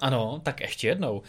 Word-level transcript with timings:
Ano, 0.00 0.40
tak 0.42 0.60
ještě 0.60 0.88
jednou. 0.88 1.22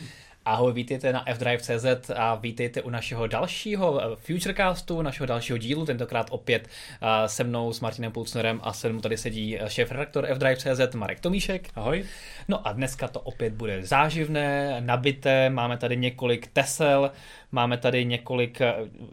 Ahoj, 0.46 0.74
vítejte 0.74 1.14
na 1.14 1.26
fdrive.cz 1.34 2.10
a 2.16 2.36
vítejte 2.36 2.82
u 2.82 2.90
našeho 2.90 3.28
dalšího 3.28 4.02
eh, 4.02 4.16
Futurecastu, 4.16 5.02
našeho 5.02 5.28
dalšího 5.28 5.58
dílu, 5.58 5.86
tentokrát 5.86 6.28
opět 6.30 6.68
eh, 6.68 7.30
se 7.30 7.44
mnou, 7.44 7.74
s 7.74 7.80
Martinem 7.80 8.12
Pulcnerem 8.12 8.60
a 8.64 8.74
se 8.74 8.90
mnou 8.90 9.02
tady 9.02 9.18
sedí 9.18 9.60
eh, 9.60 9.70
šéf-redaktor 9.70 10.28
fdrive.cz 10.34 10.96
Marek 10.96 11.20
Tomíšek. 11.20 11.70
Ahoj. 11.76 12.06
No 12.48 12.68
a 12.68 12.72
dneska 12.72 13.08
to 13.08 13.20
opět 13.20 13.54
bude 13.54 13.86
záživné, 13.86 14.82
nabité, 14.82 15.50
máme 15.50 15.78
tady 15.78 15.98
několik 15.98 16.48
Tesel, 16.48 17.12
Máme 17.52 17.78
tady 17.78 18.06
několik 18.06 18.60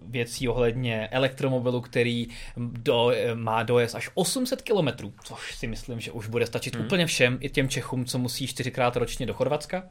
věcí 0.03 0.49
ohledně 0.49 1.09
elektromobilu, 1.09 1.81
který 1.81 2.29
do, 2.57 3.13
má 3.35 3.63
dojezd 3.63 3.95
až 3.95 4.11
800 4.15 4.63
km, 4.63 4.89
což 5.25 5.55
si 5.55 5.67
myslím, 5.67 6.01
že 6.01 6.13
už 6.13 6.29
bude 6.29 6.47
stačit 6.47 6.77
hmm. 6.77 6.85
úplně 6.85 7.07
všem, 7.07 7.39
i 7.41 7.49
těm 7.51 7.69
Čechům, 7.69 8.05
co 8.05 8.19
musí 8.19 8.47
čtyřikrát 8.47 8.97
ročně 8.97 9.27
do 9.27 9.35
Chorvatska. 9.35 9.85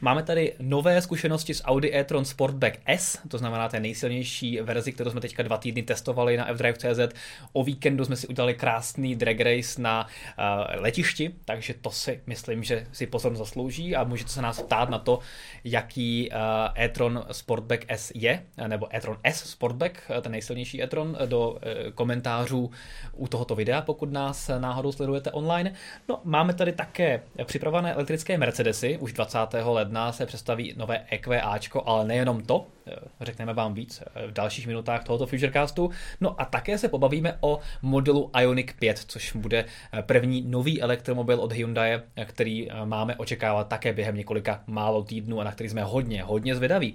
Máme 0.00 0.22
tady 0.22 0.54
nové 0.82 1.02
zkušenosti 1.02 1.54
s 1.54 1.64
Audi 1.64 1.94
e-tron 1.94 2.24
Sportback 2.24 2.78
S, 2.86 3.18
to 3.28 3.38
znamená 3.38 3.68
té 3.68 3.80
nejsilnější 3.80 4.60
verzi, 4.60 4.92
kterou 4.92 5.10
jsme 5.10 5.20
teďka 5.20 5.42
dva 5.42 5.56
týdny 5.56 5.82
testovali 5.82 6.36
na 6.36 6.54
fdrive.cz. 6.54 7.14
O 7.52 7.64
víkendu 7.64 8.04
jsme 8.04 8.16
si 8.16 8.26
udělali 8.26 8.54
krásný 8.54 9.16
drag 9.16 9.40
race 9.40 9.82
na 9.82 10.06
uh, 10.06 10.82
letišti, 10.82 11.34
takže 11.44 11.74
to 11.74 11.90
si 11.90 12.20
myslím, 12.26 12.64
že 12.64 12.86
si 12.92 13.06
pozornost 13.06 13.38
zaslouží 13.38 13.96
a 13.96 14.04
můžete 14.04 14.30
se 14.30 14.42
nás 14.42 14.62
ptát 14.62 14.90
na 14.90 14.98
to, 14.98 15.18
jaký 15.64 16.30
uh, 16.30 16.36
e-tron 16.82 17.24
Sportback 17.32 17.84
S 17.88 18.12
je, 18.14 18.42
nebo 18.66 18.96
e-tron 18.96 19.16
S 19.24 19.50
Sportback, 19.50 20.10
ten 20.20 20.32
nejsilnější 20.32 20.82
e-tron, 20.82 21.16
do 21.26 21.58
eh, 21.62 21.90
komentářů 21.90 22.70
u 23.12 23.26
tohoto 23.26 23.54
videa, 23.54 23.80
pokud 23.80 24.12
nás 24.12 24.50
náhodou 24.58 24.92
sledujete 24.92 25.30
online. 25.30 25.72
No, 26.08 26.20
máme 26.24 26.54
tady 26.54 26.72
také 26.72 27.22
připravené 27.44 27.94
elektrické 27.94 28.38
Mercedesy, 28.38 28.98
už 28.98 29.12
20. 29.12 29.38
ledna 29.64 30.12
se 30.12 30.26
představí 30.26 30.71
nové 30.76 31.06
EQAčko, 31.10 31.82
ale 31.86 32.04
nejenom 32.04 32.42
to, 32.42 32.66
eh, 32.86 32.92
řekneme 33.20 33.54
vám 33.54 33.74
víc 33.74 34.02
eh, 34.02 34.26
v 34.26 34.32
dalších 34.32 34.66
minutách 34.66 35.04
tohoto 35.04 35.26
Futurecastu. 35.26 35.90
No 36.20 36.40
a 36.40 36.44
také 36.44 36.78
se 36.78 36.88
pobavíme 36.88 37.38
o 37.40 37.58
modelu 37.82 38.30
Ioniq 38.40 38.74
5, 38.78 38.98
což 38.98 39.32
bude 39.32 39.64
první 40.00 40.42
nový 40.42 40.82
elektromobil 40.82 41.40
od 41.40 41.52
Hyundai, 41.52 42.00
který 42.24 42.68
máme 42.84 43.16
očekávat 43.16 43.68
také 43.68 43.92
během 43.92 44.16
několika 44.16 44.62
málo 44.66 45.02
týdnů 45.02 45.40
a 45.40 45.44
na 45.44 45.52
který 45.52 45.68
jsme 45.68 45.84
hodně, 45.84 46.22
hodně 46.22 46.56
zvědaví. 46.56 46.94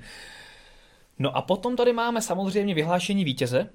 No 1.20 1.38
a 1.38 1.42
potom 1.42 1.76
tady 1.76 1.94
máme 1.94 2.22
samozřejmě 2.22 2.74
vyhlášení 2.74 3.24
vítěze 3.24 3.70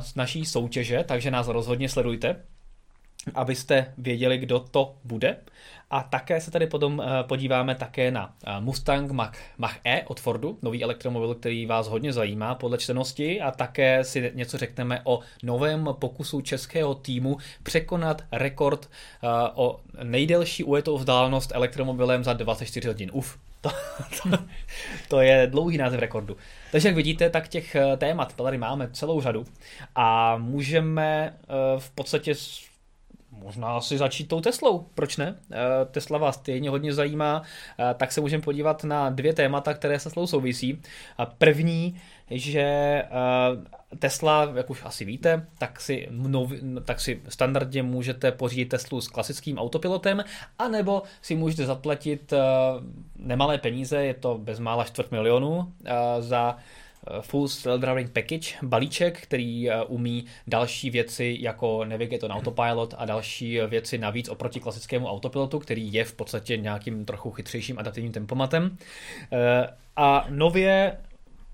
z 0.00 0.14
naší 0.14 0.44
soutěže, 0.44 1.04
takže 1.08 1.30
nás 1.30 1.48
rozhodně 1.48 1.88
sledujte, 1.88 2.36
abyste 3.34 3.94
věděli, 3.98 4.38
kdo 4.38 4.60
to 4.60 4.94
bude. 5.04 5.36
A 5.90 6.02
také 6.02 6.40
se 6.40 6.50
tady 6.50 6.66
potom 6.66 6.98
uh, 6.98 7.04
podíváme 7.22 7.74
také 7.74 8.10
na 8.10 8.26
uh, 8.26 8.64
Mustang 8.64 9.10
Mach, 9.10 9.32
Mach 9.58 9.78
E 9.86 10.02
od 10.06 10.20
Fordu, 10.20 10.58
nový 10.62 10.82
elektromobil, 10.82 11.34
který 11.34 11.66
vás 11.66 11.88
hodně 11.88 12.12
zajímá 12.12 12.54
podle 12.54 12.78
čtenosti 12.78 13.40
a 13.40 13.50
také 13.50 14.04
si 14.04 14.32
něco 14.34 14.58
řekneme 14.58 15.00
o 15.04 15.20
novém 15.42 15.88
pokusu 15.98 16.40
českého 16.40 16.94
týmu 16.94 17.36
překonat 17.62 18.22
rekord 18.32 18.90
uh, 19.22 19.30
o 19.54 19.80
nejdelší 20.02 20.64
ujetou 20.64 20.98
vzdálenost 20.98 21.52
elektromobilem 21.54 22.24
za 22.24 22.32
24 22.32 22.88
hodin. 22.88 23.10
Uf, 23.12 23.38
to, 23.60 23.70
to, 24.22 24.38
to 25.08 25.20
je 25.20 25.46
dlouhý 25.46 25.78
název 25.78 26.00
rekordu. 26.00 26.36
Takže 26.72 26.88
jak 26.88 26.96
vidíte, 26.96 27.30
tak 27.30 27.48
těch 27.48 27.74
eh, 27.74 27.96
témat 27.96 28.36
tady 28.36 28.58
máme 28.58 28.88
celou 28.92 29.20
řadu 29.20 29.44
a 29.94 30.36
můžeme 30.36 31.34
eh, 31.42 31.46
v 31.78 31.90
podstatě 31.90 32.34
možná 33.42 33.80
si 33.80 33.98
začít 33.98 34.28
tou 34.28 34.40
Teslou, 34.40 34.86
proč 34.94 35.16
ne? 35.16 35.34
Eh, 35.52 35.56
Tesla 35.90 36.18
vás 36.18 36.34
stejně 36.34 36.70
hodně 36.70 36.94
zajímá, 36.94 37.42
tak 37.96 38.12
se 38.12 38.20
můžeme 38.20 38.42
podívat 38.42 38.84
na 38.84 39.10
dvě 39.10 39.32
témata, 39.32 39.74
které 39.74 39.98
se 39.98 40.04
Teslou 40.04 40.26
souvisí. 40.26 40.82
První, 41.38 42.00
že 42.30 43.02
Tesla, 43.98 44.52
jak 44.54 44.70
už 44.70 44.82
asi 44.84 45.04
víte, 45.04 45.46
tak 45.58 45.80
si, 45.80 46.08
mnou, 46.10 46.48
tak 46.84 47.00
si 47.00 47.22
standardně 47.28 47.82
můžete 47.82 48.32
pořídit 48.32 48.64
Teslu 48.64 49.00
s 49.00 49.08
klasickým 49.08 49.58
autopilotem, 49.58 50.24
anebo 50.58 51.02
si 51.22 51.34
můžete 51.34 51.66
zaplatit 51.66 52.32
nemalé 53.16 53.58
peníze, 53.58 54.04
je 54.04 54.14
to 54.14 54.38
bezmála 54.38 54.84
čtvrt 54.84 55.10
milionu, 55.10 55.72
za 56.18 56.56
eh, 57.10 57.22
Full 57.22 57.46
Self-Driving 57.46 58.08
Package, 58.08 58.54
balíček, 58.62 59.20
který 59.20 59.68
umí 59.88 60.24
další 60.46 60.90
věci 60.90 61.36
jako 61.40 61.84
Navigate 61.84 62.26
on 62.26 62.32
Autopilot 62.32 62.94
a 62.98 63.04
další 63.04 63.60
věci 63.66 63.98
navíc 63.98 64.28
oproti 64.28 64.60
klasickému 64.60 65.06
autopilotu, 65.06 65.58
který 65.58 65.92
je 65.92 66.04
v 66.04 66.14
podstatě 66.14 66.56
nějakým 66.56 67.04
trochu 67.04 67.30
chytřejším 67.30 67.78
adaptivním 67.78 68.12
tempomatem. 68.12 68.76
A 69.96 70.26
nově 70.30 70.96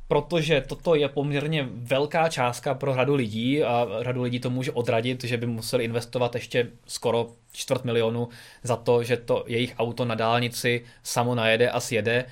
protože 0.08 0.60
toto 0.60 0.94
je 0.94 1.08
poměrně 1.08 1.68
velká 1.70 2.28
částka 2.28 2.74
pro 2.74 2.94
řadu 2.94 3.14
lidí 3.14 3.62
a 3.62 3.86
řadu 4.00 4.22
lidí 4.22 4.40
to 4.40 4.50
může 4.50 4.72
odradit, 4.72 5.24
že 5.24 5.36
by 5.36 5.46
museli 5.46 5.84
investovat 5.84 6.34
ještě 6.34 6.68
skoro 6.86 7.26
čtvrt 7.52 7.84
milionu 7.84 8.28
za 8.62 8.76
to, 8.76 9.02
že 9.02 9.16
to 9.16 9.44
jejich 9.46 9.74
auto 9.78 10.04
na 10.04 10.14
dálnici 10.14 10.84
samo 11.02 11.34
najede 11.34 11.70
a 11.70 11.80
sjede 11.80 12.24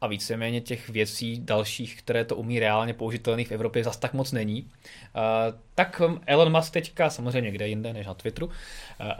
a 0.00 0.06
víceméně 0.06 0.60
těch 0.60 0.88
věcí 0.88 1.40
dalších, 1.44 1.98
které 1.98 2.24
to 2.24 2.36
umí 2.36 2.60
reálně 2.60 2.94
použitelných 2.94 3.48
v 3.48 3.52
Evropě, 3.52 3.84
zas 3.84 3.96
tak 3.96 4.12
moc 4.12 4.32
není. 4.32 4.70
Uh, 5.14 5.58
tak 5.74 6.02
Elon 6.26 6.52
Musk 6.52 6.72
teďka, 6.72 7.10
samozřejmě 7.10 7.50
kde 7.50 7.68
jinde 7.68 7.92
než 7.92 8.06
na 8.06 8.14
Twitteru, 8.14 8.46
uh, 8.46 8.52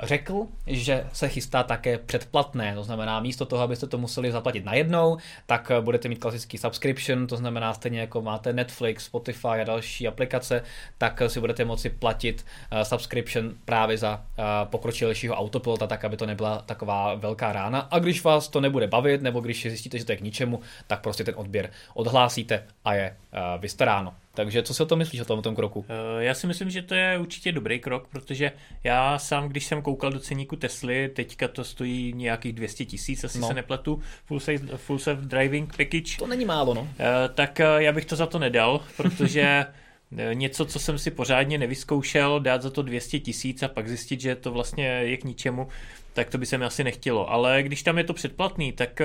řekl, 0.03 0.47
že 0.67 1.07
se 1.13 1.29
chystá 1.29 1.63
také 1.63 1.99
předplatné, 1.99 2.75
to 2.75 2.85
znamená 2.85 3.21
místo 3.21 3.47
toho, 3.47 3.63
abyste 3.63 3.87
to 3.87 3.99
museli 3.99 4.33
zaplatit 4.33 4.65
najednou, 4.65 5.17
tak 5.47 5.71
uh, 5.71 5.85
budete 5.85 6.09
mít 6.09 6.19
klasický 6.19 6.59
subscription, 6.59 7.27
to 7.27 7.37
znamená 7.37 7.75
stejně 7.75 8.01
jako 8.01 8.23
máte 8.23 8.53
Netflix, 8.53 9.05
Spotify 9.05 9.49
a 9.49 9.65
další 9.65 10.09
aplikace, 10.09 10.63
tak 10.99 11.23
si 11.27 11.41
budete 11.41 11.65
moci 11.65 11.91
platit 11.91 12.47
subscription 12.83 13.55
právě 13.65 13.99
za 13.99 14.25
pokročilejšího 14.65 15.35
autopilota, 15.35 15.87
tak 15.87 16.05
aby 16.05 16.17
to 16.17 16.27
nebyla 16.27 16.59
taková 16.59 17.15
velká 17.15 17.53
rána. 17.53 17.81
A 17.81 17.99
když 17.99 18.25
vás 18.25 18.49
to 18.49 18.61
nebude 18.61 18.87
bavit, 18.87 19.23
nebo 19.23 19.41
když 19.41 19.63
zjistíte, 19.63 19.99
že 19.99 20.05
to 20.05 20.13
je 20.13 20.17
k 20.17 20.21
ničemu, 20.21 20.61
tak 20.87 21.01
prostě 21.01 21.25
ten 21.25 21.35
odběr 21.37 21.71
odhlásíte 21.95 22.65
a 22.85 22.95
je 22.95 23.17
vystaráno. 23.59 24.15
Takže 24.35 24.63
co 24.63 24.75
si 24.75 24.83
o 24.83 24.87
tom 24.87 24.99
myslíš 24.99 25.21
o 25.21 25.25
tom, 25.25 25.39
o 25.39 25.43
tom 25.43 25.55
kroku? 25.55 25.81
Uh, 25.81 25.87
já 26.19 26.35
si 26.35 26.47
myslím, 26.47 26.71
že 26.71 26.83
to 26.83 26.95
je 26.95 27.19
určitě 27.19 27.53
dobrý 27.53 27.81
krok, 27.81 28.09
protože 28.09 28.53
já 28.85 29.19
sám, 29.19 29.49
když 29.49 29.67
jsem 29.67 29.83
koukal 29.83 30.13
do 30.13 30.21
ceníku 30.21 30.57
Tesly, 30.57 31.09
teďka 31.09 31.49
to 31.49 31.65
stojí 31.65 32.13
nějakých 32.13 32.53
200 32.53 32.85
tisíc, 32.85 33.25
asi 33.25 33.39
no. 33.39 33.49
se 33.49 33.55
nepletu, 33.55 34.01
full 34.25 34.41
safe, 34.41 34.77
full 34.77 34.99
safe 34.99 35.23
driving 35.23 35.77
package. 35.77 36.17
To 36.19 36.27
není 36.27 36.45
málo, 36.45 36.75
no. 36.75 36.81
Uh, 36.81 36.89
tak 37.35 37.61
uh, 37.61 37.83
já 37.83 37.93
bych 37.93 38.05
to 38.05 38.17
za 38.17 38.27
to 38.27 38.39
nedal, 38.39 38.81
protože 38.97 39.67
něco, 40.33 40.67
co 40.67 40.79
jsem 40.79 40.99
si 40.99 41.11
pořádně 41.11 41.59
nevyzkoušel, 41.59 42.41
dát 42.41 42.63
za 42.63 42.71
to 42.71 42.83
200 42.83 43.19
tisíc 43.19 43.63
a 43.63 43.69
pak 43.69 43.89
zjistit, 43.89 44.21
že 44.21 44.37
to 44.37 44.53
vlastně 44.53 44.87
je 44.87 45.17
k 45.17 45.25
ničemu, 45.25 45.69
tak 46.13 46.31
to 46.31 46.39
by 46.39 46.47
se 46.47 46.59
mi 46.59 46.65
asi 46.65 46.85
nechtělo. 46.85 47.31
Ale 47.31 47.63
když 47.63 47.83
tam 47.83 47.99
je 47.99 48.05
to 48.05 48.15
předplatný, 48.15 48.73
tak 48.73 49.01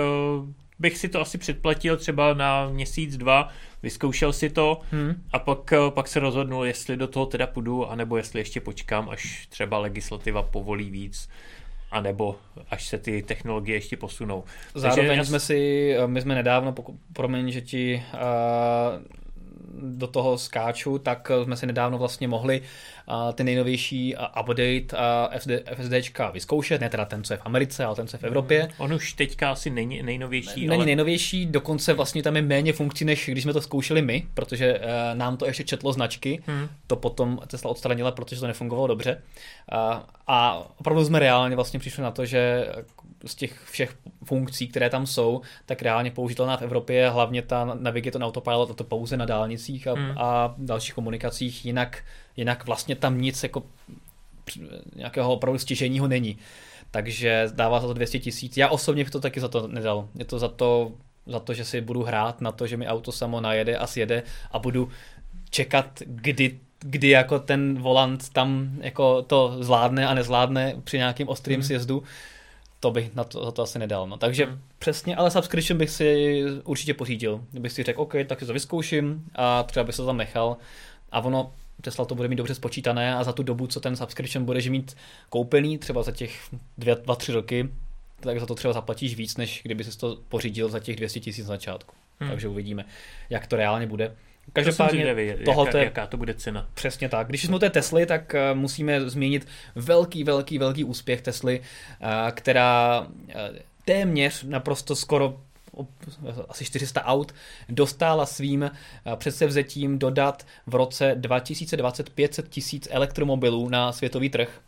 bych 0.80 0.98
si 0.98 1.10
to 1.10 1.22
asi 1.22 1.38
předplatil 1.38 1.98
třeba 1.98 2.34
na 2.34 2.70
měsíc, 2.70 3.18
dva, 3.18 3.50
vyzkoušel 3.84 4.34
si 4.34 4.50
to 4.50 4.80
hmm. 4.92 5.24
a 5.34 5.40
pak, 5.40 5.74
pak 5.90 6.08
se 6.08 6.20
rozhodnul, 6.20 6.66
jestli 6.66 6.98
do 6.98 7.08
toho 7.08 7.26
teda 7.26 7.48
půjdu, 7.48 7.90
anebo 7.90 8.18
jestli 8.18 8.40
ještě 8.40 8.62
počkám, 8.62 9.10
až 9.10 9.48
třeba 9.50 9.78
legislativa 9.78 10.44
povolí 10.44 10.90
víc 10.90 11.30
a 11.92 12.02
nebo 12.02 12.36
až 12.70 12.88
se 12.88 12.98
ty 12.98 13.22
technologie 13.22 13.78
ještě 13.78 13.98
posunou. 13.98 14.44
Zároveň 14.74 15.08
Takže 15.08 15.26
jsme 15.26 15.40
si, 15.40 15.92
my 16.06 16.22
jsme 16.22 16.36
nedávno, 16.36 16.76
promiň, 17.14 17.52
že 17.52 17.62
ti 17.62 18.04
uh, 18.14 18.20
do 19.82 20.08
toho 20.08 20.38
skáču, 20.38 20.98
tak 20.98 21.32
jsme 21.44 21.58
si 21.58 21.66
nedávno 21.66 21.98
vlastně 21.98 22.28
mohli 22.28 22.62
ty 23.34 23.44
nejnovější 23.44 24.16
update 24.42 24.98
FSD, 25.38 25.50
FSDčka 25.76 26.30
vyzkoušet, 26.30 26.82
ne 26.82 26.90
teda 26.90 27.06
ten, 27.06 27.24
co 27.24 27.34
je 27.34 27.38
v 27.38 27.46
Americe, 27.46 27.86
ale 27.86 27.96
ten, 27.96 28.08
co 28.08 28.16
je 28.16 28.20
v 28.20 28.24
Evropě. 28.24 28.64
Mhm. 28.64 28.72
On 28.78 28.94
už 28.94 29.14
teďka 29.14 29.52
asi 29.52 29.70
není 29.70 30.04
nejnovější. 30.04 30.68
Není 30.68 30.76
ale... 30.76 30.86
nejnovější, 30.86 31.46
dokonce 31.46 31.94
vlastně 31.94 32.24
tam 32.24 32.36
je 32.36 32.42
méně 32.42 32.74
funkcí, 32.74 33.06
než 33.06 33.30
když 33.32 33.44
jsme 33.44 33.54
to 33.54 33.62
zkoušeli 33.62 34.02
my, 34.02 34.28
protože 34.34 34.80
nám 35.14 35.38
to 35.38 35.46
ještě 35.46 35.64
četlo 35.64 35.94
značky, 35.94 36.44
hmm. 36.48 36.68
to 36.88 36.96
potom 36.96 37.40
Tesla 37.48 37.72
odstranila, 37.72 38.12
protože 38.12 38.40
to 38.40 38.48
nefungovalo 38.48 38.88
dobře. 38.88 39.22
A 40.28 40.68
opravdu 40.80 41.06
jsme 41.06 41.20
reálně 41.20 41.56
vlastně 41.56 41.80
přišli 41.80 42.04
na 42.04 42.12
to, 42.12 42.26
že 42.26 42.68
z 43.26 43.36
těch 43.36 43.62
všech 43.72 43.96
funkcí, 44.24 44.68
které 44.68 44.90
tam 44.90 45.08
jsou, 45.08 45.42
tak 45.66 45.82
reálně 45.82 46.12
použitelná 46.12 46.58
v 46.58 46.62
Evropě 46.62 46.96
je 46.96 47.10
hlavně 47.10 47.42
ta 47.42 47.78
Navigate 47.80 48.18
on 48.18 48.24
Autopilot 48.24 48.72
a 48.72 48.74
to 48.74 48.84
pouze 48.84 49.18
na 49.18 49.26
dálnicích 49.26 49.88
a, 49.88 49.94
hmm. 49.94 50.18
a 50.18 50.56
dalších 50.58 50.94
komunikacích, 50.94 51.66
jinak, 51.66 52.04
jinak 52.38 52.66
vlastně 52.66 52.96
tam 52.96 53.22
nic 53.22 53.44
jako 53.44 53.64
nějakého 54.96 55.34
opravdu 55.34 55.60
stěženího 55.60 56.08
není. 56.08 56.38
Takže 56.92 57.48
dává 57.54 57.80
za 57.80 57.88
to 57.88 57.94
200 57.94 58.20
tisíc. 58.20 58.58
Já 58.58 58.70
osobně 58.70 59.04
bych 59.04 59.12
to 59.12 59.20
taky 59.20 59.40
za 59.40 59.48
to 59.48 59.68
nedal. 59.68 60.08
Je 60.16 60.26
to 60.26 60.40
za 60.40 60.48
to, 60.48 60.92
za 61.26 61.40
to, 61.40 61.54
že 61.54 61.66
si 61.66 61.82
budu 61.82 62.04
hrát 62.04 62.42
na 62.42 62.52
to, 62.52 62.68
že 62.68 62.78
mi 62.78 62.88
auto 62.88 63.12
samo 63.12 63.42
najede 63.42 63.78
a 63.78 63.88
sjede 63.88 64.24
a 64.52 64.60
budu 64.60 64.90
čekat, 65.50 66.00
kdy 66.06 66.60
kdy 66.80 67.10
jako 67.10 67.40
ten 67.40 67.82
volant 67.82 68.30
tam 68.30 68.72
jako 68.82 69.22
to 69.22 69.58
zvládne 69.60 70.08
a 70.08 70.14
nezvládne 70.14 70.76
při 70.84 70.98
nějakým 70.98 71.28
ostrým 71.28 71.60
hmm. 71.60 71.68
sjezdu 71.68 72.04
to 72.86 72.92
bych 72.92 73.16
na 73.16 73.24
to, 73.24 73.46
za 73.46 73.52
to 73.52 73.62
asi 73.62 73.80
nedal. 73.80 74.08
No. 74.08 74.18
Takže 74.18 74.46
hmm. 74.46 74.60
přesně, 74.80 75.16
ale 75.16 75.32
subscription 75.32 75.78
bych 75.78 75.90
si 75.90 76.42
určitě 76.64 76.94
pořídil. 76.94 77.44
Kdybych 77.52 77.72
si 77.72 77.84
řekl, 77.84 78.02
OK, 78.02 78.14
tak 78.28 78.40
si 78.40 78.46
to 78.46 78.54
vyzkouším 78.54 79.26
a 79.36 79.64
třeba 79.64 79.84
bych 79.84 79.96
se 79.96 80.02
to 80.02 80.06
tam 80.06 80.18
nechal. 80.18 80.58
A 81.12 81.22
ono, 81.22 81.54
Tesla 81.82 82.06
to 82.06 82.16
bude 82.16 82.28
mít 82.28 82.36
dobře 82.36 82.56
spočítané 82.56 83.16
a 83.16 83.24
za 83.24 83.34
tu 83.34 83.44
dobu, 83.44 83.68
co 83.68 83.80
ten 83.80 83.96
subscription 83.96 84.46
budeš 84.46 84.68
mít 84.68 84.98
koupený, 85.30 85.78
třeba 85.78 86.04
za 86.04 86.12
těch 86.12 86.40
dvě, 86.78 86.96
dva, 86.96 87.16
tři 87.16 87.32
roky, 87.32 87.70
tak 88.20 88.40
za 88.40 88.46
to 88.46 88.56
třeba 88.56 88.74
zaplatíš 88.74 89.16
víc, 89.16 89.38
než 89.38 89.62
kdyby 89.64 89.84
si 89.84 89.98
to 89.98 90.18
pořídil 90.30 90.70
za 90.70 90.80
těch 90.80 90.96
200 90.96 91.20
tisíc 91.20 91.46
na 91.46 91.54
začátku. 91.54 91.96
Hmm. 92.20 92.30
Takže 92.30 92.48
uvidíme, 92.48 92.86
jak 93.30 93.48
to 93.48 93.56
reálně 93.56 93.88
bude. 93.88 94.16
Každopádně 94.54 95.16
tohle 95.46 95.68
jaká, 95.68 95.78
jaká 95.78 96.08
to 96.08 96.18
bude 96.18 96.34
cena. 96.34 96.68
Přesně 96.74 97.10
tak. 97.10 97.28
Když 97.28 97.44
jsme 97.44 97.56
u 97.56 97.60
té 97.60 97.70
Tesly, 97.70 98.06
tak 98.06 98.34
uh, 98.34 98.58
musíme 98.58 99.10
zmínit 99.10 99.48
velký, 99.76 100.24
velký, 100.24 100.58
velký 100.58 100.84
úspěch 100.84 101.22
Tesly, 101.22 101.60
uh, 101.60 102.08
která 102.32 103.00
uh, 103.00 103.08
téměř 103.86 104.44
naprosto 104.44 104.96
skoro 104.96 105.38
asi 106.50 106.66
400 106.66 107.04
aut, 107.04 107.36
dostala 107.70 108.26
svým 108.26 108.72
předsevzetím 109.16 110.00
dodat 110.00 110.46
v 110.68 110.76
roce 110.76 111.16
2020 111.16 112.10
500 112.10 112.50
tisíc 112.50 112.88
elektromobilů 112.92 113.70
na 113.70 113.92
světový 113.92 114.30
trh. 114.30 114.62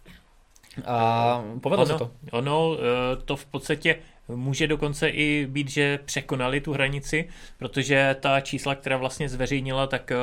A 0.86 1.44
povedlo 1.62 1.86
ono, 1.86 1.94
se 1.94 2.06
to. 2.06 2.12
Ono 2.32 2.78
to 3.26 3.36
v 3.36 3.46
podstatě 3.46 3.96
Může 4.36 4.68
dokonce 4.68 5.10
i 5.10 5.48
být, 5.50 5.70
že 5.70 6.00
překonali 6.06 6.62
tu 6.62 6.74
hranici, 6.74 7.30
protože 7.58 8.16
ta 8.20 8.42
čísla, 8.42 8.76
která 8.76 8.98
vlastně 8.98 9.30
zveřejnila, 9.30 9.88
tak 9.88 10.12
eh, 10.12 10.16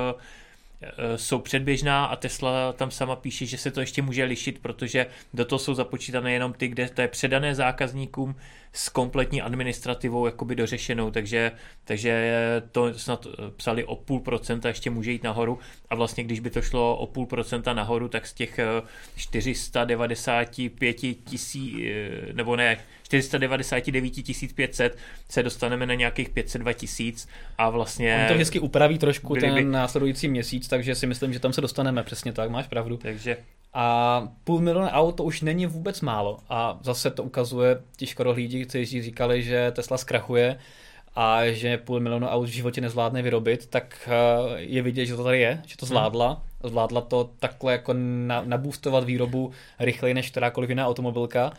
eh, 0.83 1.19
jsou 1.19 1.39
předběžná 1.39 2.05
a 2.05 2.17
Tesla 2.17 2.73
tam 2.73 2.91
sama 2.91 3.17
píše, 3.17 3.47
že 3.47 3.59
se 3.59 3.71
to 3.71 3.81
ještě 3.81 4.03
může 4.03 4.25
lišit, 4.25 4.59
protože 4.59 5.07
do 5.35 5.45
toho 5.45 5.59
jsou 5.59 5.75
započítané 5.75 6.33
jenom 6.33 6.53
ty, 6.53 6.69
kde 6.69 6.89
to 6.89 7.01
je 7.01 7.09
předané 7.09 7.55
zákazníkům 7.55 8.37
s 8.73 8.89
kompletní 8.89 9.43
administrativou 9.43 10.27
jakoby 10.27 10.55
dořešenou, 10.55 11.11
takže, 11.11 11.53
takže 11.85 12.33
to 12.73 12.95
snad 12.95 13.27
psali 13.57 13.85
o 13.85 13.97
půl 13.97 14.21
procenta, 14.21 14.69
ještě 14.69 14.91
může 14.91 15.13
jít 15.13 15.23
nahoru. 15.23 15.59
A 15.91 15.95
vlastně 15.95 16.25
když 16.25 16.41
by 16.41 16.51
to 16.51 16.63
šlo 16.63 16.97
o 16.97 17.07
půl 17.07 17.27
procenta 17.27 17.75
nahoru, 17.75 18.09
tak 18.09 18.27
z 18.27 18.33
těch 18.33 18.61
495 19.17 21.05
eh, 21.05 21.15
tisíc, 21.15 21.75
nebo 22.33 22.57
ne, 22.57 22.79
499 23.23 24.55
500 24.55 24.97
se 25.31 25.43
dostaneme 25.43 25.87
na 25.87 25.95
nějakých 25.95 26.29
502 26.29 26.73
tisíc 26.73 27.29
a 27.59 27.71
vlastně... 27.71 28.19
On 28.23 28.29
to 28.29 28.35
vždycky 28.35 28.61
upraví 28.61 28.99
trošku 28.99 29.35
ten 29.35 29.55
by... 29.55 29.65
následující 29.65 30.29
měsíc, 30.29 30.69
takže 30.69 30.95
si 30.95 31.07
myslím, 31.07 31.33
že 31.33 31.41
tam 31.41 31.53
se 31.53 31.61
dostaneme 31.61 32.03
přesně 32.03 32.33
tak, 32.33 32.51
máš 32.51 32.67
pravdu. 32.67 32.97
Takže 32.97 33.37
a 33.75 34.29
půl 34.45 34.61
milionu 34.61 34.89
aut 34.89 35.17
to 35.17 35.25
už 35.25 35.41
není 35.41 35.67
vůbec 35.67 36.01
málo. 36.01 36.39
A 36.49 36.79
zase 36.83 37.11
to 37.11 37.23
ukazuje 37.23 37.81
ti 37.97 38.07
škodohlídi, 38.07 38.67
kteří 38.67 39.03
říkali, 39.03 39.43
že 39.43 39.71
Tesla 39.71 39.99
zkrachuje 39.99 40.59
a 41.17 41.47
že 41.47 41.79
půl 41.79 42.01
milionu 42.01 42.27
aut 42.27 42.49
v 42.49 42.53
životě 42.53 42.81
nezvládne 42.81 43.23
vyrobit, 43.23 43.67
tak 43.67 44.09
eh, 44.09 44.61
je 44.61 44.83
vidět, 44.83 45.07
že 45.07 45.17
to 45.17 45.25
tady 45.25 45.41
je, 45.41 45.63
že 45.67 45.77
to 45.77 45.87
zvládla. 45.87 46.43
Zvládla 46.65 47.01
to 47.01 47.31
takhle 47.39 47.73
jako 47.73 47.95
nabůstovat 48.45 49.05
výrobu 49.05 49.53
rychleji 49.79 50.15
než 50.15 50.31
kterákoliv 50.31 50.71
jiná 50.71 50.89
automobilka. 50.89 51.53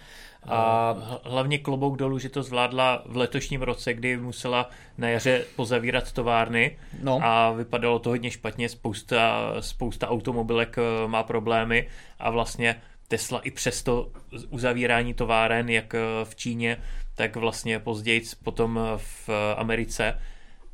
A 0.48 0.96
hlavně 1.24 1.58
klobouk 1.58 1.98
dolů, 1.98 2.20
že 2.20 2.30
to 2.30 2.44
zvládla 2.44 3.04
v 3.06 3.18
letošním 3.18 3.62
roce, 3.62 3.94
kdy 3.94 4.18
musela 4.18 4.70
na 4.98 5.10
jaře 5.10 5.46
pozavírat 5.56 6.12
továrny 6.12 6.78
no. 7.02 7.20
a 7.24 7.52
vypadalo 7.52 8.00
to 8.00 8.10
hodně 8.10 8.32
špatně, 8.32 8.70
spousta, 8.70 9.54
spousta 9.60 10.10
automobilek 10.10 10.78
eh, 10.78 11.08
má 11.08 11.24
problémy 11.24 11.88
a 12.20 12.30
vlastně 12.30 12.82
Tesla 13.08 13.40
i 13.40 13.52
přesto 13.52 14.12
uzavírání 14.50 15.14
továren, 15.14 15.70
jak 15.70 15.96
eh, 15.96 16.00
v 16.24 16.36
Číně, 16.36 16.78
tak 17.16 17.36
vlastně 17.36 17.80
později 17.80 18.22
potom 18.44 18.80
v 18.98 19.30
Americe, 19.58 20.20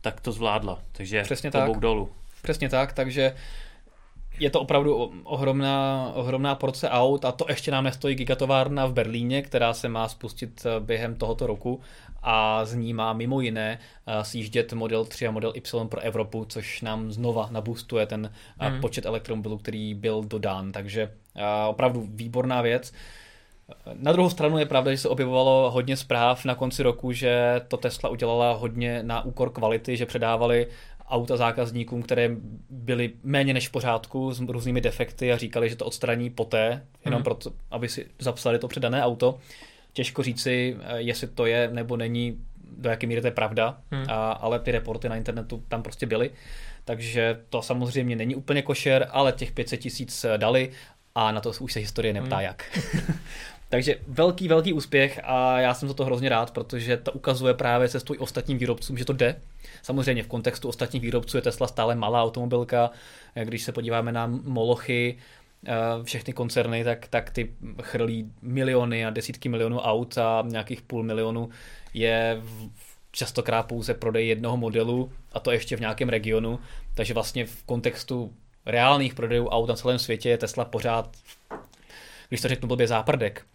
tak 0.01 0.21
to 0.21 0.31
zvládla. 0.31 0.79
Takže 0.91 1.23
Přesně 1.23 1.51
klobouk 1.51 1.75
tak. 1.75 1.81
dolů. 1.81 2.09
Přesně 2.41 2.69
tak, 2.69 2.93
takže 2.93 3.35
je 4.41 4.49
to 4.49 4.61
opravdu 4.61 5.13
ohromná, 5.23 6.11
ohromná 6.15 6.55
porce 6.55 6.89
aut 6.89 7.25
a 7.25 7.31
to 7.31 7.45
ještě 7.49 7.71
nám 7.71 7.83
nestojí 7.83 8.15
gigatovárna 8.15 8.85
v 8.85 8.93
Berlíně, 8.93 9.41
která 9.41 9.73
se 9.73 9.89
má 9.89 10.07
spustit 10.07 10.65
eh, 10.65 10.79
během 10.79 11.15
tohoto 11.15 11.47
roku 11.47 11.81
a 12.23 12.65
z 12.65 12.75
ní 12.75 12.93
má 12.93 13.13
mimo 13.13 13.41
jiné 13.41 13.79
eh, 14.07 14.23
sjíždět 14.23 14.73
Model 14.73 15.05
3 15.05 15.27
a 15.27 15.31
Model 15.31 15.53
Y 15.55 15.87
pro 15.87 16.01
Evropu, 16.01 16.45
což 16.45 16.81
nám 16.81 17.11
znova 17.11 17.47
nabustuje 17.51 18.05
ten 18.05 18.31
mm. 18.69 18.81
počet 18.81 19.05
elektromobilů, 19.05 19.57
který 19.57 19.93
byl 19.93 20.23
dodán, 20.23 20.71
takže 20.71 21.11
opravdu 21.67 22.07
výborná 22.09 22.61
věc. 22.61 22.93
Na 23.93 24.11
druhou 24.11 24.29
stranu 24.29 24.57
je 24.57 24.65
pravda, 24.65 24.91
že 24.91 24.97
se 24.97 25.09
objevovalo 25.09 25.71
hodně 25.71 25.97
zpráv 25.97 26.45
na 26.45 26.55
konci 26.55 26.83
roku, 26.83 27.11
že 27.11 27.61
to 27.67 27.77
Tesla 27.77 28.09
udělala 28.09 28.53
hodně 28.53 29.03
na 29.03 29.25
úkor 29.25 29.49
kvality, 29.49 29.97
že 29.97 30.05
předávali 30.05 30.67
auta 31.11 31.37
zákazníkům, 31.37 32.03
které 32.03 32.29
byly 32.69 33.11
méně 33.23 33.53
než 33.53 33.67
v 33.67 33.71
pořádku 33.71 34.33
s 34.33 34.39
různými 34.39 34.81
defekty 34.81 35.33
a 35.33 35.37
říkali, 35.37 35.69
že 35.69 35.75
to 35.75 35.85
odstraní 35.85 36.29
poté, 36.29 36.85
jenom 37.05 37.17
hmm. 37.17 37.23
proto, 37.23 37.51
aby 37.71 37.89
si 37.89 38.05
zapsali 38.19 38.59
to 38.59 38.67
předané 38.67 39.03
auto. 39.03 39.39
Těžko 39.93 40.23
říci, 40.23 40.77
eh, 40.79 41.01
jestli 41.01 41.27
to 41.27 41.45
je 41.45 41.69
nebo 41.73 41.97
není, 41.97 42.37
do 42.77 42.89
jaké 42.89 43.07
míry 43.07 43.21
to 43.21 43.27
je 43.27 43.31
pravda, 43.31 43.77
hmm. 43.91 44.05
a, 44.07 44.31
ale 44.31 44.59
ty 44.59 44.71
reporty 44.71 45.09
na 45.09 45.15
internetu 45.15 45.63
tam 45.67 45.83
prostě 45.83 46.05
byly. 46.05 46.31
Takže 46.85 47.39
to 47.49 47.61
samozřejmě 47.61 48.15
není 48.15 48.35
úplně 48.35 48.61
košer, 48.61 49.07
ale 49.11 49.31
těch 49.31 49.51
500 49.51 49.79
tisíc 49.79 50.25
eh, 50.25 50.37
dali 50.37 50.71
a 51.15 51.31
na 51.31 51.41
to 51.41 51.51
už 51.59 51.73
se 51.73 51.79
historie 51.79 52.13
neptá 52.13 52.35
hmm. 52.35 52.45
jak. 52.45 52.79
Takže 53.71 53.95
velký, 54.07 54.47
velký 54.47 54.73
úspěch 54.73 55.19
a 55.23 55.59
já 55.59 55.73
jsem 55.73 55.87
za 55.87 55.93
to 55.93 56.05
hrozně 56.05 56.29
rád, 56.29 56.51
protože 56.51 56.97
to 56.97 57.11
ukazuje 57.11 57.53
právě 57.53 57.89
cestu 57.89 58.13
i 58.13 58.17
ostatním 58.17 58.57
výrobcům, 58.57 58.97
že 58.97 59.05
to 59.05 59.13
jde. 59.13 59.41
Samozřejmě 59.81 60.23
v 60.23 60.27
kontextu 60.27 60.69
ostatních 60.69 61.01
výrobců 61.01 61.37
je 61.37 61.41
Tesla 61.41 61.67
stále 61.67 61.95
malá 61.95 62.23
automobilka. 62.23 62.91
Když 63.43 63.63
se 63.63 63.71
podíváme 63.71 64.11
na 64.11 64.27
Molochy, 64.27 65.17
eh, 65.67 65.73
všechny 66.03 66.33
koncerny, 66.33 66.83
tak, 66.83 67.07
tak 67.07 67.29
ty 67.29 67.53
chrlí 67.81 68.31
miliony 68.41 69.05
a 69.05 69.09
desítky 69.09 69.49
milionů 69.49 69.79
aut 69.79 70.17
a 70.17 70.43
nějakých 70.47 70.81
půl 70.81 71.03
milionu 71.03 71.49
je 71.93 72.41
častokrát 73.11 73.65
pouze 73.65 73.93
prodej 73.93 74.27
jednoho 74.27 74.57
modelu 74.57 75.11
a 75.33 75.39
to 75.39 75.51
ještě 75.51 75.77
v 75.77 75.79
nějakém 75.79 76.09
regionu. 76.09 76.59
Takže 76.95 77.13
vlastně 77.13 77.45
v 77.45 77.63
kontextu 77.63 78.33
reálných 78.65 79.13
prodejů 79.13 79.47
aut 79.47 79.69
na 79.69 79.75
celém 79.75 79.99
světě 79.99 80.29
je 80.29 80.37
Tesla 80.37 80.65
pořád, 80.65 81.17
když 82.29 82.41
to 82.41 82.47
řeknu 82.47 82.67
blbě, 82.67 82.87
záprdek. 82.87 83.45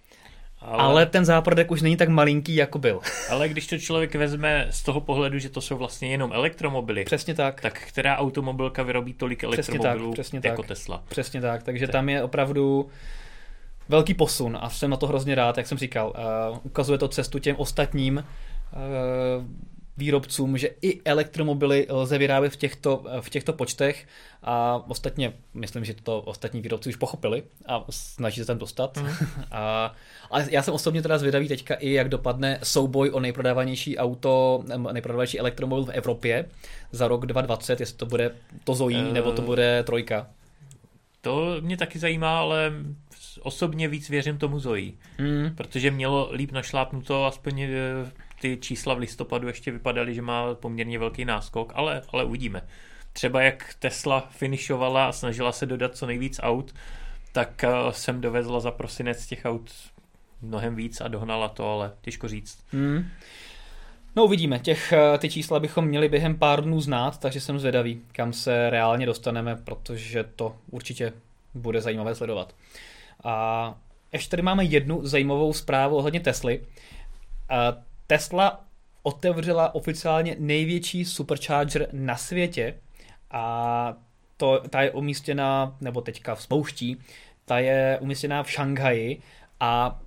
Ale... 0.60 0.82
ale 0.82 1.06
ten 1.06 1.24
záprodek 1.24 1.70
už 1.70 1.82
není 1.82 1.96
tak 1.96 2.08
malinký, 2.08 2.54
jako 2.54 2.78
byl. 2.78 3.00
Ale 3.30 3.48
když 3.48 3.66
to 3.66 3.78
člověk 3.78 4.14
vezme 4.14 4.66
z 4.70 4.82
toho 4.82 5.00
pohledu, 5.00 5.38
že 5.38 5.48
to 5.48 5.60
jsou 5.60 5.76
vlastně 5.76 6.10
jenom 6.10 6.32
elektromobily, 6.32 7.04
přesně 7.04 7.34
tak. 7.34 7.60
tak 7.60 7.80
která 7.88 8.16
automobilka 8.16 8.82
vyrobí 8.82 9.12
tolik 9.12 9.44
elektromobilů 9.44 10.12
přesně 10.12 10.40
tak, 10.40 10.42
přesně 10.42 10.50
jako 10.50 10.62
tak. 10.62 10.68
Tesla? 10.68 11.02
Přesně 11.08 11.40
tak, 11.40 11.62
takže 11.62 11.88
tam 11.88 12.08
je 12.08 12.22
opravdu 12.22 12.88
velký 13.88 14.14
posun 14.14 14.58
a 14.60 14.70
jsem 14.70 14.90
na 14.90 14.96
to 14.96 15.06
hrozně 15.06 15.34
rád, 15.34 15.56
jak 15.56 15.66
jsem 15.66 15.78
říkal. 15.78 16.12
Uh, 16.50 16.58
ukazuje 16.62 16.98
to 16.98 17.08
cestu 17.08 17.38
těm 17.38 17.56
ostatním 17.56 18.24
uh, 18.72 19.44
výrobcům, 19.96 20.58
že 20.58 20.70
i 20.82 21.02
elektromobily 21.04 21.86
lze 21.90 22.18
vyrábět 22.18 22.50
v 22.50 22.56
těchto, 22.56 23.04
v 23.20 23.30
těchto 23.30 23.52
počtech 23.52 24.06
a 24.42 24.84
ostatně, 24.88 25.32
myslím, 25.54 25.84
že 25.84 25.94
to 25.94 26.20
ostatní 26.20 26.60
výrobci 26.60 26.88
už 26.88 26.96
pochopili 26.96 27.42
a 27.66 27.84
snaží 27.90 28.40
se 28.40 28.46
tam 28.46 28.58
dostat. 28.58 28.96
Mm. 28.96 29.08
A, 29.50 29.94
ale 30.30 30.46
já 30.50 30.62
jsem 30.62 30.74
osobně 30.74 31.02
teda 31.02 31.18
zvědavý 31.18 31.48
teďka 31.48 31.74
i, 31.74 31.92
jak 31.92 32.08
dopadne 32.08 32.58
souboj 32.62 33.10
o 33.10 33.20
nejprodávanější 33.20 33.98
auto, 33.98 34.64
nejprodávanější 34.92 35.38
elektromobil 35.38 35.84
v 35.84 35.90
Evropě 35.90 36.48
za 36.92 37.08
rok 37.08 37.26
2020, 37.26 37.80
jestli 37.80 37.96
to 37.96 38.06
bude 38.06 38.30
to 38.64 38.74
Zoe, 38.74 39.06
uh, 39.06 39.12
nebo 39.12 39.32
to 39.32 39.42
bude 39.42 39.82
trojka. 39.82 40.26
To 41.20 41.56
mě 41.60 41.76
taky 41.76 41.98
zajímá, 41.98 42.38
ale 42.38 42.72
osobně 43.42 43.88
víc 43.88 44.08
věřím 44.08 44.38
tomu 44.38 44.60
Zoe, 44.60 44.92
mm. 45.18 45.50
protože 45.54 45.90
mělo 45.90 46.30
líp 46.32 46.52
našlápnuto 46.52 47.24
aspoň 47.24 47.60
eh, 47.60 47.70
ty 48.46 48.58
čísla 48.60 48.94
v 48.94 48.98
listopadu 48.98 49.48
ještě 49.48 49.70
vypadaly, 49.70 50.14
že 50.14 50.22
má 50.22 50.54
poměrně 50.54 50.98
velký 50.98 51.24
náskok, 51.24 51.72
ale, 51.76 52.02
ale 52.12 52.24
uvidíme. 52.24 52.62
Třeba 53.12 53.42
jak 53.42 53.74
Tesla 53.78 54.20
finišovala 54.20 55.06
a 55.06 55.12
snažila 55.12 55.52
se 55.52 55.66
dodat 55.66 55.96
co 55.96 56.06
nejvíc 56.06 56.40
aut, 56.42 56.74
tak 57.32 57.64
eh, 57.64 57.70
jsem 57.90 58.20
dovezla 58.20 58.60
za 58.60 58.70
prosinec 58.70 59.26
těch 59.26 59.44
aut 59.44 59.70
mnohem 60.42 60.76
víc 60.76 61.00
a 61.00 61.08
dohnala 61.08 61.48
to, 61.48 61.70
ale 61.70 61.92
těžko 62.00 62.28
říct. 62.28 62.64
Hmm. 62.72 63.08
No 64.16 64.24
uvidíme, 64.24 64.58
těch, 64.58 64.92
eh, 64.92 65.18
ty 65.18 65.30
čísla 65.30 65.60
bychom 65.60 65.84
měli 65.84 66.08
během 66.08 66.38
pár 66.38 66.64
dnů 66.64 66.80
znát, 66.80 67.18
takže 67.18 67.40
jsem 67.40 67.58
zvědavý, 67.58 68.00
kam 68.12 68.32
se 68.32 68.70
reálně 68.70 69.06
dostaneme, 69.06 69.56
protože 69.56 70.24
to 70.36 70.56
určitě 70.70 71.12
bude 71.54 71.80
zajímavé 71.80 72.14
sledovat. 72.14 72.54
A 73.24 73.74
ještě 74.12 74.30
tady 74.30 74.42
máme 74.42 74.64
jednu 74.64 75.06
zajímavou 75.06 75.52
zprávu 75.52 75.96
ohledně 75.96 76.20
Tesly. 76.20 76.60
Tesla 78.06 78.64
otevřela 79.02 79.74
oficiálně 79.74 80.36
největší 80.38 81.04
supercharger 81.04 81.88
na 81.92 82.16
světě 82.16 82.74
a 83.30 83.94
to, 84.36 84.62
ta 84.70 84.82
je 84.82 84.90
umístěna, 84.90 85.76
nebo 85.80 86.00
teďka 86.00 86.34
v 86.34 86.42
spouští, 86.42 86.96
ta 87.44 87.58
je 87.58 87.98
umístěná 88.00 88.42
v 88.42 88.50
Šanghaji 88.50 89.22
a 89.60 90.00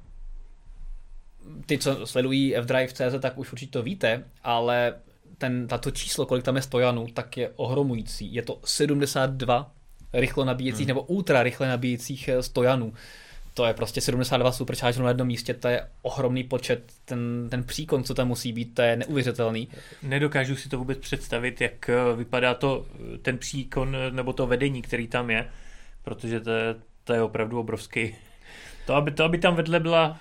ty, 1.65 1.77
co 1.77 2.07
sledují 2.07 2.55
F-Drive.cz, 2.55 3.21
tak 3.21 3.37
už 3.37 3.51
určitě 3.51 3.71
to 3.71 3.83
víte, 3.83 4.23
ale 4.43 4.93
ten, 5.37 5.67
tato 5.67 5.91
číslo, 5.91 6.25
kolik 6.25 6.45
tam 6.45 6.55
je 6.55 6.61
stojanů, 6.61 7.07
tak 7.13 7.37
je 7.37 7.51
ohromující. 7.55 8.33
Je 8.33 8.41
to 8.41 8.59
72 8.65 9.71
rychlo 10.13 10.45
nabíjecích 10.45 10.85
hmm. 10.85 10.87
nebo 10.87 11.01
ultra 11.01 11.43
rychle 11.43 11.67
nabíjecích 11.67 12.27
eh, 12.27 12.43
stojanů. 12.43 12.93
To 13.53 13.65
je 13.65 13.73
prostě 13.73 14.01
72 14.01 14.51
superchargerů 14.51 15.03
na 15.03 15.09
jednom 15.09 15.27
místě, 15.27 15.53
to 15.53 15.67
je 15.67 15.87
ohromný 16.01 16.43
počet, 16.43 16.83
ten, 17.05 17.47
ten 17.49 17.63
příkon, 17.63 18.03
co 18.03 18.13
tam 18.13 18.27
musí 18.27 18.53
být, 18.53 18.75
to 18.75 18.81
je 18.81 18.95
neuvěřitelný. 18.95 19.67
Nedokážu 20.03 20.55
si 20.55 20.69
to 20.69 20.77
vůbec 20.77 20.97
představit, 20.97 21.61
jak 21.61 21.89
eh, 21.89 22.15
vypadá 22.15 22.53
to, 22.53 22.85
eh, 23.13 23.17
ten 23.17 23.37
příkon 23.37 23.97
nebo 24.09 24.33
to 24.33 24.47
vedení, 24.47 24.81
který 24.81 25.07
tam 25.07 25.29
je, 25.29 25.49
protože 26.03 26.39
to 26.39 26.51
je, 26.51 26.75
to 27.03 27.13
je 27.13 27.21
opravdu 27.21 27.59
obrovský. 27.59 28.15
To 28.85 28.95
aby, 28.95 29.11
to, 29.11 29.23
aby 29.23 29.37
tam 29.37 29.55
vedle 29.55 29.79
byla 29.79 30.19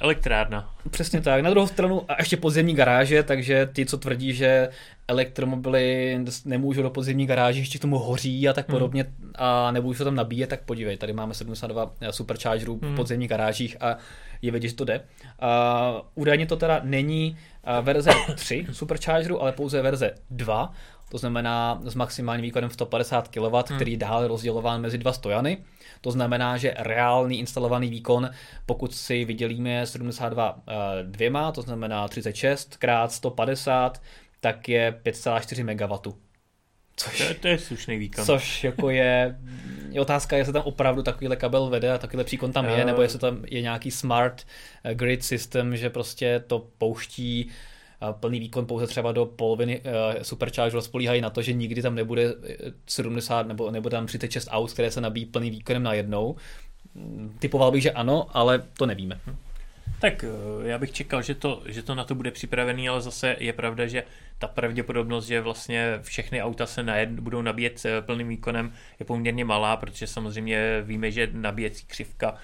Elektrárna. 0.00 0.74
Přesně 0.90 1.20
tak. 1.20 1.42
Na 1.42 1.50
druhou 1.50 1.66
stranu 1.66 2.02
a 2.08 2.14
ještě 2.18 2.36
podzemní 2.36 2.74
garáže, 2.74 3.22
takže 3.22 3.66
ty, 3.72 3.86
co 3.86 3.98
tvrdí, 3.98 4.34
že 4.34 4.68
elektromobily 5.08 6.18
nemůžou 6.44 6.82
do 6.82 6.90
podzemní 6.90 7.26
garáže, 7.26 7.60
ještě 7.60 7.78
k 7.78 7.80
tomu 7.80 7.98
hoří 7.98 8.48
a 8.48 8.52
tak 8.52 8.68
hmm. 8.68 8.74
podobně 8.74 9.02
hmm. 9.02 9.32
a 9.34 9.70
nebudou 9.70 9.94
se 9.94 10.04
tam 10.04 10.14
nabíjet, 10.14 10.50
tak 10.50 10.60
podívej, 10.62 10.96
tady 10.96 11.12
máme 11.12 11.34
72 11.34 11.92
superchargerů 12.10 12.78
hmm. 12.82 12.92
v 12.92 12.96
podzemních 12.96 13.28
garážích 13.28 13.76
a 13.80 13.96
je 14.42 14.52
vidět, 14.52 14.68
že 14.68 14.74
to 14.74 14.84
jde. 14.84 15.00
A, 15.40 16.02
údajně 16.14 16.46
to 16.46 16.56
teda 16.56 16.80
není 16.84 17.36
verze 17.82 18.10
3 18.34 18.66
superchargerů, 18.72 19.42
ale 19.42 19.52
pouze 19.52 19.82
verze 19.82 20.14
2, 20.30 20.72
to 21.08 21.18
znamená 21.18 21.80
s 21.84 21.94
maximálním 21.94 22.42
výkonem 22.42 22.70
150 22.70 23.28
kW, 23.28 23.54
hmm. 23.54 23.76
který 23.76 23.92
je 23.92 23.98
dále 23.98 24.28
rozdělován 24.28 24.80
mezi 24.80 24.98
dva 24.98 25.12
stojany. 25.12 25.58
To 26.00 26.10
znamená, 26.10 26.56
že 26.56 26.74
reálný 26.78 27.38
instalovaný 27.38 27.88
výkon, 27.88 28.30
pokud 28.66 28.94
si 28.94 29.24
vydělíme 29.24 29.86
72 29.86 30.58
eh, 30.68 30.74
dvěma, 31.02 31.52
to 31.52 31.62
znamená 31.62 32.08
36 32.08 32.76
krát 32.76 33.12
150, 33.12 34.02
tak 34.40 34.68
je 34.68 35.00
5,4 35.04 35.86
MW. 35.86 36.16
Což, 36.96 37.28
to, 37.28 37.34
to 37.34 37.48
je 37.48 37.58
slušný 37.58 37.98
výkon. 37.98 38.24
Což 38.24 38.64
jako 38.64 38.90
je, 38.90 39.38
je 39.90 40.00
otázka, 40.00 40.36
jestli 40.36 40.52
tam 40.52 40.62
opravdu 40.62 41.02
takovýhle 41.02 41.36
kabel 41.36 41.70
vede 41.70 41.92
a 41.92 41.98
takovýhle 41.98 42.24
příkon 42.24 42.52
tam 42.52 42.68
je, 42.68 42.84
nebo 42.84 43.02
jestli 43.02 43.18
tam 43.18 43.44
je 43.46 43.62
nějaký 43.62 43.90
smart 43.90 44.46
eh, 44.84 44.94
grid 44.94 45.24
system, 45.24 45.76
že 45.76 45.90
prostě 45.90 46.44
to 46.46 46.66
pouští 46.78 47.50
plný 48.12 48.40
výkon 48.40 48.66
pouze 48.66 48.86
třeba 48.86 49.12
do 49.12 49.26
poloviny 49.26 49.80
uh, 49.80 50.22
superchargeru 50.22 50.80
spolíhají 50.80 51.20
na 51.20 51.30
to, 51.30 51.42
že 51.42 51.52
nikdy 51.52 51.82
tam 51.82 51.94
nebude 51.94 52.34
70 52.86 53.40
eh, 53.40 53.48
nebo, 53.48 53.70
nebo 53.70 53.90
tam 53.90 54.06
36 54.06 54.48
aut, 54.50 54.72
které 54.72 54.90
se 54.90 55.00
nabíjí 55.00 55.26
plný 55.26 55.50
výkonem 55.50 55.82
najednou. 55.82 56.36
Typoval 57.38 57.70
bych, 57.72 57.82
že 57.82 57.90
ano, 57.90 58.26
ale 58.32 58.62
to 58.78 58.86
nevíme. 58.86 59.20
Tak 60.00 60.24
eh, 60.24 60.68
já 60.68 60.78
bych 60.78 60.92
čekal, 60.92 61.22
že 61.22 61.34
to, 61.34 61.62
že 61.66 61.82
to 61.82 61.94
na 61.94 62.04
to 62.04 62.14
bude 62.14 62.30
připravený, 62.30 62.88
ale 62.88 63.00
zase 63.00 63.36
je 63.38 63.52
pravda, 63.52 63.86
že 63.86 64.04
ta 64.38 64.48
pravděpodobnost, 64.48 65.26
že 65.26 65.40
vlastně 65.40 65.98
všechny 66.02 66.42
auta 66.42 66.66
se 66.66 66.82
najed, 66.82 67.10
budou 67.10 67.42
nabíjet 67.42 67.82
plným 68.00 68.28
výkonem, 68.28 68.72
je 69.00 69.06
poměrně 69.06 69.44
malá, 69.44 69.76
protože 69.76 70.06
samozřejmě 70.06 70.82
víme, 70.82 71.10
že 71.10 71.28
nabíjecí 71.32 71.86
křivka 71.86 72.34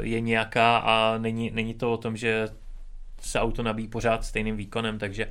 je 0.00 0.20
nějaká 0.20 0.76
a 0.76 1.18
není, 1.18 1.50
není 1.50 1.74
to 1.74 1.92
o 1.92 1.96
tom, 1.96 2.16
že 2.16 2.48
se 3.20 3.40
auto 3.40 3.62
nabíjí 3.62 3.88
pořád 3.88 4.24
stejným 4.24 4.56
výkonem, 4.56 4.98
takže 4.98 5.28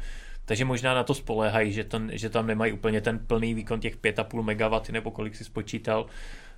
takže 0.47 0.65
možná 0.65 0.93
na 0.93 1.03
to 1.03 1.13
spoléhají, 1.13 1.73
že, 1.73 1.83
to, 1.83 2.01
že 2.11 2.29
tam 2.29 2.47
nemají 2.47 2.73
úplně 2.73 3.01
ten 3.01 3.19
plný 3.19 3.53
výkon 3.53 3.79
těch 3.79 3.97
5,5 3.97 4.41
MW 4.41 4.91
nebo 4.91 5.11
kolik 5.11 5.35
si 5.35 5.43
spočítal, 5.43 6.05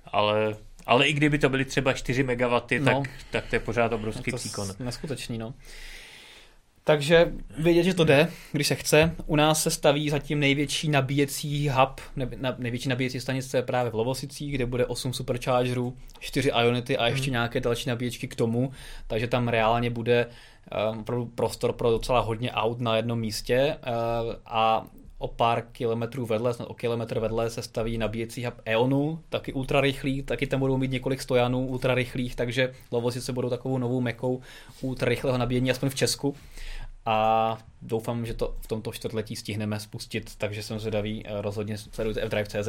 ale, 0.04 0.56
ale 0.86 1.08
i 1.08 1.12
kdyby 1.12 1.38
to 1.38 1.48
byly 1.48 1.64
třeba 1.64 1.92
4 1.92 2.22
MW, 2.22 2.50
no. 2.80 2.84
tak, 2.84 3.10
tak 3.30 3.46
to 3.46 3.56
je 3.56 3.60
pořád 3.60 3.92
obrovský 3.92 4.32
příkon. 4.32 4.68
Neskutečný, 4.78 5.38
no. 5.38 5.54
Takže 6.84 7.32
vědět, 7.58 7.82
že 7.82 7.94
to 7.94 8.04
jde, 8.04 8.28
když 8.52 8.66
se 8.66 8.74
chce. 8.74 9.14
U 9.26 9.36
nás 9.36 9.62
se 9.62 9.70
staví 9.70 10.10
zatím 10.10 10.40
největší 10.40 10.88
nabíjecí 10.88 11.68
hub, 11.68 12.00
největší 12.58 12.88
nabíjecí 12.88 13.20
stanice 13.20 13.58
je 13.58 13.62
právě 13.62 13.90
v 13.90 13.94
Lovosicích, 13.94 14.52
kde 14.52 14.66
bude 14.66 14.86
8 14.86 15.12
superchargerů, 15.12 15.96
4 16.20 16.48
Ionity 16.48 16.96
a 16.96 17.06
ještě 17.06 17.26
hmm. 17.26 17.32
nějaké 17.32 17.60
další 17.60 17.88
nabíječky 17.88 18.28
k 18.28 18.34
tomu, 18.34 18.72
takže 19.06 19.26
tam 19.26 19.48
reálně 19.48 19.90
bude 19.90 20.26
opravdu 21.00 21.26
prostor 21.26 21.72
pro 21.72 21.90
docela 21.90 22.20
hodně 22.20 22.52
aut 22.52 22.80
na 22.80 22.96
jednom 22.96 23.20
místě 23.20 23.76
uh, 23.86 24.34
a 24.46 24.86
o 25.20 25.28
pár 25.28 25.62
kilometrů 25.72 26.26
vedle, 26.26 26.54
snad 26.54 26.70
o 26.70 26.74
kilometr 26.74 27.18
vedle 27.18 27.50
se 27.50 27.62
staví 27.62 27.98
nabíjecí 27.98 28.44
hub 28.44 28.54
Eonu, 28.66 29.18
taky 29.28 29.52
ultra 29.52 29.80
rychlý, 29.80 30.22
taky 30.22 30.46
tam 30.46 30.60
budou 30.60 30.76
mít 30.76 30.90
několik 30.90 31.22
stojanů 31.22 31.66
ultra 31.66 31.94
rychlých, 31.94 32.36
takže 32.36 32.72
Lovosice 32.90 33.32
budou 33.32 33.50
takovou 33.50 33.78
novou 33.78 34.00
mekou 34.00 34.40
ultra 34.80 35.08
rychlého 35.08 35.38
nabíjení, 35.38 35.70
aspoň 35.70 35.88
v 35.88 35.94
Česku. 35.94 36.34
A 37.06 37.58
doufám, 37.82 38.26
že 38.26 38.34
to 38.34 38.56
v 38.60 38.66
tomto 38.66 38.92
čtvrtletí 38.92 39.36
stihneme 39.36 39.80
spustit, 39.80 40.36
takže 40.38 40.62
jsem 40.62 40.78
zvědavý, 40.78 41.26
eh, 41.26 41.42
rozhodně 41.42 41.78
sledujte 41.78 42.26
fdrive.cz 42.26 42.68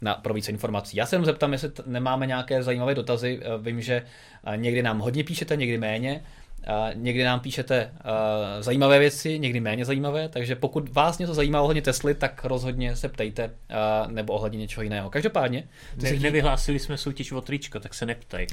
na 0.00 0.14
pro 0.14 0.34
více 0.34 0.50
informací. 0.50 0.96
Já 0.96 1.06
se 1.06 1.14
jenom 1.14 1.26
zeptám, 1.26 1.52
jestli 1.52 1.70
nemáme 1.86 2.26
nějaké 2.26 2.62
zajímavé 2.62 2.94
dotazy, 2.94 3.40
eh, 3.42 3.58
vím, 3.58 3.80
že 3.80 4.02
eh, 4.44 4.56
někdy 4.56 4.82
nám 4.82 4.98
hodně 4.98 5.24
píšete, 5.24 5.56
někdy 5.56 5.78
méně, 5.78 6.24
Někdy 6.94 7.24
nám 7.24 7.40
píšete 7.40 7.90
uh, 7.92 8.62
zajímavé 8.62 8.98
věci, 8.98 9.38
někdy 9.38 9.60
méně 9.60 9.84
zajímavé, 9.84 10.28
takže 10.28 10.56
pokud 10.56 10.88
vás 10.88 11.18
něco 11.18 11.34
zajímá 11.34 11.60
ohledně 11.60 11.82
Tesly, 11.82 12.14
tak 12.14 12.44
rozhodně 12.44 12.96
se 12.96 13.08
ptejte 13.08 13.44
uh, 13.44 14.12
nebo 14.12 14.32
ohledně 14.32 14.58
něčeho 14.58 14.82
jiného. 14.82 15.10
Každopádně. 15.10 15.68
Ne, 15.96 16.08
si... 16.08 16.18
Nevyhlásili 16.18 16.78
jsme 16.78 16.96
soutěž 16.96 17.32
o 17.32 17.40
tričko, 17.40 17.80
tak 17.80 17.94
se 17.94 18.06
neptej. 18.06 18.46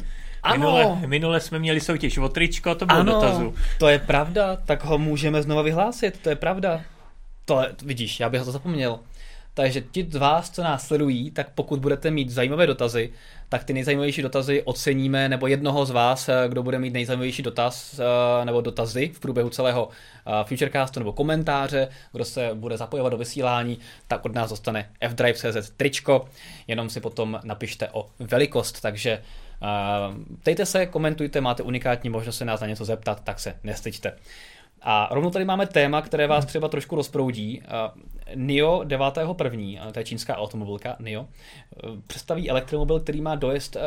Ano. 0.44 0.58
Minule, 0.58 1.08
minule 1.08 1.40
jsme 1.40 1.60
měli 1.60 1.82
soutěž 1.82 2.18
o 2.18 2.30
tričko, 2.30 2.76
to 2.76 2.86
bylo 2.86 3.00
ano, 3.00 3.14
dotazu. 3.14 3.54
to 3.80 3.88
je 3.88 4.00
pravda, 4.00 4.56
tak 4.56 4.84
ho 4.84 4.98
můžeme 4.98 5.42
znova 5.42 5.62
vyhlásit, 5.62 6.20
to 6.22 6.30
je 6.30 6.36
pravda. 6.36 6.82
To 7.46 7.62
je, 7.62 7.76
vidíš, 7.86 8.20
já 8.20 8.30
bych 8.30 8.44
to 8.44 8.52
zapomněl. 8.52 9.00
Takže 9.58 9.82
ti 9.82 10.08
z 10.10 10.16
vás, 10.16 10.50
co 10.50 10.64
nás 10.64 10.88
sledují, 10.88 11.32
tak 11.32 11.50
pokud 11.50 11.80
budete 11.80 12.12
mít 12.12 12.30
zajímavé 12.30 12.68
dotazy, 12.68 13.12
tak 13.50 13.64
ty 13.64 13.74
nejzajímavější 13.74 14.22
dotazy 14.22 14.64
oceníme, 14.64 15.30
nebo 15.30 15.48
jednoho 15.48 15.86
z 15.86 15.92
vás, 15.92 16.30
eh, 16.30 16.46
kdo 16.48 16.64
bude 16.64 16.80
mít 16.80 16.94
nejzajímavější 16.94 17.44
dotaz 17.44 18.00
eh, 18.00 18.46
nebo 18.46 18.62
dotazy 18.62 19.12
v 19.14 19.20
průběhu 19.20 19.50
celého 19.50 19.90
eh, 19.90 20.32
Futurecastu 20.44 21.00
nebo 21.00 21.14
komentáře, 21.14 21.88
kdo 22.12 22.26
se 22.26 22.50
bude 22.54 22.78
zapojovat 22.78 23.10
do 23.10 23.18
vysílání, 23.18 23.80
tak 24.08 24.26
od 24.26 24.36
nás 24.36 24.50
dostane 24.50 24.90
fdrive.cz 25.10 25.70
tričko, 25.78 26.26
jenom 26.68 26.90
si 26.90 27.00
potom 27.00 27.40
napište 27.44 27.90
o 27.92 28.06
velikost, 28.20 28.82
takže 28.82 29.22
ptejte 30.42 30.66
se, 30.66 30.86
komentujte, 30.86 31.42
máte 31.42 31.64
unikátní 31.64 32.10
možnost 32.10 32.38
se 32.38 32.46
nás 32.46 32.62
na 32.62 32.68
něco 32.68 32.86
zeptat, 32.86 33.24
tak 33.24 33.40
se 33.40 33.56
nestyďte. 33.64 34.14
A 34.82 35.10
rovnou 35.12 35.30
tady 35.30 35.46
máme 35.46 35.68
téma, 35.68 36.02
které 36.02 36.28
vás 36.28 36.46
třeba 36.46 36.68
trošku 36.68 36.96
rozproudí. 36.96 37.64
NIO 38.36 38.80
9.1., 38.86 39.92
to 39.92 40.00
je 40.00 40.06
čínská 40.06 40.38
automobilka 40.38 40.96
NIO, 41.00 41.28
představí 42.08 42.50
elektromobil, 42.50 43.00
který 43.00 43.22
má 43.22 43.36
dojezd 43.36 43.78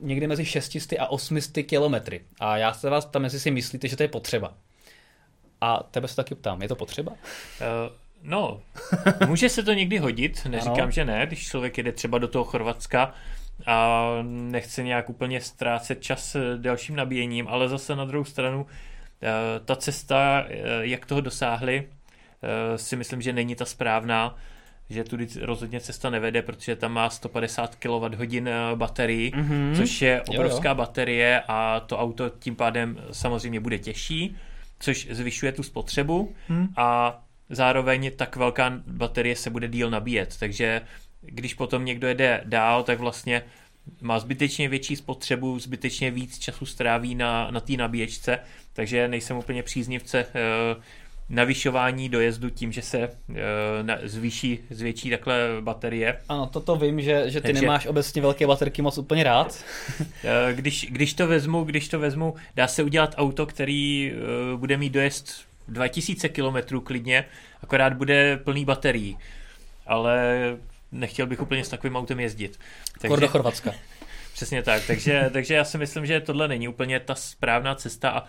někdy 0.00 0.26
mezi 0.26 0.44
600 0.44 0.92
a 0.98 1.06
800 1.06 1.66
kilometry. 1.66 2.20
A 2.40 2.56
já 2.56 2.72
se 2.72 2.90
vás 2.90 3.04
tam, 3.04 3.24
jestli 3.24 3.40
si 3.40 3.50
myslíte, 3.50 3.88
že 3.88 3.96
to 3.96 4.02
je 4.02 4.08
potřeba. 4.08 4.54
A 5.60 5.82
tebe 5.82 6.08
se 6.08 6.16
taky 6.16 6.34
ptám, 6.34 6.62
je 6.62 6.68
to 6.68 6.76
potřeba? 6.76 7.12
Uh... 7.12 7.16
No, 8.26 8.60
může 9.28 9.48
se 9.48 9.62
to 9.62 9.72
někdy 9.72 9.98
hodit, 9.98 10.46
neříkám, 10.48 10.80
ano. 10.80 10.90
že 10.90 11.04
ne, 11.04 11.26
když 11.26 11.48
člověk 11.48 11.78
jede 11.78 11.92
třeba 11.92 12.18
do 12.18 12.28
toho 12.28 12.44
Chorvatska 12.44 13.14
a 13.66 14.08
nechce 14.22 14.82
nějak 14.82 15.10
úplně 15.10 15.40
ztrácet 15.40 16.02
čas 16.02 16.36
dalším 16.56 16.96
nabíjením, 16.96 17.48
ale 17.48 17.68
zase 17.68 17.96
na 17.96 18.04
druhou 18.04 18.24
stranu 18.24 18.66
Eh, 19.24 19.60
ta 19.64 19.76
cesta, 19.76 20.44
eh, 20.48 20.56
jak 20.80 21.06
toho 21.06 21.20
dosáhli, 21.20 21.88
eh, 21.88 22.03
si 22.76 22.96
myslím, 22.96 23.22
že 23.22 23.32
není 23.32 23.54
ta 23.54 23.64
správná, 23.64 24.36
že 24.90 25.04
tudy 25.04 25.28
rozhodně 25.40 25.80
cesta 25.80 26.10
nevede, 26.10 26.42
protože 26.42 26.76
tam 26.76 26.92
má 26.92 27.10
150 27.10 27.76
kWh 27.76 28.40
baterii, 28.74 29.30
mm-hmm. 29.30 29.76
což 29.76 30.02
je 30.02 30.22
obrovská 30.22 30.68
jo, 30.68 30.74
jo. 30.74 30.74
baterie 30.74 31.42
a 31.48 31.80
to 31.80 31.98
auto 31.98 32.30
tím 32.30 32.56
pádem 32.56 33.00
samozřejmě 33.12 33.60
bude 33.60 33.78
těžší, 33.78 34.36
což 34.78 35.08
zvyšuje 35.10 35.52
tu 35.52 35.62
spotřebu 35.62 36.34
mm. 36.48 36.68
a 36.76 37.20
zároveň 37.50 38.10
tak 38.16 38.36
velká 38.36 38.72
baterie 38.86 39.36
se 39.36 39.50
bude 39.50 39.68
díl 39.68 39.90
nabíjet, 39.90 40.36
takže 40.38 40.80
když 41.20 41.54
potom 41.54 41.84
někdo 41.84 42.08
jede 42.08 42.40
dál, 42.44 42.82
tak 42.82 42.98
vlastně 42.98 43.42
má 44.00 44.18
zbytečně 44.18 44.68
větší 44.68 44.96
spotřebu, 44.96 45.58
zbytečně 45.58 46.10
víc 46.10 46.38
času 46.38 46.66
stráví 46.66 47.14
na, 47.14 47.50
na 47.50 47.60
té 47.60 47.72
nabíječce, 47.72 48.38
takže 48.72 49.08
nejsem 49.08 49.36
úplně 49.36 49.62
příznivce 49.62 50.24
uh, 50.24 50.82
navyšování 51.28 52.08
dojezdu 52.08 52.50
tím, 52.50 52.72
že 52.72 52.82
se 52.82 53.08
uh, 53.08 53.36
na, 53.82 53.98
zvýší, 54.02 54.58
zvětší 54.70 55.10
takhle 55.10 55.48
baterie. 55.60 56.20
Ano, 56.28 56.46
toto 56.46 56.76
vím, 56.76 57.00
že, 57.00 57.30
že 57.30 57.40
ty 57.40 57.46
Takže, 57.46 57.60
nemáš 57.60 57.86
obecně 57.86 58.22
velké 58.22 58.46
baterky 58.46 58.82
moc 58.82 58.98
úplně 58.98 59.24
rád. 59.24 59.64
Eh, 60.24 60.54
když, 60.54 60.86
když, 60.90 61.14
to 61.14 61.26
vezmu, 61.26 61.64
když 61.64 61.88
to 61.88 61.98
vezmu, 61.98 62.34
dá 62.56 62.68
se 62.68 62.82
udělat 62.82 63.14
auto, 63.16 63.46
který 63.46 64.12
uh, 64.12 64.60
bude 64.60 64.76
mít 64.76 64.90
dojezd 64.90 65.44
2000 65.68 66.28
km 66.28 66.80
klidně, 66.80 67.24
akorát 67.62 67.92
bude 67.92 68.36
plný 68.36 68.64
baterií. 68.64 69.18
Ale 69.86 70.38
nechtěl 70.92 71.26
bych 71.26 71.42
úplně 71.42 71.64
s 71.64 71.68
takovým 71.68 71.96
autem 71.96 72.20
jezdit. 72.20 72.58
Takže, 73.00 73.16
do 73.16 73.28
Chorvatska. 73.28 73.74
Přesně 74.34 74.62
tak, 74.62 74.86
takže, 74.86 75.30
takže 75.32 75.54
já 75.54 75.64
si 75.64 75.78
myslím, 75.78 76.06
že 76.06 76.20
tohle 76.20 76.48
není 76.48 76.68
úplně 76.68 77.00
ta 77.00 77.14
správná 77.14 77.74
cesta 77.74 78.10
a 78.10 78.24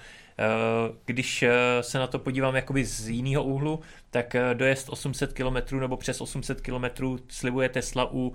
když 1.06 1.44
se 1.82 2.00
na 2.00 2.08
to 2.08 2.20
podívám 2.20 2.56
jakoby 2.56 2.86
z 2.86 3.10
jiného 3.10 3.44
úhlu, 3.44 3.80
tak 4.10 4.36
dojezd 4.54 4.90
800 4.90 5.34
km 5.34 5.80
nebo 5.80 5.98
přes 5.98 6.22
800 6.22 6.62
km 6.62 7.18
slibuje 7.30 7.70
Tesla 7.70 8.12
u 8.12 8.34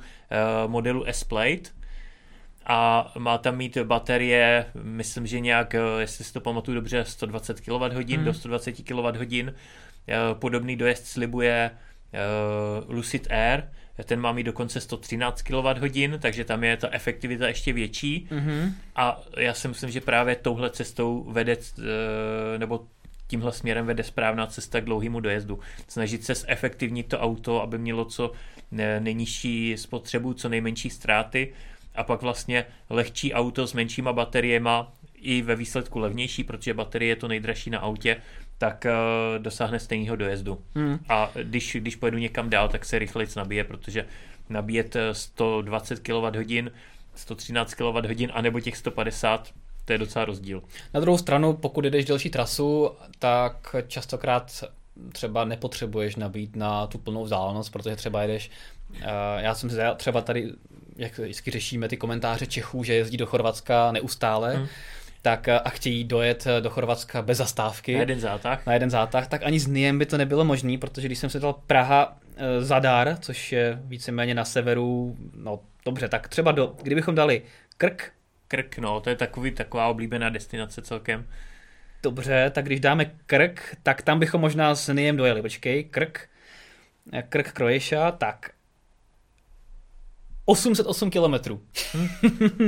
modelu 0.67 1.05
S-Plate, 1.07 1.71
a 2.67 3.13
má 3.19 3.39
tam 3.39 3.57
mít 3.57 3.79
baterie, 3.79 4.67
myslím, 4.83 5.27
že 5.27 5.41
nějak, 5.41 5.75
jestli 5.99 6.25
si 6.25 6.33
to 6.33 6.41
pamatuju 6.41 6.75
dobře, 6.75 7.05
120 7.05 7.61
kWh 7.61 8.11
hmm. 8.11 8.25
do 8.25 8.35
120 8.35 8.73
kWh. 8.73 9.55
Podobný 10.33 10.77
dojezd 10.77 11.07
slibuje 11.07 11.71
Lucid 12.89 13.27
Air, 13.31 13.63
ten 14.05 14.21
má 14.21 14.33
mít 14.33 14.45
dokonce 14.45 14.81
113 14.81 15.43
kWh, 15.43 16.19
takže 16.21 16.45
tam 16.45 16.65
je 16.65 16.77
ta 16.77 16.89
efektivita 16.93 17.49
ještě 17.49 17.73
větší. 17.73 18.29
Mm-hmm. 18.31 18.73
A 18.97 19.21
já 19.37 19.55
si 19.55 19.69
myslím, 19.69 19.91
že 19.91 20.01
právě 20.01 20.37
touhle 20.37 20.71
cestou 20.71 21.25
vede, 21.29 21.57
eh, 21.79 22.59
nebo 22.59 22.87
tímhle 23.27 23.53
směrem 23.53 23.87
vede 23.87 24.03
správná 24.03 24.47
cesta 24.47 24.81
k 24.81 24.85
dlouhému 24.85 25.21
dojezdu. 25.21 25.59
Snažit 25.89 26.25
se 26.25 26.35
zefektivnit 26.35 27.09
to 27.09 27.19
auto, 27.19 27.63
aby 27.63 27.79
mělo 27.79 28.05
co 28.05 28.33
nejnižší 28.99 29.77
spotřebu, 29.77 30.35
co 30.35 30.49
nejmenší 30.49 30.91
ztráty 30.91 31.53
a 31.95 32.05
pak 32.05 32.23
vlastně 32.23 32.65
lehčí 32.91 33.35
auto 33.35 33.67
s 33.67 33.73
menšíma 33.73 34.13
bateriema 34.13 34.93
i 35.15 35.43
ve 35.43 35.57
výsledku 35.57 35.99
levnější, 35.99 36.45
protože 36.45 36.75
baterie 36.75 37.09
je 37.09 37.17
to 37.17 37.29
nejdražší 37.29 37.71
na 37.71 37.79
autě, 37.79 38.17
tak 38.61 38.87
uh, 38.87 39.43
dosáhne 39.43 39.81
stejného 39.81 40.17
dojezdu. 40.17 40.63
Hmm. 40.75 40.99
A 41.09 41.31
když, 41.43 41.77
když 41.81 41.97
pojedu 41.97 42.19
někam 42.19 42.51
dál, 42.51 42.69
tak 42.69 42.85
se 42.85 42.99
rychleji 42.99 43.29
nabije, 43.37 43.65
protože 43.65 44.07
nabíjet 44.49 44.97
120 45.13 45.99
kWh, 45.99 46.71
113 47.15 47.75
kWh, 47.75 48.31
anebo 48.33 48.61
těch 48.61 48.77
150, 48.77 49.49
to 49.85 49.93
je 49.93 49.99
docela 49.99 50.25
rozdíl. 50.25 50.63
Na 50.95 51.01
druhou 51.01 51.19
stranu, 51.19 51.53
pokud 51.53 51.85
jdeš 51.85 52.05
delší 52.05 52.31
trasu, 52.31 52.91
tak 53.19 53.77
častokrát 53.89 54.65
třeba 55.13 55.45
nepotřebuješ 55.45 56.17
nabít 56.17 56.57
na 56.57 56.87
tu 56.87 56.99
plnou 56.99 57.25
vzdálenost, 57.25 57.71
protože 57.71 57.97
třeba 57.97 58.23
jedeš, 58.23 58.51
uh, 58.91 58.97
já 59.37 59.55
jsem 59.55 59.71
si 59.71 59.77
třeba 59.97 60.21
tady, 60.21 60.53
jak 60.97 61.19
vždycky 61.19 61.51
řešíme 61.51 61.89
ty 61.89 61.97
komentáře 61.97 62.47
Čechů, 62.47 62.85
že 62.85 62.95
jezdí 62.95 63.17
do 63.17 63.27
Chorvatska 63.27 63.93
neustále, 63.93 64.57
hmm 64.57 64.67
tak 65.23 65.49
eh, 65.49 65.59
a 65.59 65.71
chtějí 65.71 66.05
dojet 66.05 66.47
eh, 66.47 66.61
do 66.61 66.71
Chorvatska 66.71 67.23
bez 67.23 67.39
zastávky. 67.39 67.95
Na 67.95 68.01
jeden 68.01 68.21
zátah. 68.21 68.67
Na 68.67 68.73
jeden 68.73 68.91
zátah, 68.91 69.27
tak 69.27 69.43
ani 69.45 69.61
s 69.61 69.67
NIEM 69.67 69.99
by 69.99 70.07
to 70.07 70.19
nebylo 70.19 70.45
možné, 70.45 70.79
protože 70.79 71.09
když 71.09 71.19
jsem 71.19 71.31
se 71.31 71.41
dal 71.41 71.53
Praha 71.53 72.19
e, 72.37 72.61
Zadar, 72.61 73.17
což 73.21 73.53
je 73.53 73.79
víceméně 73.85 74.35
na 74.35 74.45
severu, 74.45 75.17
no 75.37 75.61
dobře, 75.85 76.09
tak 76.09 76.29
třeba 76.29 76.53
do, 76.53 76.77
kdybychom 76.83 77.15
dali 77.15 77.43
Krk. 77.77 78.13
Krk, 78.49 78.79
no, 78.79 79.01
to 79.01 79.11
je 79.11 79.17
takový, 79.17 79.51
taková 79.51 79.89
oblíbená 79.89 80.29
destinace 80.29 80.83
celkem. 80.83 81.27
Dobře, 82.03 82.51
tak 82.55 82.65
když 82.65 82.81
dáme 82.81 83.11
Krk, 83.27 83.77
tak 83.83 84.03
tam 84.03 84.19
bychom 84.19 84.41
možná 84.41 84.75
s 84.75 84.93
NIEM 84.93 85.17
dojeli. 85.17 85.43
Počkej, 85.43 85.85
Krk, 85.85 86.29
Krk 87.29 87.53
Croatia, 87.53 88.11
tak 88.13 88.51
808 90.51 91.11
kilometrů. 91.11 91.61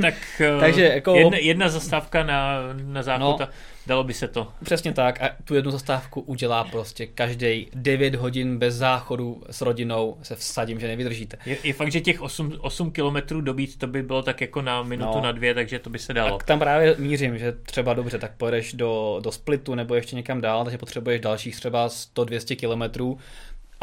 tak 0.01 0.13
Takže 0.59 0.83
jako... 0.83 1.15
jedna, 1.15 1.37
jedna 1.37 1.69
zastávka 1.69 2.23
na, 2.23 2.59
na 2.85 3.03
záchod 3.03 3.39
no, 3.39 3.47
dalo 3.87 4.03
by 4.03 4.13
se 4.13 4.27
to. 4.27 4.47
Přesně 4.63 4.93
tak 4.93 5.21
a 5.21 5.29
tu 5.43 5.55
jednu 5.55 5.71
zastávku 5.71 6.21
udělá 6.21 6.63
prostě 6.63 7.07
každý 7.07 7.67
9 7.73 8.15
hodin 8.15 8.57
bez 8.57 8.75
záchodu 8.75 9.43
s 9.49 9.61
rodinou 9.61 10.17
se 10.21 10.35
vsadím, 10.35 10.79
že 10.79 10.87
nevydržíte. 10.87 11.37
Je, 11.45 11.57
je 11.63 11.73
fakt, 11.73 11.91
že 11.91 12.01
těch 12.01 12.21
8, 12.21 12.53
8 12.59 12.91
kilometrů 12.91 13.41
dobít 13.41 13.77
to 13.77 13.87
by 13.87 14.03
bylo 14.03 14.21
tak 14.21 14.41
jako 14.41 14.61
na 14.61 14.83
minutu, 14.83 15.15
no, 15.15 15.21
na 15.21 15.31
dvě, 15.31 15.53
takže 15.53 15.79
to 15.79 15.89
by 15.89 15.99
se 15.99 16.13
dalo. 16.13 16.37
Tak 16.37 16.47
tam 16.47 16.59
právě 16.59 16.95
mířím, 16.97 17.37
že 17.37 17.51
třeba 17.51 17.93
dobře, 17.93 18.19
tak 18.19 18.31
pojedeš 18.37 18.73
do, 18.73 19.19
do 19.23 19.31
Splitu 19.31 19.75
nebo 19.75 19.95
ještě 19.95 20.15
někam 20.15 20.41
dál, 20.41 20.63
takže 20.63 20.77
potřebuješ 20.77 21.21
dalších 21.21 21.55
třeba 21.55 21.87
100-200 21.87 22.55
kilometrů, 22.55 23.17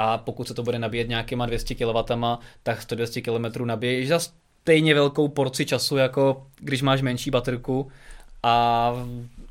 a 0.02 0.18
pokud 0.18 0.48
se 0.48 0.54
to 0.54 0.62
bude 0.62 0.78
nabíjet 0.78 1.08
nějakýma 1.08 1.46
200 1.46 1.74
kW, 1.74 1.96
tak 2.62 2.80
100-200 2.80 3.52
km 3.52 3.66
nabiješ 3.66 4.08
za 4.08 4.18
stejně 4.18 4.94
velkou 4.94 5.28
porci 5.28 5.66
času, 5.66 5.96
jako 5.96 6.46
když 6.60 6.82
máš 6.82 7.02
menší 7.02 7.30
baterku 7.30 7.90
a 8.42 8.92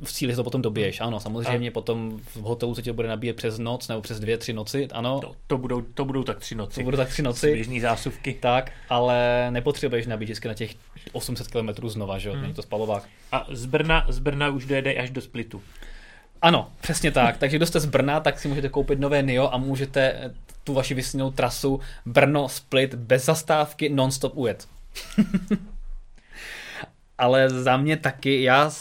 v 0.03 0.13
cíli 0.13 0.35
to 0.35 0.43
potom 0.43 0.61
dobiješ. 0.61 1.01
Ano, 1.01 1.19
samozřejmě 1.19 1.69
a... 1.69 1.71
potom 1.71 2.19
v 2.35 2.41
hotelu 2.41 2.75
se 2.75 2.81
tě 2.81 2.93
bude 2.93 3.07
nabíjet 3.07 3.35
přes 3.35 3.59
noc 3.59 3.87
nebo 3.87 4.01
přes 4.01 4.19
dvě, 4.19 4.37
tři 4.37 4.53
noci, 4.53 4.87
ano. 4.91 5.19
To, 5.19 5.35
to, 5.47 5.57
budou, 5.57 5.81
to 5.81 6.05
budou 6.05 6.23
tak 6.23 6.39
tři 6.39 6.55
noci. 6.55 6.75
To 6.75 6.83
budou 6.83 6.97
tak 6.97 7.09
tři 7.09 7.21
noci. 7.21 7.53
Běžný 7.53 7.79
zásuvky. 7.79 8.33
Tak, 8.33 8.71
ale 8.89 9.47
nepotřebuješ 9.51 10.07
nabít 10.07 10.25
vždycky 10.25 10.47
na 10.47 10.53
těch 10.53 10.75
800 11.11 11.47
km 11.47 11.89
znova, 11.89 12.17
že 12.17 12.29
jo, 12.29 12.33
hmm. 12.33 12.41
není 12.41 12.53
to 12.53 12.61
spalovák. 12.61 13.03
A 13.31 13.47
z 13.51 13.65
Brna, 13.65 14.05
z 14.09 14.19
Brna 14.19 14.49
už 14.49 14.65
dojede 14.65 14.93
až 14.93 15.09
do 15.09 15.21
Splitu. 15.21 15.61
Ano, 16.41 16.71
přesně 16.81 17.11
tak. 17.11 17.37
Takže 17.37 17.57
kdo 17.57 17.65
jste 17.65 17.79
z 17.79 17.85
Brna, 17.85 18.19
tak 18.19 18.39
si 18.39 18.47
můžete 18.47 18.69
koupit 18.69 18.99
nové 18.99 19.23
NIO 19.23 19.53
a 19.53 19.57
můžete 19.57 20.33
tu 20.63 20.73
vaši 20.73 20.93
vysněnou 20.93 21.31
trasu 21.31 21.79
Brno 22.05 22.49
Split 22.49 22.93
bez 22.93 23.25
zastávky 23.25 23.89
non-stop 23.89 24.37
ujet. 24.37 24.67
Ale 27.17 27.49
za 27.49 27.77
mě 27.77 27.97
taky, 27.97 28.43
já, 28.43 28.71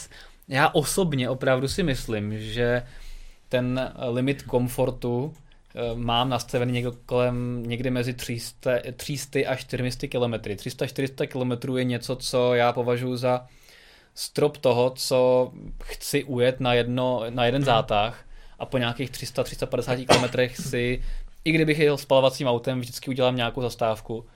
já 0.48 0.68
osobně 0.68 1.30
opravdu 1.30 1.68
si 1.68 1.82
myslím, 1.82 2.38
že 2.38 2.82
ten 3.48 3.92
limit 4.12 4.42
komfortu 4.42 5.34
eh, 5.74 5.94
mám 5.94 6.28
nastavený 6.28 6.72
někde 6.72 6.90
kolem 7.06 7.62
někdy 7.66 7.90
mezi 7.90 8.14
300, 8.14 8.70
300 8.96 9.38
a 9.48 9.54
400 9.54 10.06
km. 10.06 10.34
300-400 10.34 11.26
km 11.26 11.76
je 11.76 11.84
něco, 11.84 12.16
co 12.16 12.54
já 12.54 12.72
považuji 12.72 13.16
za 13.16 13.46
strop 14.18 14.56
toho, 14.56 14.90
co 14.90 15.50
chci 15.84 16.24
ujet 16.24 16.60
na, 16.60 16.74
jedno, 16.74 17.22
na 17.30 17.46
jeden 17.46 17.64
zátah 17.64 18.24
a 18.58 18.66
po 18.66 18.78
nějakých 18.78 19.10
300-350 19.10 20.06
km 20.06 20.62
si, 20.62 21.02
i 21.44 21.52
kdybych 21.52 21.78
jel 21.78 21.98
spalovacím 21.98 22.46
autem, 22.46 22.80
vždycky 22.80 23.10
udělám 23.10 23.36
nějakou 23.36 23.62
zastávku 23.62 24.26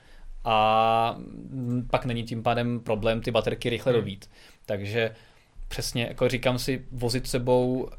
a 0.43 1.17
pak 1.89 2.05
není 2.05 2.23
tím 2.23 2.43
pádem 2.43 2.79
problém 2.79 3.21
ty 3.21 3.31
baterky 3.31 3.69
rychle 3.69 3.91
hmm. 3.91 4.01
dobít. 4.01 4.29
Takže 4.65 5.15
přesně, 5.67 6.03
jako 6.03 6.29
říkám 6.29 6.59
si, 6.59 6.85
vozit 6.91 7.27
sebou 7.27 7.73
uh, 7.73 7.89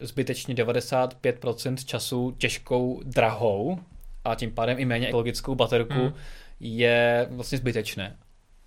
zbytečně 0.00 0.54
95% 0.54 1.76
času 1.84 2.34
těžkou, 2.38 3.02
drahou 3.04 3.78
a 4.24 4.34
tím 4.34 4.50
pádem 4.50 4.78
i 4.78 4.84
méně 4.84 5.08
ekologickou 5.08 5.54
baterku 5.54 5.94
hmm. 5.94 6.12
je 6.60 7.26
vlastně 7.30 7.58
zbytečné. 7.58 8.16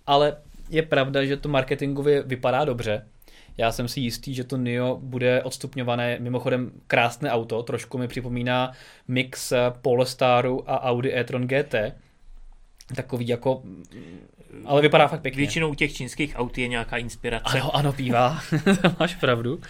Ale 0.06 0.36
je 0.72 0.82
pravda, 0.82 1.24
že 1.24 1.36
to 1.36 1.48
marketingově 1.48 2.22
vypadá 2.22 2.64
dobře. 2.64 3.06
Já 3.58 3.72
jsem 3.72 3.88
si 3.88 4.00
jistý, 4.00 4.34
že 4.34 4.44
to 4.44 4.56
NIO 4.56 4.98
bude 5.02 5.42
odstupňované. 5.42 6.16
Mimochodem 6.20 6.70
krásné 6.86 7.30
auto, 7.30 7.62
trošku 7.62 7.98
mi 7.98 8.08
připomíná 8.08 8.72
mix 9.08 9.52
Polestaru 9.82 10.70
a 10.70 10.82
Audi 10.82 11.14
e-tron 11.14 11.46
GT. 11.46 11.74
Takový 12.96 13.28
jako 13.28 13.62
ale 14.64 14.82
vypadá 14.82 15.08
fakt 15.08 15.20
pěkně. 15.20 15.38
Většinou 15.38 15.70
u 15.70 15.74
těch 15.74 15.94
čínských 15.94 16.32
aut 16.36 16.58
je 16.58 16.68
nějaká 16.68 16.96
inspirace. 16.96 17.58
Ano, 17.58 17.76
ano, 17.76 17.92
bývá. 17.92 18.40
Máš 19.00 19.14
pravdu. 19.14 19.60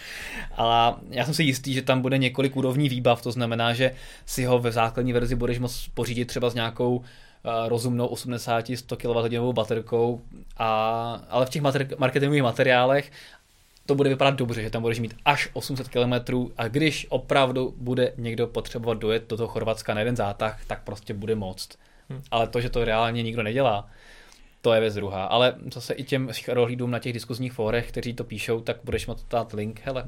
Ale 0.56 0.94
já 1.10 1.24
jsem 1.24 1.34
si 1.34 1.42
jistý, 1.42 1.74
že 1.74 1.82
tam 1.82 2.02
bude 2.02 2.18
několik 2.18 2.56
úrovní 2.56 2.88
výbav, 2.88 3.22
to 3.22 3.32
znamená, 3.32 3.72
že 3.72 3.94
si 4.26 4.44
ho 4.44 4.58
ve 4.58 4.72
základní 4.72 5.12
verzi 5.12 5.34
budeš 5.34 5.58
moct 5.58 5.88
pořídit 5.94 6.24
třeba 6.24 6.50
s 6.50 6.54
nějakou 6.54 7.02
rozumnou 7.68 8.06
80-100 8.06 8.96
kWh 8.96 9.54
baterkou, 9.54 10.20
a, 10.56 11.24
ale 11.28 11.46
v 11.46 11.50
těch 11.50 11.62
mater- 11.62 11.94
marketingových 11.98 12.42
materiálech 12.42 13.12
to 13.86 13.94
bude 13.94 14.08
vypadat 14.08 14.34
dobře, 14.34 14.62
že 14.62 14.70
tam 14.70 14.82
budeš 14.82 14.98
mít 14.98 15.16
až 15.24 15.48
800 15.52 15.88
km 15.88 16.36
a 16.56 16.68
když 16.68 17.06
opravdu 17.08 17.74
bude 17.76 18.12
někdo 18.16 18.46
potřebovat 18.46 18.98
dojet 18.98 19.28
do 19.28 19.36
toho 19.36 19.48
Chorvatska 19.48 19.94
na 19.94 20.00
jeden 20.00 20.16
zátah, 20.16 20.64
tak 20.66 20.82
prostě 20.82 21.14
bude 21.14 21.34
moct. 21.34 21.78
Hmm. 22.08 22.22
Ale 22.30 22.46
to, 22.48 22.60
že 22.60 22.70
to 22.70 22.84
reálně 22.84 23.22
nikdo 23.22 23.42
nedělá, 23.42 23.88
to 24.60 24.72
je 24.72 24.80
věc 24.80 24.94
druhá. 24.94 25.24
Ale 25.24 25.54
zase 25.74 25.94
i 25.94 26.04
těm 26.04 26.30
rohlídům 26.48 26.90
na 26.90 26.98
těch 26.98 27.12
diskuzních 27.12 27.52
fórech, 27.52 27.88
kteří 27.88 28.14
to 28.14 28.24
píšou, 28.24 28.60
tak 28.60 28.76
budeš 28.84 29.06
moct 29.06 29.26
dát 29.30 29.52
link, 29.52 29.80
hele, 29.84 30.04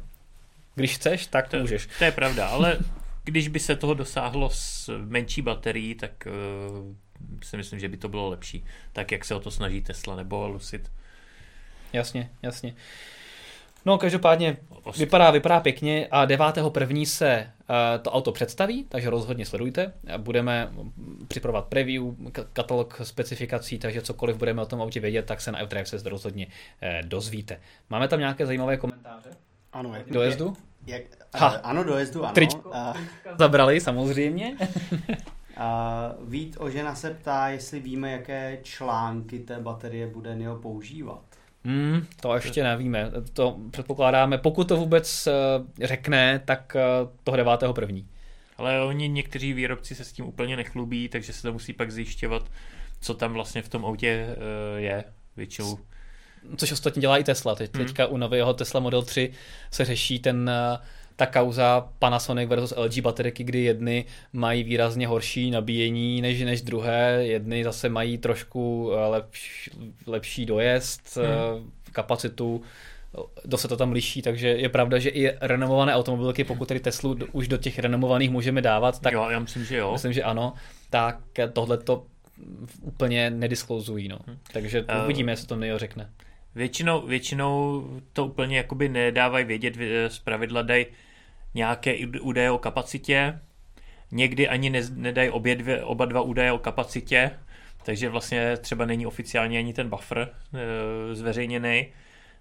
když 0.75 0.95
chceš, 0.95 1.27
tak 1.27 1.49
to, 1.49 1.59
můžeš. 1.59 1.89
To 1.99 2.05
je 2.05 2.13
pravda, 2.13 2.49
ale 2.49 2.79
když 3.25 3.49
by 3.49 3.61
se 3.61 3.77
toho 3.77 3.95
dosáhlo 3.95 4.51
s 4.53 4.99
menší 4.99 5.43
baterií, 5.43 5.95
tak 5.95 6.11
uh, 6.27 6.95
si 7.43 7.57
myslím, 7.57 7.81
že 7.81 7.89
by 7.89 7.97
to 7.97 8.09
bylo 8.09 8.29
lepší. 8.29 8.65
Tak, 8.93 9.13
jak 9.13 9.25
se 9.25 9.35
o 9.35 9.41
to 9.41 9.51
snaží 9.51 9.83
Tesla 9.83 10.17
nebo 10.17 10.49
Lucid. 10.49 10.91
Jasně, 11.93 12.31
jasně. 12.43 12.75
No, 13.87 13.99
každopádně 13.99 14.57
vypadá, 14.99 15.31
vypadá 15.31 15.61
pěkně 15.61 16.09
a 16.11 16.27
9.1. 16.27 17.05
se 17.05 17.51
uh, 17.71 18.03
to 18.03 18.11
auto 18.11 18.33
představí, 18.33 18.85
takže 18.89 19.11
rozhodně 19.11 19.47
sledujte. 19.47 19.93
Budeme 20.19 20.73
připravovat 21.29 21.65
preview, 21.65 22.05
katalog 22.53 23.01
specifikací, 23.03 23.79
takže 23.79 24.03
cokoliv 24.03 24.37
budeme 24.37 24.63
o 24.63 24.67
tom 24.67 24.83
autě 24.83 25.01
vědět, 25.01 25.27
tak 25.27 25.41
se 25.41 25.53
na 25.53 25.59
f 25.59 25.89
se 25.89 26.09
rozhodně 26.09 26.47
uh, 26.47 27.09
dozvíte. 27.09 27.61
Máme 27.91 28.09
tam 28.09 28.19
nějaké 28.19 28.47
zajímavé 28.47 28.77
komentáře? 28.77 29.31
Ano, 29.73 29.95
jak 29.95 30.11
dojezdu? 30.11 30.57
Jak, 30.87 31.03
ha. 31.35 31.49
Ano, 31.49 31.85
dojezdu, 31.85 32.25
ano. 32.25 32.35
Tričko 32.35 32.69
uh, 32.69 32.75
zabrali, 33.39 33.81
samozřejmě. 33.81 34.57
Uh, 35.57 36.29
Vít 36.31 36.57
Ožena 36.61 36.95
se 36.95 37.11
ptá, 37.11 37.49
jestli 37.49 37.81
víme, 37.81 38.13
jaké 38.13 38.59
články 38.63 39.39
té 39.39 39.61
baterie 39.61 40.07
bude 40.07 40.35
NIO 40.35 40.57
používat. 40.57 41.23
Hmm, 41.65 42.07
to 42.21 42.35
ještě 42.35 42.63
nevíme. 42.63 43.11
To 43.33 43.57
předpokládáme, 43.71 44.39
pokud 44.39 44.69
to 44.69 44.77
vůbec 44.77 45.27
uh, 45.27 45.67
řekne, 45.83 46.41
tak 46.45 46.77
uh, 46.77 47.11
toho 47.25 47.37
9. 47.37 47.51
první. 47.73 48.09
Ale 48.57 48.85
oni, 48.85 49.09
někteří 49.09 49.53
výrobci 49.53 49.95
se 49.95 50.05
s 50.05 50.13
tím 50.13 50.25
úplně 50.25 50.57
nechlubí, 50.57 51.09
takže 51.09 51.33
se 51.33 51.43
to 51.43 51.53
musí 51.53 51.73
pak 51.73 51.93
zjišťovat, 51.93 52.51
co 53.01 53.15
tam 53.15 53.33
vlastně 53.33 53.63
v 53.63 53.69
tom 53.69 53.85
autě 53.85 54.27
uh, 54.29 54.79
je 54.79 55.05
většinou. 55.37 55.79
Což 56.57 56.73
ostatně 56.73 57.01
dělá 57.01 57.19
i 57.19 57.25
Tesla. 57.25 57.55
Teď, 57.55 57.77
hmm. 57.77 57.87
Teďka 57.87 58.07
u 58.07 58.17
nového 58.17 58.55
Tesla 58.55 58.81
Model 58.81 59.03
3 59.03 59.33
se 59.71 59.85
řeší 59.85 60.19
ten 60.19 60.51
uh, 60.51 60.85
ta 61.17 61.27
kauza 61.27 61.89
Panasonic 61.99 62.49
versus 62.49 62.75
LG 62.77 63.01
bateriky, 63.01 63.45
kdy 63.45 63.61
jedny 63.61 64.05
mají 64.33 64.65
výrazně 64.65 65.07
horší 65.07 65.51
nabíjení 65.51 66.23
než, 66.23 66.43
než 66.43 66.63
druhé, 66.63 67.19
jedny 67.21 67.65
zase 67.65 67.89
mají 67.89 68.19
trošku 68.19 68.91
lepší, 69.09 69.71
lepší 70.07 70.47
dojezd, 70.47 71.17
hmm. 71.17 71.71
kapacitu, 71.93 72.63
dost 73.45 73.61
se 73.61 73.69
to 73.69 73.77
tam 73.77 73.93
liší, 73.93 74.23
takže 74.23 74.49
je 74.49 74.69
pravda, 74.69 74.99
že 74.99 75.09
i 75.09 75.33
renomované 75.41 75.95
automobilky, 75.95 76.45
pokud 76.45 76.69
tedy 76.69 76.81
Teslu 76.81 77.17
už 77.33 77.49
do 77.49 77.57
těch 77.57 77.79
renomovaných 77.79 78.31
můžeme 78.31 78.63
dávat, 78.63 79.01
tak 79.01 79.13
jo, 79.13 79.27
já 79.31 79.39
myslím, 79.39 79.65
že 79.65 79.77
jo. 79.77 79.93
Myslím, 79.93 80.13
že 80.13 80.23
ano, 80.23 80.55
tak 80.91 81.19
tohle 81.53 81.79
to 81.79 82.07
úplně 82.83 83.31
nedisklouzují, 83.31 84.09
no. 84.09 84.19
Hmm. 84.27 84.39
Takže 84.53 84.83
uh, 84.83 85.05
uvidíme, 85.05 85.33
jestli 85.33 85.47
to 85.47 85.57
Neo 85.57 85.79
řekne. 85.79 86.11
Většinou, 86.55 87.07
většinou 87.07 87.85
to 88.13 88.27
úplně 88.27 88.57
jakoby 88.57 88.89
nedávají 88.89 89.45
vědět, 89.45 89.75
z 90.09 90.19
pravidla 90.19 90.63
dají 90.63 90.87
nějaké 91.55 91.97
údaje 92.21 92.51
o 92.51 92.59
kapacitě, 92.59 93.41
někdy 94.13 94.49
ani 94.49 94.71
ne, 94.71 94.81
nedají 94.91 95.31
obě 95.31 95.57
dvě, 95.57 95.85
oba 95.85 96.05
dva 96.05 96.21
údaje 96.21 96.53
o 96.53 96.59
kapacitě, 96.59 97.31
takže 97.85 98.09
vlastně 98.09 98.57
třeba 98.57 98.87
není 98.87 99.07
oficiálně 99.07 99.59
ani 99.59 99.73
ten 99.73 99.91
buffer 99.91 100.29
e, 100.55 101.15
zveřejněný 101.15 101.87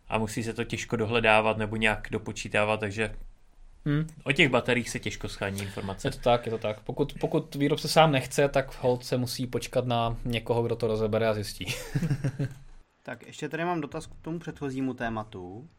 a 0.08 0.18
musí 0.18 0.44
se 0.44 0.54
to 0.54 0.64
těžko 0.64 0.96
dohledávat 0.96 1.58
nebo 1.58 1.76
nějak 1.76 2.08
dopočítávat, 2.12 2.80
takže 2.80 3.16
Hmm. 3.86 4.08
O 4.24 4.32
těch 4.32 4.50
bateriích 4.50 4.90
se 4.90 5.00
těžko 5.00 5.30
schání 5.30 5.62
informace. 5.62 6.08
Je 6.08 6.12
to 6.12 6.18
tak, 6.18 6.46
je 6.46 6.52
to 6.52 6.58
tak. 6.58 6.80
Pokud, 6.80 7.14
pokud 7.20 7.56
výrobce 7.56 7.88
sám 7.88 8.12
nechce, 8.12 8.50
tak 8.50 8.82
hold 8.82 9.06
se 9.06 9.18
musí 9.18 9.48
počkat 9.48 9.86
na 9.86 10.18
někoho, 10.26 10.64
kdo 10.64 10.76
to 10.76 10.88
rozebere 10.88 11.28
a 11.28 11.34
zjistí. 11.34 11.66
tak 13.04 13.28
ještě 13.28 13.50
tady 13.50 13.66
mám 13.66 13.82
dotaz 13.82 14.08
k 14.08 14.12
tomu 14.22 14.40
předchozímu 14.40 14.94
tématu. 14.94 15.70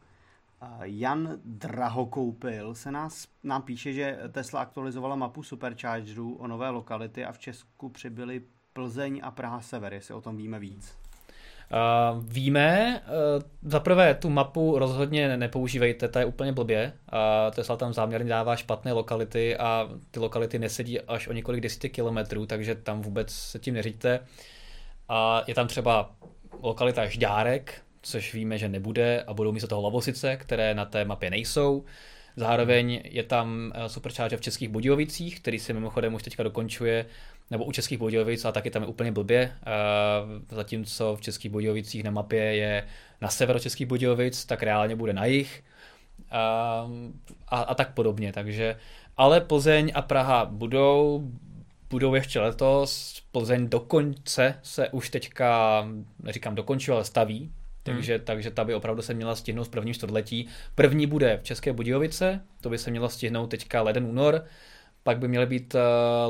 Jan 0.83 1.39
Drahokoupil 1.45 2.75
se 2.75 2.91
nás, 2.91 3.27
nám 3.43 3.61
píše, 3.61 3.93
že 3.93 4.19
Tesla 4.31 4.61
aktualizovala 4.61 5.15
mapu 5.15 5.43
superchargerů 5.43 6.35
o 6.35 6.47
nové 6.47 6.69
lokality 6.69 7.25
a 7.25 7.31
v 7.31 7.39
Česku 7.39 7.89
přibyly 7.89 8.41
Plzeň 8.73 9.21
a 9.23 9.31
Praha 9.31 9.61
Sever, 9.61 9.93
jestli 9.93 10.13
o 10.13 10.21
tom 10.21 10.37
víme 10.37 10.59
víc. 10.59 10.97
Uh, 11.71 12.23
víme, 12.25 13.01
uh, 13.07 13.71
zaprvé 13.71 14.13
tu 14.13 14.29
mapu 14.29 14.79
rozhodně 14.79 15.37
nepoužívejte, 15.37 16.07
ta 16.07 16.19
je 16.19 16.25
úplně 16.25 16.51
blbě. 16.51 16.93
Uh, 17.13 17.53
Tesla 17.55 17.77
tam 17.77 17.93
záměrně 17.93 18.29
dává 18.29 18.55
špatné 18.55 18.93
lokality 18.93 19.57
a 19.57 19.89
ty 20.11 20.19
lokality 20.19 20.59
nesedí 20.59 21.01
až 21.01 21.27
o 21.27 21.33
několik 21.33 21.61
desítek 21.61 21.91
kilometrů, 21.91 22.45
takže 22.45 22.75
tam 22.75 23.01
vůbec 23.01 23.31
se 23.31 23.59
tím 23.59 23.73
neříďte. 23.73 24.19
A 25.09 25.41
je 25.47 25.55
tam 25.55 25.67
třeba 25.67 26.11
lokalita 26.61 27.05
Žďárek, 27.05 27.84
což 28.05 28.33
víme, 28.33 28.57
že 28.57 28.69
nebude 28.69 29.23
a 29.27 29.33
budou 29.33 29.51
místo 29.51 29.67
toho 29.67 29.81
Lovosice, 29.81 30.37
které 30.37 30.73
na 30.73 30.85
té 30.85 31.05
mapě 31.05 31.29
nejsou. 31.29 31.85
Zároveň 32.35 33.01
je 33.03 33.23
tam 33.23 33.71
eh, 33.75 33.89
Supercharger 33.89 34.39
v 34.39 34.41
Českých 34.41 34.69
Budějovicích, 34.69 35.39
který 35.39 35.59
se 35.59 35.73
mimochodem 35.73 36.13
už 36.13 36.23
teďka 36.23 36.43
dokončuje, 36.43 37.05
nebo 37.51 37.65
u 37.65 37.71
Českých 37.71 37.99
Budějovic, 37.99 38.45
a 38.45 38.51
taky 38.51 38.71
tam 38.71 38.81
je 38.81 38.87
úplně 38.87 39.11
blbě, 39.11 39.51
eh, 39.51 40.55
zatímco 40.55 41.15
v 41.15 41.21
Českých 41.21 41.51
Budějovicích 41.51 42.03
na 42.03 42.11
mapě 42.11 42.43
je 42.43 42.87
na 43.21 43.29
severo 43.29 43.59
Českých 43.59 43.87
Budějovic, 43.87 44.45
tak 44.45 44.63
reálně 44.63 44.95
bude 44.95 45.13
na 45.13 45.25
jich 45.25 45.63
a, 46.31 46.87
a, 47.47 47.61
a 47.61 47.75
tak 47.75 47.93
podobně, 47.93 48.33
takže 48.33 48.79
ale 49.17 49.41
Plzeň 49.41 49.91
a 49.95 50.01
Praha 50.01 50.45
budou, 50.45 51.23
budou 51.89 52.15
ještě 52.15 52.39
letos, 52.39 53.21
Plzeň 53.31 53.69
dokonce 53.69 54.59
se 54.63 54.89
už 54.89 55.09
teďka, 55.09 55.87
neříkám 56.23 56.55
dokončil, 56.55 56.93
ale 56.93 57.05
staví, 57.05 57.51
takže, 57.85 58.15
hmm. 58.15 58.25
takže 58.25 58.51
ta 58.51 58.63
by 58.63 58.75
opravdu 58.75 59.01
se 59.01 59.13
měla 59.13 59.35
stihnout 59.35 59.67
v 59.67 59.69
prvním 59.69 59.93
čtvrtletí. 59.93 60.47
První 60.75 61.07
bude 61.07 61.37
v 61.37 61.43
České 61.43 61.73
Budějovice, 61.73 62.41
to 62.61 62.69
by 62.69 62.77
se 62.77 62.91
mělo 62.91 63.09
stihnout 63.09 63.47
teďka 63.47 63.81
leden, 63.81 64.05
únor, 64.05 64.45
pak 65.03 65.17
by 65.17 65.27
měly 65.27 65.45
být 65.45 65.75
uh, 65.75 65.81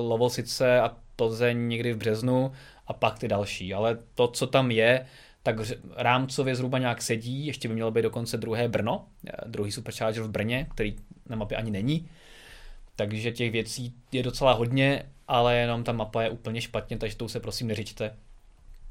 Lovosice 0.09 0.79
a 0.79 0.97
Plzeň 1.15 1.67
někdy 1.67 1.93
v 1.93 1.97
březnu 1.97 2.51
a 2.87 2.93
pak 2.93 3.19
ty 3.19 3.27
další. 3.27 3.73
Ale 3.73 3.97
to, 4.15 4.27
co 4.27 4.47
tam 4.47 4.71
je, 4.71 5.05
tak 5.43 5.55
rámcově 5.95 6.55
zhruba 6.55 6.77
nějak 6.77 7.01
sedí, 7.01 7.45
ještě 7.45 7.67
by 7.67 7.73
mělo 7.73 7.91
být 7.91 8.01
dokonce 8.01 8.37
druhé 8.37 8.67
Brno, 8.67 9.05
eh, 9.27 9.31
druhý 9.45 9.71
supercharger 9.71 10.23
v 10.23 10.29
Brně, 10.29 10.67
který 10.73 10.95
na 11.29 11.35
mapě 11.35 11.57
ani 11.57 11.71
není. 11.71 12.09
Takže 12.95 13.31
těch 13.31 13.51
věcí 13.51 13.93
je 14.11 14.23
docela 14.23 14.53
hodně, 14.53 15.03
ale 15.27 15.55
jenom 15.55 15.83
ta 15.83 15.91
mapa 15.91 16.23
je 16.23 16.29
úplně 16.29 16.61
špatně, 16.61 16.97
takže 16.97 17.15
tou 17.15 17.27
se 17.27 17.39
prosím 17.39 17.67
neřiďte 17.67 18.15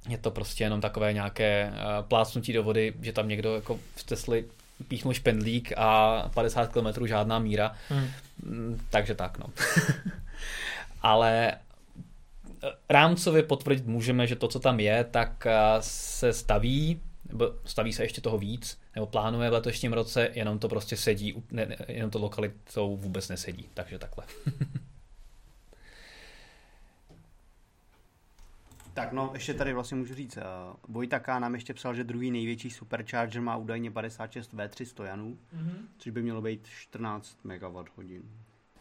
je 0.09 0.19
to 0.19 0.31
prostě 0.31 0.65
jenom 0.65 0.81
takové 0.81 1.13
nějaké 1.13 1.73
uh, 1.73 2.09
plácnutí 2.09 2.53
do 2.53 2.63
vody, 2.63 2.95
že 3.01 3.13
tam 3.13 3.29
někdo 3.29 3.55
jako 3.55 3.79
v 3.97 4.03
Tesli 4.03 4.45
píchnul 4.89 5.15
špendlík 5.15 5.73
a 5.77 6.31
50 6.35 6.73
km 6.73 7.07
žádná 7.07 7.39
míra. 7.39 7.75
Hmm. 7.89 8.09
Mm, 8.43 8.81
takže 8.91 9.15
tak, 9.15 9.39
no. 9.39 9.47
Ale 11.03 11.53
eh, 11.53 12.69
rámcově 12.89 13.43
potvrdit 13.43 13.87
můžeme, 13.87 14.27
že 14.27 14.37
to, 14.37 14.49
co 14.49 14.61
tam 14.61 14.81
je, 14.81 15.05
tak 15.05 15.47
eh, 15.47 15.53
se 15.81 16.33
staví, 16.33 17.01
nebo 17.29 17.53
staví 17.65 17.93
se 17.93 18.03
ještě 18.05 18.21
toho 18.21 18.39
víc, 18.39 18.79
nebo 18.95 19.07
plánuje 19.07 19.51
v 19.51 19.53
letošním 19.53 19.93
roce, 19.93 20.29
jenom 20.35 20.59
to 20.59 20.69
prostě 20.69 20.97
sedí, 20.97 21.43
ne, 21.51 21.77
jenom 21.89 22.11
to 22.11 22.19
lokalitou 22.19 22.97
vůbec 22.97 23.29
nesedí, 23.29 23.69
takže 23.75 23.99
takhle. 23.99 24.25
Tak 28.95 29.13
no, 29.13 29.31
ještě 29.35 29.55
tady 29.55 29.73
vlastně 29.73 29.97
můžu 29.97 30.15
říct, 30.15 30.37
uh, 30.37 30.43
Vojtaká 30.89 31.39
nám 31.39 31.55
ještě 31.55 31.75
psal, 31.75 31.95
že 31.95 32.05
druhý 32.05 32.31
největší 32.31 32.71
supercharger 32.71 33.43
má 33.43 33.57
údajně 33.57 33.91
56 33.91 34.55
V3 34.55 34.85
stojanů, 34.85 35.39
mm-hmm. 35.57 35.77
což 35.99 36.13
by 36.13 36.23
mělo 36.23 36.43
být 36.43 36.69
14 36.81 37.39
MWh. 37.45 38.23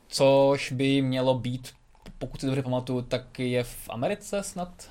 Což 0.07 0.71
by 0.71 1.01
mělo 1.01 1.39
být, 1.39 1.73
pokud 2.17 2.39
si 2.41 2.45
dobře 2.45 2.61
pamatuju, 2.61 3.01
tak 3.01 3.39
je 3.39 3.63
v 3.63 3.89
Americe 3.89 4.43
snad? 4.43 4.89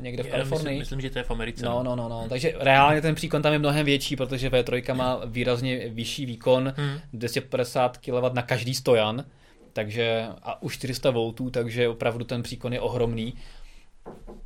někde 0.00 0.22
v 0.22 0.26
Já 0.26 0.32
Kalifornii. 0.32 0.78
Myslím, 0.78 0.78
myslím, 0.78 1.00
že 1.00 1.10
to 1.10 1.18
je 1.18 1.22
v 1.22 1.30
Americe. 1.30 1.64
No, 1.64 1.82
no, 1.82 1.96
no, 1.96 2.08
no. 2.08 2.26
Takže 2.28 2.54
reálně 2.58 3.00
ten 3.00 3.14
příkon 3.14 3.42
tam 3.42 3.52
je 3.52 3.58
mnohem 3.58 3.86
větší, 3.86 4.16
protože 4.16 4.50
V3 4.50 4.94
má 4.94 5.20
výrazně 5.26 5.88
vyšší 5.88 6.26
výkon, 6.26 6.74
hmm. 6.76 6.98
250 7.12 7.98
kW 7.98 8.32
na 8.32 8.42
každý 8.42 8.74
stojan, 8.74 9.24
takže 9.72 10.26
a 10.42 10.62
už 10.62 10.74
400 10.74 11.10
V, 11.10 11.50
takže 11.50 11.88
opravdu 11.88 12.24
ten 12.24 12.42
příkon 12.42 12.72
je 12.72 12.80
ohromný. 12.80 13.34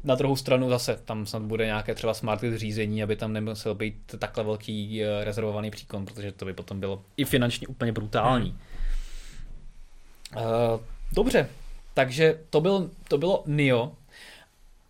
Na 0.04 0.14
druhou 0.14 0.36
stranu 0.36 0.68
zase 0.68 0.96
tam 1.04 1.26
snad 1.26 1.42
bude 1.42 1.66
nějaké 1.66 1.94
třeba 1.94 2.14
smart 2.14 2.40
řízení, 2.56 3.02
aby 3.02 3.16
tam 3.16 3.32
nemusel 3.32 3.74
být 3.74 4.14
takhle 4.18 4.44
velký 4.44 5.04
eh, 5.04 5.24
rezervovaný 5.24 5.70
příkon, 5.70 6.06
protože 6.06 6.32
to 6.32 6.44
by 6.44 6.52
potom 6.52 6.80
bylo 6.80 7.02
i 7.16 7.24
finančně 7.24 7.68
úplně 7.68 7.92
brutální. 7.92 8.50
Hmm. 8.50 10.44
Uh, 10.44 10.80
dobře, 11.12 11.48
takže 11.94 12.40
to, 12.50 12.60
byl, 12.60 12.90
to 13.08 13.18
bylo 13.18 13.42
NIO. 13.46 13.92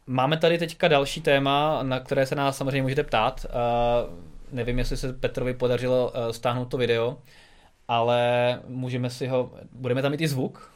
Máme 0.07 0.37
tady 0.37 0.59
teďka 0.59 0.89
další 0.89 1.21
téma, 1.21 1.83
na 1.83 2.01
které 2.01 2.27
se 2.27 2.35
nás 2.35 2.57
samozřejmě 2.57 2.83
můžete 2.83 3.03
ptát. 3.03 3.47
Uh, 3.49 4.15
nevím, 4.53 4.79
jestli 4.79 4.97
se 4.97 5.13
Petrovi 5.13 5.55
podařilo 5.55 6.11
uh, 6.11 6.31
stáhnout 6.31 6.65
to 6.65 6.77
video, 6.77 7.19
ale 7.89 8.61
můžeme 8.67 9.11
si 9.11 9.27
ho, 9.27 9.51
budeme 9.73 10.03
tam 10.03 10.11
mít 10.11 10.21
i 10.21 10.29
zvuk? 10.29 10.73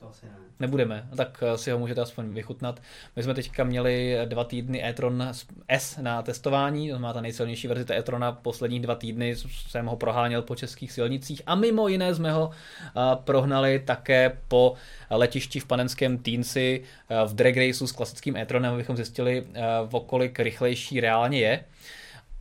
To 0.00 0.08
asi 0.08 0.26
ne 0.26 0.47
nebudeme, 0.60 1.08
tak 1.16 1.42
eh, 1.46 1.58
si 1.58 1.70
ho 1.70 1.78
můžete 1.78 2.00
aspoň 2.00 2.28
vychutnat. 2.28 2.80
My 3.16 3.22
jsme 3.22 3.34
teďka 3.34 3.64
měli 3.64 4.18
dva 4.24 4.44
týdny 4.44 4.84
e-tron 4.84 5.28
S 5.68 5.96
na 6.00 6.22
testování, 6.22 6.90
to 6.90 6.98
má 6.98 7.12
ta 7.12 7.20
nejsilnější 7.20 7.68
verze 7.68 7.96
e-trona, 7.96 8.32
poslední 8.32 8.80
dva 8.80 8.94
týdny 8.94 9.36
jsem 9.68 9.86
ho 9.86 9.96
proháněl 9.96 10.42
po 10.42 10.56
českých 10.56 10.92
silnicích 10.92 11.42
a 11.46 11.54
mimo 11.54 11.88
jiné 11.88 12.14
jsme 12.14 12.32
ho 12.32 12.50
eh, 12.50 13.00
prohnali 13.24 13.78
také 13.78 14.38
po 14.48 14.74
letišti 15.10 15.60
v 15.60 15.66
panenském 15.66 16.18
Týnci 16.18 16.82
eh, 17.08 17.26
v 17.26 17.34
drag 17.34 17.56
raceu 17.56 17.86
s 17.86 17.92
klasickým 17.92 18.36
e-tronem, 18.36 18.74
abychom 18.74 18.96
zjistili, 18.96 19.46
o 19.90 20.00
kolik 20.00 20.40
rychlejší 20.40 21.00
reálně 21.00 21.40
je. 21.40 21.64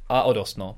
A 0.09 0.23
o 0.23 0.33
dost, 0.33 0.57
no. 0.57 0.75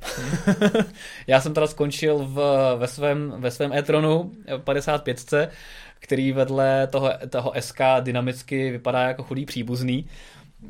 Já 1.27 1.41
jsem 1.41 1.53
teda 1.53 1.67
skončil 1.67 2.17
v, 2.17 2.41
ve 2.77 2.87
svém, 2.87 3.33
ve 3.37 3.51
svém 3.51 3.73
e-tronu 3.73 4.31
55 4.63 5.33
který 5.99 6.31
vedle 6.31 6.87
toho, 6.87 7.11
toho 7.29 7.53
SK 7.59 7.81
dynamicky 7.99 8.71
vypadá 8.71 9.01
jako 9.01 9.23
chudý 9.23 9.45
příbuzný. 9.45 10.05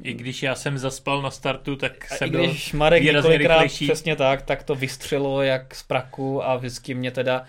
I 0.04 0.13
když 0.13 0.44
já 0.44 0.56
jsem 0.56 0.78
zaspal 0.78 1.22
na 1.22 1.32
startu, 1.32 1.76
tak 1.76 2.06
jsem 2.12 2.28
I 2.28 2.32
když 2.32 2.74
Marek 2.74 3.04
několikrát 3.04 3.38
rychlejší. 3.38 3.86
přesně 3.86 4.15
tak, 4.15 4.42
tak 4.42 4.63
to 4.63 4.76
vystřelo 4.76 5.42
jak 5.42 5.76
z 5.76 5.84
praku 5.84 6.44
a 6.44 6.56
vždycky 6.56 6.94
mě 6.94 7.12
teda 7.12 7.44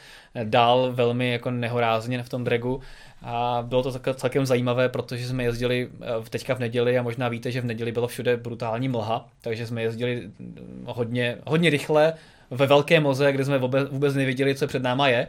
dál 0.45 0.93
velmi 0.93 1.33
jako 1.33 1.51
nehorázně 1.51 2.23
v 2.23 2.29
tom 2.29 2.45
dragu. 2.45 2.81
A 3.23 3.64
bylo 3.66 3.83
to 3.83 4.14
celkem 4.14 4.47
zajímavé, 4.47 4.88
protože 4.88 5.29
jsme 5.29 5.43
jezdili 5.43 5.88
eh, 6.03 6.31
teďka 6.31 6.55
v 6.55 6.59
neděli 6.59 6.99
a 6.99 7.03
možná 7.03 7.29
víte, 7.29 7.51
že 7.51 7.61
v 7.61 7.64
neděli 7.64 7.93
bylo 7.93 8.09
všude 8.09 8.37
brutální 8.37 8.88
mlha, 8.88 9.29
takže 9.40 9.66
jsme 9.66 9.83
jezdili 9.83 10.31
mm, 10.38 10.85
hodně, 10.87 11.38
hodně 11.47 11.71
rychle 11.71 12.12
ve 12.51 12.66
velké 12.66 13.01
moze, 13.01 13.33
kde 13.33 13.45
jsme 13.45 13.59
vůbec, 13.59 13.88
vůbec 13.90 14.14
nevěděli, 14.14 14.55
co 14.55 14.66
před 14.66 14.83
náma 14.83 15.09
je. 15.09 15.27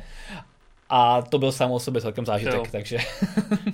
A 0.94 1.22
to 1.22 1.40
byl 1.40 1.52
sám 1.52 1.72
o 1.72 1.80
sobě 1.80 2.02
celkem 2.02 2.22
Jo. 2.22 2.26
zážitek, 2.26 2.72
takže... 2.72 2.98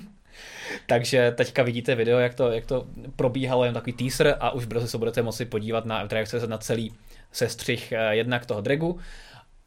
takže 0.87 1.33
teďka 1.37 1.63
vidíte 1.63 1.95
video, 1.95 2.19
jak 2.19 2.33
to, 2.33 2.51
jak 2.51 2.65
to 2.65 2.85
probíhalo, 3.15 3.63
jen 3.63 3.73
takový 3.73 3.93
teaser 3.93 4.37
a 4.39 4.51
už 4.51 4.65
brzy 4.65 4.87
se 4.87 4.97
budete 4.97 5.21
moci 5.21 5.45
podívat 5.45 5.85
na 5.85 6.07
na 6.47 6.57
celý 6.57 6.93
sestřih 7.31 7.91
eh, 7.91 8.15
jednak 8.15 8.45
toho 8.45 8.61
dragu, 8.61 8.99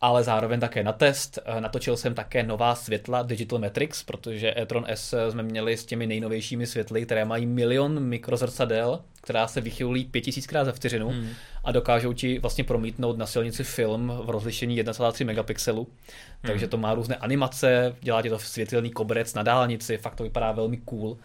ale 0.01 0.25
zároveň 0.25 0.61
také 0.61 0.85
na 0.85 0.93
test. 0.93 1.39
Eh, 1.45 1.61
Natočil 1.61 1.97
jsem 1.97 2.15
také 2.15 2.43
nová 2.43 2.75
světla 2.75 3.23
Digital 3.23 3.59
Matrix, 3.59 4.03
protože 4.03 4.55
e-tron 4.57 4.85
S 4.89 5.31
jsme 5.31 5.43
měli 5.43 5.77
s 5.77 5.85
těmi 5.87 6.07
nejnovějšími 6.07 6.67
světly, 6.67 7.07
které 7.07 7.25
mají 7.25 7.47
milion 7.47 8.01
mikrozrcadel, 8.01 9.01
která 9.23 9.49
se 9.49 9.61
vychylují 9.61 10.05
5000 10.05 10.47
krát 10.47 10.65
za 10.65 10.73
vteřinu 10.73 11.09
Hmm. 11.09 11.29
a 11.65 11.73
dokážou 11.73 12.13
ti 12.13 12.39
vlastně 12.39 12.65
promítnout 12.65 13.19
na 13.19 13.27
silnici 13.27 13.65
film 13.65 14.13
v 14.25 14.31
rozlišení 14.31 14.77
1,3 14.77 15.25
megapixelu. 15.25 15.89
Takže 16.43 16.69
to 16.69 16.77
má 16.77 16.95
různé 16.95 17.17
animace, 17.17 17.97
dělá 18.01 18.23
ti 18.23 18.29
to 18.29 18.39
světelný 18.39 18.91
koberec 18.91 19.35
na 19.35 19.43
dálnici, 19.43 19.99
fakt 19.99 20.15
to 20.15 20.23
vypadá 20.23 20.53
velmi 20.53 20.77
cool. 20.77 21.17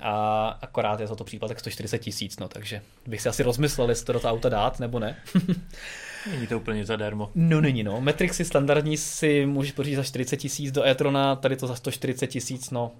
A 0.00 0.48
akorát 0.62 1.00
je 1.00 1.06
za 1.06 1.14
to 1.14 1.24
příplatek 1.24 1.60
140 1.60 1.98
tisíc, 1.98 2.38
no 2.38 2.48
takže 2.48 2.82
bych 3.06 3.20
si 3.20 3.28
asi 3.28 3.42
rozmyslel, 3.42 3.88
jestli 3.88 4.06
to 4.06 4.12
do 4.12 4.20
toho 4.20 4.34
auta 4.34 4.48
dát, 4.48 4.80
nebo 4.80 4.98
ne. 4.98 5.16
Není 6.30 6.46
to 6.46 6.56
úplně 6.56 6.84
zadarmo. 6.84 7.30
No 7.34 7.60
není 7.60 7.82
no, 7.82 8.00
Matrixy 8.00 8.44
standardní 8.44 8.96
si 8.96 9.46
můžeš 9.46 9.72
pořídit 9.72 9.96
za 9.96 10.02
40 10.02 10.36
tisíc 10.36 10.72
do 10.72 10.84
e-trona, 10.86 11.36
tady 11.36 11.56
to 11.56 11.66
za 11.66 11.74
140 11.76 12.26
tisíc, 12.26 12.70
no. 12.70 12.92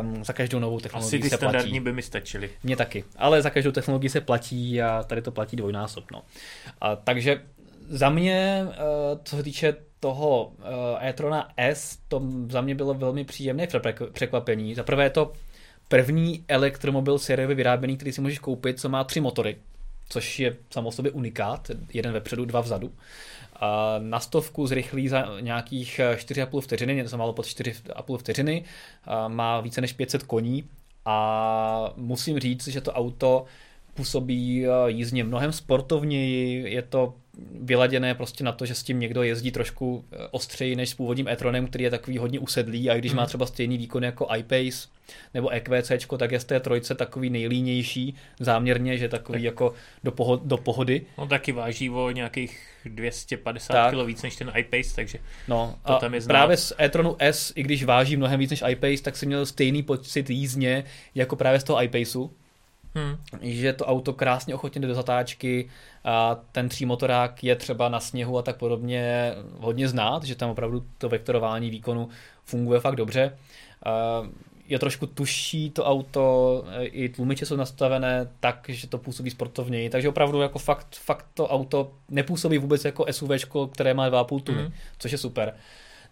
Um, 0.00 0.24
za 0.24 0.32
každou 0.32 0.58
novou 0.58 0.76
Asi 0.76 0.82
technologii 0.82 1.20
ty 1.20 1.30
se 1.30 1.36
standardní 1.36 1.70
platí. 1.70 1.80
by 1.80 1.92
mi 1.92 2.02
stačily. 2.02 2.50
Mně 2.62 2.76
taky, 2.76 3.04
ale 3.16 3.42
za 3.42 3.50
každou 3.50 3.72
technologii 3.72 4.10
se 4.10 4.20
platí 4.20 4.82
a 4.82 5.02
tady 5.02 5.22
to 5.22 5.30
platí 5.30 5.56
dvojnásob. 5.56 6.10
No. 6.12 6.22
A, 6.80 6.96
takže 6.96 7.42
za 7.88 8.10
mě, 8.10 8.66
eh, 8.70 8.76
co 9.24 9.36
se 9.36 9.42
týče 9.42 9.76
toho 10.00 10.52
eh, 11.00 11.08
e-trona 11.08 11.48
S, 11.56 11.98
to 12.08 12.22
za 12.48 12.60
mě 12.60 12.74
bylo 12.74 12.94
velmi 12.94 13.24
příjemné 13.24 13.66
překvapení. 14.12 14.74
Za 14.74 14.82
prvé 14.82 15.04
je 15.04 15.10
to 15.10 15.32
první 15.88 16.44
elektromobil 16.48 17.18
sériově 17.18 17.56
vyráběný, 17.56 17.96
který 17.96 18.12
si 18.12 18.20
můžeš 18.20 18.38
koupit, 18.38 18.80
co 18.80 18.88
má 18.88 19.04
tři 19.04 19.20
motory, 19.20 19.56
což 20.12 20.40
je 20.40 20.56
samo 20.70 20.92
sobě 20.92 21.10
unikát, 21.10 21.70
jeden 21.92 22.12
vepředu, 22.12 22.44
dva 22.44 22.60
vzadu. 22.60 22.92
A 23.56 23.94
na 23.98 24.20
stovku 24.20 24.66
zrychlí 24.66 25.08
za 25.08 25.40
nějakých 25.40 25.98
eh, 25.98 26.14
4,5 26.14 26.60
vteřiny, 26.60 26.94
něco 26.94 27.16
málo 27.16 27.32
pod 27.32 27.46
4,5 27.46 28.18
vteřiny, 28.18 28.64
a 29.04 29.28
má 29.28 29.60
více 29.60 29.80
než 29.80 29.92
500 29.92 30.22
koní 30.22 30.64
a 31.04 31.92
musím 31.96 32.38
říct, 32.38 32.68
že 32.68 32.80
to 32.80 32.92
auto 32.92 33.44
působí 33.94 34.66
eh, 34.66 34.70
jízdně 34.86 35.24
mnohem 35.24 35.52
sportovněji, 35.52 36.72
je 36.74 36.82
to 36.82 37.14
vyladěné 37.60 38.14
prostě 38.14 38.44
na 38.44 38.52
to, 38.52 38.66
že 38.66 38.74
s 38.74 38.82
tím 38.82 39.00
někdo 39.00 39.22
jezdí 39.22 39.50
trošku 39.50 40.04
eh, 40.12 40.16
ostřeji 40.30 40.76
než 40.76 40.88
s 40.90 40.94
původním 40.94 41.28
e-tronem, 41.28 41.66
který 41.66 41.84
je 41.84 41.90
takový 41.90 42.18
hodně 42.18 42.38
usedlý 42.38 42.90
a 42.90 42.94
i 42.94 42.98
když 42.98 43.12
má 43.12 43.26
třeba 43.26 43.46
stejný 43.46 43.78
výkon 43.78 44.04
jako 44.04 44.28
iPace 44.36 44.88
nebo 45.34 45.48
EQC, 45.48 45.92
tak 46.18 46.32
je 46.32 46.40
z 46.40 46.44
té 46.44 46.60
trojce 46.60 46.94
takový 46.94 47.30
nejlínější 47.30 48.14
záměrně, 48.40 48.98
že 48.98 49.08
takový 49.08 49.42
jako 49.42 49.74
do, 50.04 50.10
poho- 50.10 50.40
do 50.44 50.56
pohody. 50.56 51.02
On 51.16 51.28
taky 51.28 51.52
váží 51.52 51.90
o 51.90 52.10
nějakých 52.10 52.60
250 52.84 53.72
Tak. 53.72 53.94
kg 53.94 54.06
víc 54.06 54.22
než 54.22 54.36
ten 54.36 54.52
iPace, 54.56 54.94
takže 54.94 55.18
No, 55.48 55.78
To 55.86 55.92
a 55.92 55.98
tam 55.98 56.14
je 56.14 56.20
znát. 56.20 56.32
právě 56.34 56.56
z 56.56 56.72
e-tronu 56.80 57.16
S, 57.18 57.52
i 57.56 57.62
když 57.62 57.84
váží 57.84 58.16
mnohem 58.16 58.40
víc 58.40 58.50
než 58.50 58.62
iPace, 58.68 59.02
tak 59.02 59.16
si 59.16 59.26
měl 59.26 59.46
stejný 59.46 59.82
pocit 59.82 60.30
jízdně 60.30 60.84
jako 61.14 61.36
právě 61.36 61.60
z 61.60 61.64
toho 61.64 61.82
iPaceu. 61.82 62.30
Hm, 62.94 63.16
že 63.40 63.72
to 63.72 63.84
auto 63.86 64.12
krásně 64.12 64.54
ochotně 64.54 64.80
jde 64.80 64.88
do 64.88 64.94
zatáčky 64.94 65.70
a 66.04 66.36
ten 66.52 66.68
třímotorák 66.68 67.44
je 67.44 67.56
třeba 67.56 67.88
na 67.88 68.00
sněhu 68.00 68.38
a 68.38 68.42
tak 68.42 68.56
podobně 68.56 69.32
hodně 69.58 69.88
znát, 69.88 70.24
že 70.24 70.34
tam 70.34 70.50
opravdu 70.50 70.84
to 70.98 71.08
vektorování 71.08 71.70
výkonu 71.70 72.08
funguje 72.44 72.80
fakt 72.80 72.96
dobře. 72.96 73.38
Je 74.68 74.78
trošku 74.78 75.06
tuší 75.06 75.70
to 75.70 75.84
auto, 75.84 76.64
i 76.80 77.08
tlumiče 77.08 77.46
jsou 77.46 77.56
nastavené 77.56 78.28
tak, 78.40 78.64
že 78.68 78.86
to 78.88 78.98
působí 78.98 79.30
sportovněji, 79.30 79.90
takže 79.90 80.08
opravdu 80.08 80.40
jako 80.40 80.58
fakt, 80.58 80.96
fakt 80.96 81.26
to 81.34 81.48
auto 81.48 81.92
nepůsobí 82.08 82.58
vůbec 82.58 82.84
jako 82.84 83.06
SUV, 83.10 83.30
které 83.72 83.94
má 83.94 84.08
2,5 84.10 84.40
tuny, 84.42 84.62
Mhm. 84.62 84.72
což 84.98 85.12
je 85.12 85.18
super. 85.18 85.54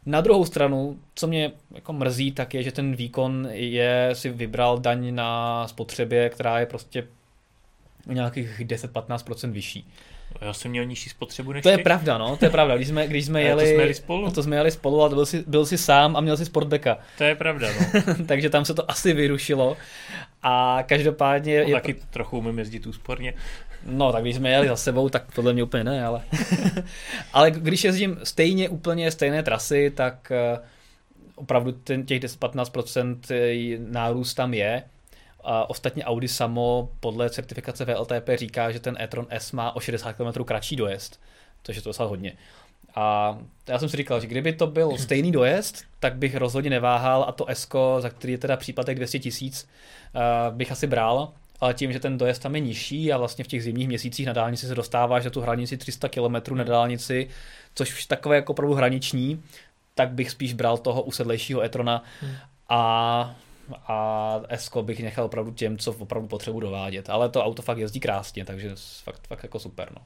Na 0.06 0.20
druhou 0.20 0.44
stranu, 0.44 0.98
co 1.14 1.26
mě 1.26 1.52
jako 1.74 1.92
mrzí, 1.92 2.32
tak 2.32 2.54
je, 2.54 2.62
že 2.62 2.72
ten 2.72 2.94
výkon 2.94 3.48
je, 3.50 4.10
si 4.12 4.30
vybral 4.30 4.78
daň 4.78 5.14
na 5.14 5.68
spotřebě, 5.68 6.28
která 6.28 6.60
je 6.60 6.66
prostě 6.66 7.06
o 8.08 8.12
nějakých 8.12 8.60
10-15% 8.60 9.50
vyšší. 9.50 9.88
já 10.40 10.52
jsem 10.52 10.70
měl 10.70 10.84
nižší 10.84 11.10
spotřebu 11.10 11.52
než 11.52 11.62
To 11.62 11.68
je 11.68 11.76
ty. 11.76 11.82
pravda, 11.82 12.18
no, 12.18 12.36
to 12.36 12.44
je 12.44 12.50
pravda. 12.50 12.76
Když 12.76 12.88
jsme, 12.88 13.06
když 13.06 13.26
jsme 13.26 13.40
A 13.40 13.42
to 13.42 13.48
jeli, 13.48 13.66
jsme 13.66 13.82
jeli 13.82 13.94
spolu. 13.94 14.30
To 14.30 14.42
jsme 14.42 14.56
jeli 14.56 14.70
spolu, 14.70 15.00
ale 15.00 15.14
byl 15.14 15.26
jsi, 15.26 15.44
byl 15.46 15.66
jsi 15.66 15.78
sám 15.78 16.16
a 16.16 16.20
měl 16.20 16.36
si 16.36 16.44
sportbeka. 16.44 16.98
To 17.18 17.24
je 17.24 17.34
pravda, 17.34 17.68
no. 17.80 18.14
Takže 18.26 18.50
tam 18.50 18.64
se 18.64 18.74
to 18.74 18.90
asi 18.90 19.12
vyrušilo. 19.12 19.76
A 20.42 20.78
každopádně... 20.86 21.52
Je 21.52 21.68
Je 21.68 21.74
taky 21.74 21.94
trochu 21.94 22.38
umím 22.38 22.58
jezdit 22.58 22.86
úsporně. 22.86 23.34
No, 23.86 24.12
tak 24.12 24.22
když 24.22 24.36
jsme 24.36 24.50
jeli 24.50 24.68
za 24.68 24.76
sebou, 24.76 25.08
tak 25.08 25.34
podle 25.34 25.52
mě 25.52 25.62
úplně 25.62 25.84
ne, 25.84 26.04
ale... 26.04 26.22
ale 27.32 27.50
když 27.50 27.84
jezdím 27.84 28.18
stejně 28.22 28.68
úplně 28.68 29.10
stejné 29.10 29.42
trasy, 29.42 29.92
tak 29.96 30.30
eh, 30.30 30.58
opravdu 31.34 31.72
ten, 31.72 32.06
těch 32.06 32.22
10-15% 32.22 33.18
nárůst 33.90 34.34
tam 34.34 34.54
je. 34.54 34.82
A 35.44 35.70
ostatně 35.70 36.04
Audi 36.04 36.28
samo 36.28 36.90
podle 37.00 37.30
certifikace 37.30 37.84
VLTP 37.84 38.28
říká, 38.34 38.72
že 38.72 38.80
ten 38.80 38.96
e-tron 39.00 39.26
S 39.30 39.52
má 39.52 39.76
o 39.76 39.80
60 39.80 40.12
km 40.12 40.44
kratší 40.44 40.76
dojezd, 40.76 41.20
což 41.62 41.76
je 41.76 41.82
to 41.82 41.88
docela 41.88 42.08
hodně. 42.08 42.32
A 42.94 43.38
já 43.68 43.78
jsem 43.78 43.88
si 43.88 43.96
říkal, 43.96 44.20
že 44.20 44.26
kdyby 44.26 44.52
to 44.52 44.66
byl 44.66 44.90
stejný 44.98 45.32
dojezd, 45.32 45.84
tak 46.00 46.16
bych 46.16 46.36
rozhodně 46.36 46.70
neváhal 46.70 47.24
a 47.28 47.32
to 47.32 47.48
S, 47.48 47.68
za 47.98 48.10
který 48.10 48.32
je 48.32 48.38
teda 48.38 48.56
příplatek 48.56 48.96
200 48.96 49.18
tisíc, 49.18 49.68
eh, 50.14 50.50
bych 50.50 50.72
asi 50.72 50.86
bral, 50.86 51.32
ale 51.60 51.74
tím, 51.74 51.92
že 51.92 52.00
ten 52.00 52.18
dojezd 52.18 52.42
tam 52.42 52.54
je 52.54 52.60
nižší 52.60 53.12
a 53.12 53.18
vlastně 53.18 53.44
v 53.44 53.48
těch 53.48 53.62
zimních 53.62 53.88
měsících 53.88 54.26
na 54.26 54.32
dálnici 54.32 54.66
se 54.66 54.74
dostáváš 54.74 55.24
na 55.24 55.30
tu 55.30 55.40
hranici 55.40 55.76
300 55.76 56.08
km 56.08 56.54
na 56.56 56.64
dálnici, 56.64 57.28
což 57.74 57.92
už 57.92 58.06
takové 58.06 58.36
jako 58.36 58.52
opravdu 58.52 58.74
hraniční, 58.74 59.42
tak 59.94 60.10
bych 60.10 60.30
spíš 60.30 60.52
bral 60.52 60.78
toho 60.78 61.02
usedlejšího 61.02 61.62
e-trona 61.62 62.04
a 62.68 63.34
a 63.86 64.40
S 64.48 64.70
bych 64.82 65.02
nechal 65.02 65.24
opravdu 65.24 65.50
těm, 65.50 65.78
co 65.78 65.92
opravdu 65.92 66.28
potřebuji 66.28 66.60
dovádět. 66.60 67.10
Ale 67.10 67.28
to 67.28 67.44
auto 67.44 67.62
fakt 67.62 67.78
jezdí 67.78 68.00
krásně, 68.00 68.44
takže 68.44 68.70
fakt, 69.04 69.26
fakt 69.26 69.42
jako 69.42 69.58
super. 69.58 69.92
No. 69.96 70.02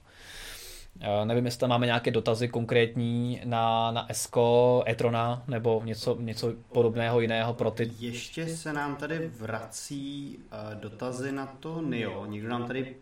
Uh, 1.01 1.27
nevím, 1.27 1.45
jestli 1.45 1.61
tam 1.61 1.71
máme 1.71 1.87
nějaké 1.87 2.11
dotazy 2.11 2.49
konkrétní 2.49 3.41
na, 3.45 3.91
na 3.91 4.11
Esko, 4.11 4.85
Etrona 4.89 5.43
nebo 5.49 5.83
něco, 5.85 6.17
něco 6.21 6.53
podobného 6.73 7.21
jiného 7.21 7.55
pro 7.55 7.71
ty. 7.71 7.91
Ještě 7.99 8.49
se 8.49 8.73
nám 8.73 8.97
tady 8.97 9.31
vrací 9.39 10.39
uh, 10.39 10.81
dotazy 10.81 11.33
na 11.33 11.47
to 11.47 11.81
NIO. 11.81 12.27
Někdo 12.27 12.49
nám 12.49 12.67
tady 12.67 12.97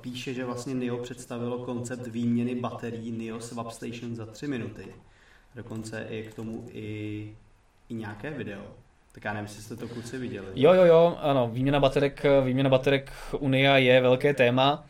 píše, 0.00 0.34
že 0.34 0.44
vlastně 0.44 0.74
NIO 0.74 0.96
představilo 0.96 1.58
koncept 1.58 2.06
výměny 2.06 2.54
baterií 2.54 3.12
NIO 3.12 3.40
Swap 3.40 3.70
Station 3.70 4.16
za 4.16 4.26
3 4.26 4.46
minuty. 4.46 4.86
Dokonce 5.54 6.06
je 6.08 6.22
k 6.22 6.34
tomu 6.34 6.66
i, 6.72 7.28
i 7.88 7.94
nějaké 7.94 8.30
video. 8.30 8.62
Tak 9.12 9.24
já 9.24 9.32
nevím, 9.32 9.46
jestli 9.46 9.62
jste 9.62 9.76
to 9.76 9.88
kluci 9.88 10.18
viděli. 10.18 10.46
Jo, 10.54 10.72
jo, 10.72 10.84
jo, 10.84 11.18
ano, 11.20 11.50
výměna 11.52 11.80
baterek, 11.80 12.26
výměna 12.44 12.70
baterek 12.70 13.12
Unia 13.38 13.78
je 13.78 14.00
velké 14.00 14.34
téma. 14.34 14.84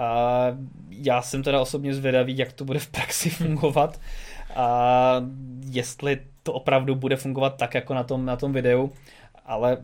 A 0.00 0.46
já 0.90 1.22
jsem 1.22 1.42
teda 1.42 1.60
osobně 1.60 1.94
zvědavý, 1.94 2.38
jak 2.38 2.52
to 2.52 2.64
bude 2.64 2.78
v 2.78 2.88
praxi 2.88 3.30
fungovat 3.30 4.00
a 4.54 5.14
jestli 5.70 6.20
to 6.42 6.52
opravdu 6.52 6.94
bude 6.94 7.16
fungovat 7.16 7.56
tak, 7.56 7.74
jako 7.74 7.94
na 7.94 8.02
tom, 8.02 8.26
na 8.26 8.36
tom 8.36 8.52
videu, 8.52 8.92
ale 9.46 9.78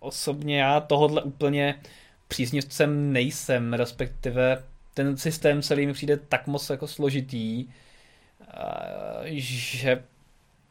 osobně 0.00 0.60
já 0.60 0.80
tohodle 0.80 1.22
úplně 1.22 1.74
příznivcem 2.28 3.12
nejsem, 3.12 3.74
respektive 3.74 4.62
ten 4.94 5.16
systém 5.16 5.62
celý 5.62 5.86
mi 5.86 5.92
přijde 5.92 6.16
tak 6.16 6.46
moc 6.46 6.70
jako 6.70 6.86
složitý, 6.86 7.66
že 9.32 10.02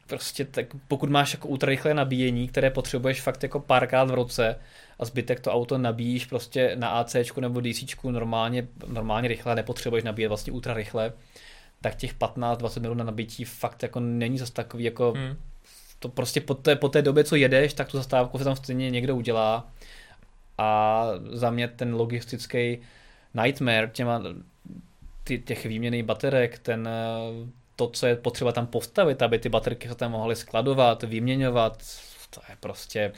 prostě 0.06 0.44
tak, 0.44 0.66
pokud 0.88 1.10
máš 1.10 1.32
jako 1.32 1.48
ultrarychlé 1.48 1.94
nabíjení, 1.94 2.48
které 2.48 2.70
potřebuješ 2.70 3.20
fakt 3.20 3.42
jako 3.42 3.60
párkrát 3.60 4.10
v 4.10 4.14
roce 4.14 4.56
a 4.98 5.04
zbytek 5.04 5.40
to 5.40 5.52
auto 5.52 5.78
nabíjíš 5.78 6.26
prostě 6.26 6.76
na 6.76 6.88
AC 6.88 7.16
nebo 7.40 7.60
DC 7.60 7.94
normálně, 8.04 8.68
normálně 8.86 9.28
rychle, 9.28 9.54
nepotřebuješ 9.54 10.04
nabíjet 10.04 10.28
vlastně 10.28 10.52
ultra 10.52 10.74
rychle, 10.74 11.12
tak 11.80 11.96
těch 11.96 12.14
15-20 12.14 12.80
minut 12.80 12.94
na 12.94 13.04
nabití 13.04 13.44
fakt 13.44 13.82
jako 13.82 14.00
není 14.00 14.38
zase 14.38 14.52
takový 14.52 14.84
jako 14.84 15.12
hmm. 15.16 15.36
to 15.98 16.08
prostě 16.08 16.40
po 16.40 16.54
té, 16.54 16.76
po 16.76 16.88
té 16.88 17.02
době, 17.02 17.24
co 17.24 17.36
jedeš, 17.36 17.74
tak 17.74 17.88
tu 17.88 17.96
zastávku 17.96 18.38
se 18.38 18.44
tam 18.44 18.56
stejně 18.56 18.90
někdo 18.90 19.16
udělá 19.16 19.72
a 20.58 21.04
za 21.32 21.50
mě 21.50 21.68
ten 21.68 21.94
logistický 21.94 22.78
nightmare 23.42 23.90
těma, 23.92 24.22
ty, 25.24 25.38
těch 25.38 25.66
výměných 25.66 26.02
baterek, 26.02 26.58
ten, 26.58 26.88
to, 27.76 27.88
co 27.88 28.06
je 28.06 28.16
potřeba 28.16 28.52
tam 28.52 28.66
postavit, 28.66 29.22
aby 29.22 29.38
ty 29.38 29.48
baterky 29.48 29.88
se 29.88 29.94
tam 29.94 30.12
mohly 30.12 30.36
skladovat, 30.36 31.02
vyměňovat, 31.02 31.82
to 32.30 32.40
je 32.48 32.56
prostě, 32.60 33.12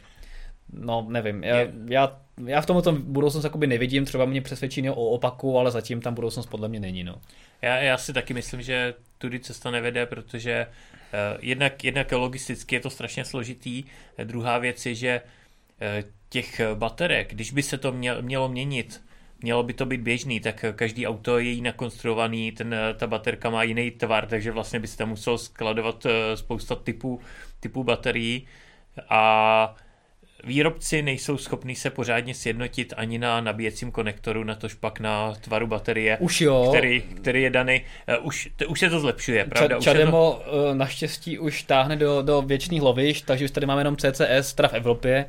no 0.72 1.06
nevím, 1.08 1.44
já, 1.44 1.56
já, 1.88 2.20
já 2.46 2.60
v 2.60 2.66
tomto 2.66 2.92
budoucnost 2.92 3.44
jakoby 3.44 3.66
nevidím, 3.66 4.04
třeba 4.04 4.24
mě 4.24 4.40
přesvědčí 4.40 4.90
o 4.90 4.94
opaku, 4.94 5.58
ale 5.58 5.70
zatím 5.70 6.00
tam 6.00 6.14
budoucnost 6.14 6.46
podle 6.46 6.68
mě 6.68 6.80
není, 6.80 7.04
no. 7.04 7.20
Já, 7.62 7.76
já 7.76 7.98
si 7.98 8.12
taky 8.12 8.34
myslím, 8.34 8.62
že 8.62 8.94
tudy 9.18 9.40
cesta 9.40 9.70
nevede, 9.70 10.06
protože 10.06 10.66
uh, 10.66 11.38
jednak, 11.40 11.84
jednak 11.84 12.12
logisticky 12.12 12.74
je 12.74 12.80
to 12.80 12.90
strašně 12.90 13.24
složitý, 13.24 13.84
druhá 14.24 14.58
věc 14.58 14.86
je, 14.86 14.94
že 14.94 15.20
uh, 15.20 16.10
těch 16.28 16.60
baterek, 16.74 17.34
když 17.34 17.52
by 17.52 17.62
se 17.62 17.78
to 17.78 17.92
mělo, 18.20 18.48
měnit, 18.48 19.00
mělo 19.42 19.62
by 19.62 19.72
to 19.72 19.86
být 19.86 20.00
běžný, 20.00 20.40
tak 20.40 20.64
každý 20.76 21.06
auto 21.06 21.38
je 21.38 21.50
jinak 21.50 21.76
konstruovaný, 21.76 22.52
ten, 22.52 22.74
ta 22.96 23.06
baterka 23.06 23.50
má 23.50 23.62
jiný 23.62 23.90
tvar, 23.90 24.26
takže 24.26 24.52
vlastně 24.52 24.80
by 24.80 24.86
se 24.86 24.96
tam 24.96 25.08
musel 25.08 25.38
skladovat 25.38 26.06
eh, 26.06 26.36
spousta 26.36 26.74
typů, 26.74 27.20
typů 27.60 27.84
baterií. 27.84 28.46
A 29.08 29.76
výrobci 30.44 31.02
nejsou 31.02 31.36
schopní 31.36 31.74
se 31.74 31.90
pořádně 31.90 32.34
sjednotit 32.34 32.94
ani 32.96 33.18
na 33.18 33.40
nabíjecím 33.40 33.90
konektoru, 33.90 34.44
na 34.44 34.54
tož 34.54 34.74
pak 34.74 35.00
na 35.00 35.34
tvaru 35.40 35.66
baterie, 35.66 36.16
už 36.20 36.40
jo. 36.40 36.66
Který, 36.68 37.02
který 37.02 37.42
je 37.42 37.50
daný. 37.50 37.82
Uh, 38.18 38.26
už, 38.26 38.48
to, 38.56 38.66
už 38.68 38.80
se 38.80 38.90
to 38.90 39.00
zlepšuje, 39.00 39.44
pravda? 39.44 39.76
Ča, 39.76 39.82
Čademo 39.82 40.40
to... 40.44 40.74
naštěstí 40.74 41.38
už 41.38 41.62
táhne 41.62 41.96
do, 41.96 42.22
do 42.22 42.42
věčných 42.42 42.82
lovišť, 42.82 43.24
takže 43.24 43.44
už 43.44 43.50
tady 43.50 43.66
máme 43.66 43.80
jenom 43.80 43.96
CCS, 43.96 44.54
teda 44.54 44.68
v 44.68 44.74
Evropě 44.74 45.26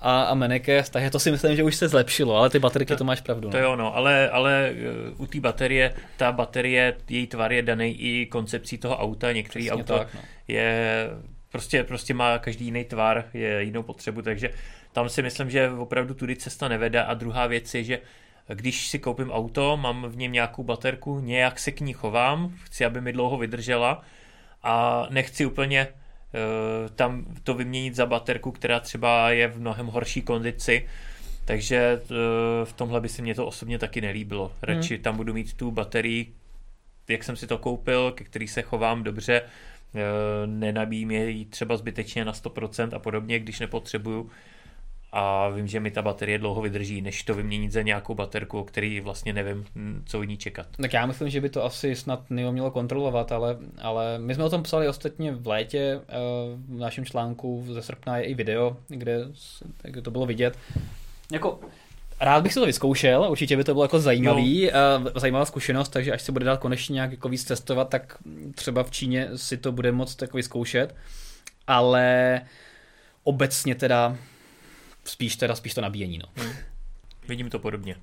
a, 0.00 0.22
a 0.22 0.34
Menekes, 0.34 0.90
takže 0.90 1.10
to 1.10 1.18
si 1.18 1.30
myslím, 1.30 1.56
že 1.56 1.62
už 1.62 1.76
se 1.76 1.88
zlepšilo, 1.88 2.36
ale 2.36 2.50
ty 2.50 2.58
baterky 2.58 2.86
to, 2.86 2.96
to 2.96 3.04
máš 3.04 3.20
pravdu. 3.20 3.48
No. 3.48 3.52
To 3.52 3.58
jo, 3.58 3.76
no, 3.76 3.96
ale, 3.96 4.30
ale 4.30 4.70
eh, 4.70 4.74
u 5.16 5.26
té 5.26 5.40
baterie, 5.40 5.94
ta 6.16 6.32
baterie, 6.32 6.96
její 7.08 7.26
tvar 7.26 7.52
je 7.52 7.62
daný 7.62 8.00
i 8.00 8.26
koncepcí 8.26 8.78
toho 8.78 8.96
auta, 8.96 9.32
některý 9.32 9.64
Přesně 9.64 9.80
auto 9.80 9.98
tak, 9.98 10.14
no. 10.14 10.20
je 10.48 11.10
prostě, 11.52 11.84
prostě 11.84 12.14
má 12.14 12.38
každý 12.38 12.64
jiný 12.64 12.84
tvar, 12.84 13.24
je 13.34 13.62
jinou 13.62 13.82
potřebu, 13.82 14.22
takže 14.22 14.50
tam 14.92 15.08
si 15.08 15.22
myslím, 15.22 15.50
že 15.50 15.70
opravdu 15.70 16.14
tudy 16.14 16.36
cesta 16.36 16.68
nevede 16.68 17.02
a 17.02 17.14
druhá 17.14 17.46
věc 17.46 17.74
je, 17.74 17.84
že 17.84 18.00
když 18.54 18.88
si 18.88 18.98
koupím 18.98 19.30
auto, 19.30 19.76
mám 19.76 20.06
v 20.08 20.16
něm 20.16 20.32
nějakou 20.32 20.64
baterku, 20.64 21.20
nějak 21.20 21.58
se 21.58 21.72
k 21.72 21.80
ní 21.80 21.92
chovám, 21.92 22.54
chci, 22.64 22.84
aby 22.84 23.00
mi 23.00 23.12
dlouho 23.12 23.38
vydržela 23.38 24.02
a 24.62 25.06
nechci 25.10 25.46
úplně 25.46 25.88
Eh, 26.34 26.88
tam 26.88 27.24
to 27.44 27.54
vyměnit 27.54 27.94
za 27.94 28.06
baterku, 28.06 28.52
která 28.52 28.80
třeba 28.80 29.30
je 29.30 29.48
v 29.48 29.60
mnohem 29.60 29.86
horší 29.86 30.22
kondici. 30.22 30.88
Takže 31.44 31.76
eh, 31.76 32.06
v 32.64 32.72
tomhle 32.72 33.00
by 33.00 33.08
se 33.08 33.22
mě 33.22 33.34
to 33.34 33.46
osobně 33.46 33.78
taky 33.78 34.00
nelíbilo. 34.00 34.52
Radši 34.62 34.94
hmm. 34.94 35.02
tam 35.02 35.16
budu 35.16 35.34
mít 35.34 35.54
tu 35.54 35.70
baterii, 35.70 36.34
jak 37.08 37.24
jsem 37.24 37.36
si 37.36 37.46
to 37.46 37.58
koupil, 37.58 38.12
ke 38.12 38.24
který 38.24 38.48
se 38.48 38.62
chovám 38.62 39.02
dobře, 39.02 39.42
eh, 39.42 39.50
nenabíjím 40.46 41.10
je 41.10 41.44
třeba 41.44 41.76
zbytečně 41.76 42.24
na 42.24 42.32
100% 42.32 42.88
a 42.96 42.98
podobně, 42.98 43.38
když 43.38 43.60
nepotřebuju 43.60 44.30
a 45.12 45.48
vím, 45.48 45.66
že 45.66 45.80
mi 45.80 45.90
ta 45.90 46.02
baterie 46.02 46.38
dlouho 46.38 46.62
vydrží, 46.62 47.00
než 47.02 47.22
to 47.22 47.34
vyměnit 47.34 47.72
za 47.72 47.82
nějakou 47.82 48.14
baterku, 48.14 48.58
o 48.58 48.64
který 48.64 49.00
vlastně 49.00 49.32
nevím, 49.32 49.64
co 50.04 50.18
od 50.18 50.24
ní 50.24 50.36
čekat. 50.36 50.66
Tak 50.82 50.92
já 50.92 51.06
myslím, 51.06 51.30
že 51.30 51.40
by 51.40 51.48
to 51.48 51.64
asi 51.64 51.96
snad 51.96 52.30
Nio 52.30 52.52
mělo 52.52 52.70
kontrolovat, 52.70 53.32
ale, 53.32 53.58
ale 53.78 54.18
my 54.18 54.34
jsme 54.34 54.44
o 54.44 54.50
tom 54.50 54.62
psali 54.62 54.88
ostatně 54.88 55.32
v 55.32 55.46
létě, 55.46 56.00
eh, 56.08 56.16
v 56.68 56.78
našem 56.78 57.04
článku 57.04 57.64
ze 57.68 57.82
srpna 57.82 58.16
je 58.16 58.24
i 58.24 58.34
video, 58.34 58.76
kde, 58.88 59.18
kde 59.82 60.02
to 60.02 60.10
bylo 60.10 60.26
vidět. 60.26 60.58
Jako, 61.32 61.60
Rád 62.20 62.42
bych 62.42 62.52
si 62.52 62.60
to 62.60 62.66
vyzkoušel, 62.66 63.26
určitě 63.30 63.56
by 63.56 63.64
to 63.64 63.74
bylo 63.74 63.84
jako 63.84 64.00
zajímavý, 64.00 64.70
no. 64.98 65.20
zajímavá 65.20 65.44
zkušenost, 65.44 65.88
takže 65.88 66.12
až 66.12 66.22
se 66.22 66.32
bude 66.32 66.44
dát 66.44 66.60
konečně 66.60 66.94
nějak 66.94 67.10
jako 67.10 67.28
víc 67.28 67.44
testovat, 67.44 67.88
tak 67.88 68.18
třeba 68.54 68.82
v 68.82 68.90
Číně 68.90 69.28
si 69.36 69.56
to 69.56 69.72
bude 69.72 69.92
moct 69.92 70.22
jako 70.22 70.36
vyzkoušet, 70.36 70.94
ale 71.66 72.40
obecně 73.24 73.74
teda 73.74 74.16
spíš 75.04 75.36
teda 75.36 75.54
spíš 75.54 75.74
to 75.74 75.80
nabíjení. 75.80 76.18
No. 76.18 76.26
Hmm. 76.36 76.52
Vidím 77.28 77.50
to 77.50 77.58
podobně. 77.58 77.96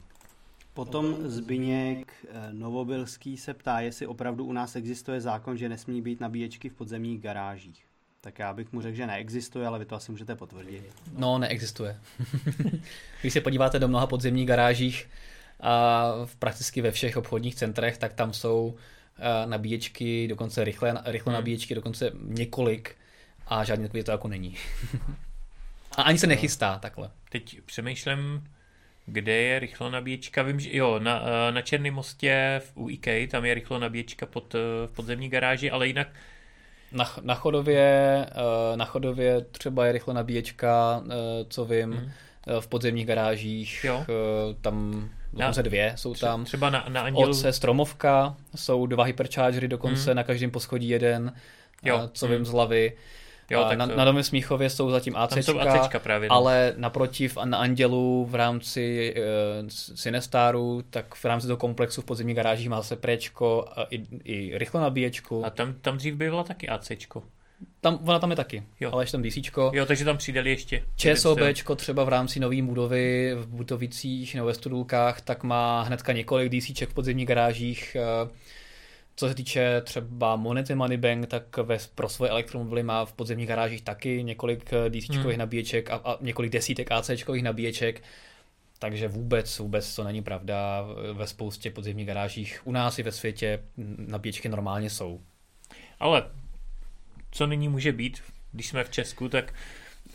Potom 0.73 1.15
Zbyněk 1.29 2.13
eh, 2.29 2.53
Novobilský 2.53 3.37
se 3.37 3.53
ptá, 3.53 3.79
jestli 3.79 4.07
opravdu 4.07 4.45
u 4.45 4.53
nás 4.53 4.75
existuje 4.75 5.21
zákon, 5.21 5.57
že 5.57 5.69
nesmí 5.69 6.01
být 6.01 6.19
nabíječky 6.19 6.69
v 6.69 6.73
podzemních 6.73 7.21
garážích. 7.21 7.85
Tak 8.25 8.39
já 8.39 8.53
bych 8.53 8.73
mu 8.73 8.81
řekl, 8.81 8.95
že 8.95 9.07
neexistuje, 9.07 9.67
ale 9.67 9.79
vy 9.79 9.85
to 9.85 9.95
asi 9.95 10.11
můžete 10.11 10.35
potvrdit. 10.35 10.83
No, 11.17 11.37
neexistuje. 11.37 11.97
Když 13.21 13.33
se 13.33 13.41
podíváte 13.41 13.79
do 13.79 13.87
mnoha 13.87 14.07
podzemních 14.07 14.47
garážích 14.47 15.09
a 15.59 16.11
v 16.25 16.35
prakticky 16.35 16.81
ve 16.81 16.91
všech 16.91 17.17
obchodních 17.17 17.55
centrech, 17.55 17.97
tak 17.97 18.13
tam 18.13 18.33
jsou 18.33 18.75
eh, 19.17 19.47
nabíječky, 19.47 20.27
dokonce 20.27 20.63
rychlé, 20.63 21.01
rychle 21.05 21.33
hmm. 21.33 21.39
nabíječky, 21.39 21.75
dokonce 21.75 22.11
několik 22.21 22.95
a 23.47 23.63
žádný 23.63 23.85
takový 23.85 24.03
to 24.03 24.11
jako 24.11 24.27
není. 24.27 24.55
A 25.97 26.01
ani 26.01 26.17
se 26.17 26.27
nechystá 26.27 26.79
takhle. 26.79 27.09
Teď 27.29 27.61
přemýšlím, 27.61 28.43
kde 29.05 29.33
je 29.33 29.59
rychlo 29.59 29.89
nabíječka. 29.89 30.43
Vím, 30.43 30.59
že 30.59 30.77
jo, 30.77 30.99
na, 30.99 31.21
eh, 31.25 31.51
na 31.51 31.61
Černém 31.61 31.93
mostě 31.93 32.61
v 32.65 32.77
UIK, 32.77 33.07
tam 33.31 33.45
je 33.45 33.53
rychlo 33.53 33.79
nabíječka 33.79 34.25
pod, 34.25 34.55
eh, 34.55 34.87
v 34.87 34.91
podzemní 34.91 35.29
garáži, 35.29 35.71
ale 35.71 35.87
jinak 35.87 36.07
na, 36.95 37.11
na, 37.21 37.35
chodově, 37.35 38.25
eh, 38.31 38.77
na 38.77 38.85
chodově 38.85 39.41
třeba 39.41 39.85
je 39.85 39.91
rychlo 39.91 40.13
nabíječka, 40.13 41.03
co 41.49 41.65
vím, 41.65 41.89
mm. 41.89 42.11
v 42.59 42.67
podzemních 42.67 43.05
garážích, 43.05 43.83
jo. 43.83 44.05
tam 44.61 45.09
dokonce 45.33 45.63
dvě 45.63 45.93
jsou 45.95 46.13
tam. 46.13 46.45
Třeba 46.45 46.69
na, 46.69 46.85
na 46.89 47.01
Andělu... 47.01 47.29
Oce 47.29 47.53
Stromovka, 47.53 48.35
jsou 48.55 48.85
dva 48.85 49.03
hyperchargery, 49.03 49.67
dokonce 49.67 50.11
mm. 50.11 50.15
na 50.15 50.23
každém 50.23 50.51
poschodí 50.51 50.89
jeden, 50.89 51.33
jo. 51.83 52.09
co 52.13 52.27
vím 52.27 52.39
mm. 52.39 52.45
z 52.45 52.49
hlavy. 52.49 52.93
Jo, 53.49 53.65
tak 53.69 53.77
na, 53.77 53.87
to... 53.87 53.95
na 53.95 54.05
Domě 54.05 54.23
Smíchově 54.23 54.69
jsou 54.69 54.91
zatím 54.91 55.15
ACčka, 55.15 55.41
jsou 55.41 55.59
ACčka 55.59 55.99
právě, 55.99 56.29
no. 56.29 56.35
ale 56.35 56.73
naprotiv 56.77 57.37
na 57.43 57.57
Andělu 57.57 58.25
v 58.29 58.35
rámci 58.35 59.15
uh, 59.17 59.67
Sinestaru, 59.69 60.83
tak 60.89 61.15
v 61.15 61.25
rámci 61.25 61.47
toho 61.47 61.57
komplexu 61.57 62.01
v 62.01 62.05
podzemní 62.05 62.33
garáži 62.33 62.69
má 62.69 62.83
se 62.83 62.95
prečko 62.95 63.65
a 63.75 63.83
i, 63.83 64.03
i 64.23 64.57
rychlo 64.57 64.79
nabíječku. 64.79 65.45
A 65.45 65.49
tam, 65.49 65.73
tam 65.81 65.97
dřív 65.97 66.15
byla 66.15 66.43
taky 66.43 66.69
ACčko. 66.69 67.23
Tam, 67.81 67.99
ona 68.03 68.19
tam 68.19 68.29
je 68.29 68.35
taky, 68.35 68.63
jo. 68.79 68.89
ale 68.93 69.03
ještě 69.03 69.17
tam 69.17 69.23
DCčko. 69.23 69.71
Jo, 69.73 69.85
takže 69.85 70.05
tam 70.05 70.17
přidali 70.17 70.49
ještě. 70.49 70.83
ČSOBčko 70.95 71.75
třeba 71.75 72.03
v 72.03 72.09
rámci 72.09 72.39
nové 72.39 72.61
budovy 72.61 73.35
v 73.35 73.47
Butovicích 73.47 74.35
nebo 74.35 74.47
ve 74.47 74.53
Studulkách, 74.53 75.21
tak 75.21 75.43
má 75.43 75.81
hnedka 75.81 76.13
několik 76.13 76.51
DCček 76.51 76.89
v 76.89 76.93
podzemních 76.93 77.27
garážích. 77.27 77.97
Uh, 78.23 78.29
co 79.15 79.27
se 79.27 79.35
týče 79.35 79.81
třeba 79.81 80.35
monety 80.35 80.75
Moneybank, 80.75 81.27
tak 81.27 81.57
ve, 81.57 81.77
pro 81.95 82.09
svoje 82.09 82.31
elektromobily 82.31 82.83
má 82.83 83.05
v 83.05 83.13
podzemních 83.13 83.47
garážích 83.47 83.81
taky 83.81 84.23
několik 84.23 84.73
eh, 84.73 84.89
DC 84.89 85.09
hmm. 85.09 85.37
nabíječek 85.37 85.89
a, 85.89 85.95
a 85.95 86.17
několik 86.21 86.51
desítek 86.51 86.91
AC 86.91 87.11
nabíječek. 87.41 88.03
Takže 88.79 89.07
vůbec, 89.07 89.59
vůbec 89.59 89.95
to 89.95 90.03
není 90.03 90.21
pravda. 90.23 90.85
Ve 91.13 91.27
spoustě 91.27 91.71
podzemních 91.71 92.07
garážích 92.07 92.61
u 92.63 92.71
nás 92.71 92.99
i 92.99 93.03
ve 93.03 93.11
světě 93.11 93.63
nabíječky 93.97 94.49
normálně 94.49 94.89
jsou. 94.89 95.21
Ale 95.99 96.23
co 97.31 97.47
nyní 97.47 97.69
může 97.69 97.91
být, 97.91 98.21
když 98.51 98.67
jsme 98.67 98.83
v 98.83 98.89
Česku, 98.89 99.29
tak 99.29 99.53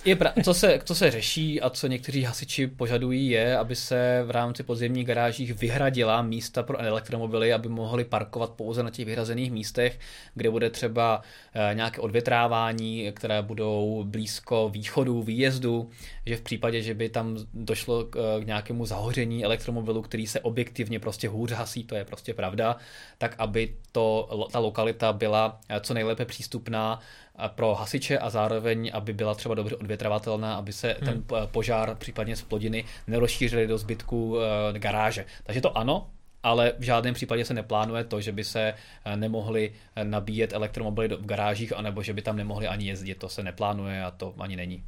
je 0.05 0.17
pra- 0.17 0.33
co, 0.45 0.55
se, 0.55 0.79
co 0.85 0.95
se 0.95 1.11
řeší 1.11 1.61
a 1.61 1.71
co 1.71 1.87
někteří 1.87 2.23
hasiči 2.23 2.67
požadují 2.67 3.31
je, 3.31 3.59
aby 3.59 3.77
se 3.77 4.23
v 4.27 4.31
rámci 4.31 4.63
podzemních 4.63 5.07
garážích 5.07 5.55
vyhradila 5.55 6.23
místa 6.23 6.63
pro 6.63 6.81
elektromobily, 6.81 7.53
aby 7.53 7.69
mohli 7.69 8.05
parkovat 8.05 8.51
pouze 8.51 8.83
na 8.83 8.91
těch 8.91 9.07
vyhrazených 9.07 9.53
místech, 9.53 9.99
kde 10.35 10.51
bude 10.51 10.71
třeba 10.71 11.23
eh, 11.55 11.75
nějaké 11.75 12.01
odvětrávání, 12.01 13.13
které 13.13 13.43
budou 13.43 14.05
blízko 14.05 14.69
východu, 14.69 15.23
výjezdu, 15.23 15.91
že 16.27 16.37
v 16.37 16.41
případě, 16.41 16.83
že 16.83 16.95
by 16.95 17.09
tam 17.09 17.37
došlo 17.55 18.05
k, 18.05 18.41
k 18.41 18.47
nějakému 18.47 18.87
zahoření 18.87 19.45
elektromobilu, 19.45 20.03
který 20.03 20.27
se 20.27 20.41
objektivně 20.41 21.01
prostě 21.01 21.29
hůř 21.29 21.53
hasí, 21.53 21.85
to 21.85 21.95
je 21.95 22.05
prostě 22.05 22.35
pravda, 22.35 22.77
tak 23.19 23.35
aby 23.39 23.75
to, 23.93 24.29
ta 24.53 24.59
lokalita 24.59 25.13
byla 25.13 25.61
eh, 25.69 25.81
co 25.81 25.95
nejlépe 25.95 26.25
přístupná 26.25 27.01
pro 27.49 27.75
hasiče 27.75 28.19
a 28.19 28.31
zároveň, 28.31 28.91
aby 28.95 29.13
byla 29.13 29.35
třeba 29.35 29.55
dobře 29.55 29.77
odvětravatelná, 29.77 30.55
aby 30.55 30.73
se 30.73 30.97
hmm. 31.01 31.07
ten 31.07 31.25
požár, 31.47 31.95
případně 31.95 32.37
z 32.37 32.43
plodiny, 32.43 32.85
nerozšířily 33.07 33.67
do 33.67 33.79
zbytku 33.79 34.37
eh, 34.39 34.79
garáže. 34.79 35.25
Takže 35.45 35.61
to 35.61 35.79
ano, 35.79 36.11
ale 36.43 36.73
v 36.79 36.83
žádném 36.83 37.15
případě 37.15 37.45
se 37.45 37.55
neplánuje 37.55 38.05
to, 38.05 38.21
že 38.21 38.33
by 38.33 38.45
se 38.45 38.75
eh, 39.05 39.17
nemohli 39.17 39.73
eh, 39.97 40.05
nabíjet 40.05 40.53
elektromobily 40.53 41.09
v 41.09 41.27
garážích, 41.27 41.77
anebo 41.77 42.03
že 42.03 42.13
by 42.13 42.23
tam 42.23 42.37
nemohli 42.37 42.69
ani 42.69 42.87
jezdit. 42.87 43.15
To 43.15 43.29
se 43.29 43.43
neplánuje 43.43 44.05
a 44.05 44.11
to 44.11 44.35
ani 44.39 44.57
není. 44.57 44.85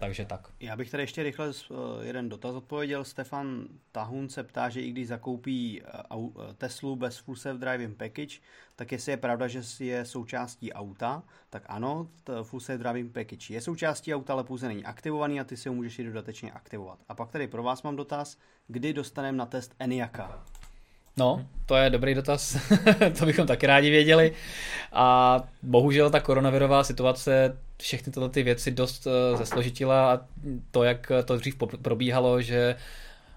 Takže 0.00 0.24
tak. 0.24 0.48
Já 0.60 0.76
bych 0.76 0.90
tady 0.90 1.02
ještě 1.02 1.22
rychle 1.22 1.50
eh, 1.50 1.74
jeden 2.06 2.28
dotaz 2.28 2.54
odpověděl. 2.54 3.04
Stefan 3.04 3.64
Tahun 3.92 4.28
se 4.28 4.42
ptá, 4.42 4.68
že 4.68 4.80
i 4.80 4.90
když 4.90 5.08
zakoupí 5.08 5.82
eh, 5.82 5.88
eh, 6.12 6.54
Teslu 6.54 6.96
bez 6.96 7.18
Full 7.18 7.36
Self 7.36 7.60
Driving 7.60 7.96
Package, 7.96 8.38
tak 8.76 8.92
jestli 8.92 9.12
je 9.12 9.16
pravda, 9.16 9.48
že 9.48 9.84
je 9.84 10.04
součástí 10.04 10.72
auta, 10.72 11.22
tak 11.50 11.62
ano, 11.66 12.08
Full 12.42 12.60
Self 12.60 12.80
Driving 12.80 13.12
Package 13.12 13.54
je 13.54 13.60
součástí 13.60 14.14
auta, 14.14 14.32
ale 14.32 14.44
pouze 14.44 14.68
není 14.68 14.84
aktivovaný 14.84 15.40
a 15.40 15.44
ty 15.44 15.56
si 15.56 15.68
ho 15.68 15.74
můžeš 15.74 15.98
i 15.98 16.04
dodatečně 16.04 16.52
aktivovat. 16.52 16.98
A 17.08 17.14
pak 17.14 17.30
tady 17.30 17.48
pro 17.48 17.62
vás 17.62 17.82
mám 17.82 17.96
dotaz, 17.96 18.36
kdy 18.66 18.92
dostaneme 18.92 19.38
na 19.38 19.46
test 19.46 19.74
Eniaka? 19.78 20.44
No, 21.20 21.46
to 21.66 21.76
je 21.76 21.90
dobrý 21.90 22.14
dotaz, 22.14 22.56
to 23.18 23.26
bychom 23.26 23.46
taky 23.46 23.66
rádi 23.66 23.90
věděli. 23.90 24.32
A 24.92 25.36
bohužel 25.62 26.10
ta 26.10 26.20
koronavirová 26.20 26.84
situace 26.84 27.56
všechny 27.78 28.12
tyhle 28.12 28.28
ty 28.28 28.42
věci 28.42 28.70
dost 28.70 29.06
uh, 29.06 29.38
zesložitila 29.38 30.14
a 30.14 30.20
to, 30.70 30.82
jak 30.82 31.12
to 31.24 31.36
dřív 31.36 31.56
probíhalo, 31.82 32.42
že 32.42 32.76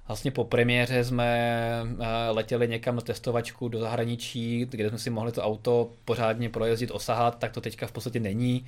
vlastně 0.07 0.31
po 0.31 0.43
premiéře 0.43 1.03
jsme 1.03 1.59
uh, 1.83 1.97
letěli 2.29 2.67
někam 2.67 2.95
na 2.95 3.01
testovačku 3.01 3.67
do 3.67 3.79
zahraničí, 3.79 4.65
kde 4.69 4.89
jsme 4.89 4.99
si 4.99 5.09
mohli 5.09 5.31
to 5.31 5.43
auto 5.43 5.89
pořádně 6.05 6.49
projezdit, 6.49 6.91
osahat, 6.91 7.39
tak 7.39 7.51
to 7.51 7.61
teďka 7.61 7.87
v 7.87 7.91
podstatě 7.91 8.19
není. 8.19 8.65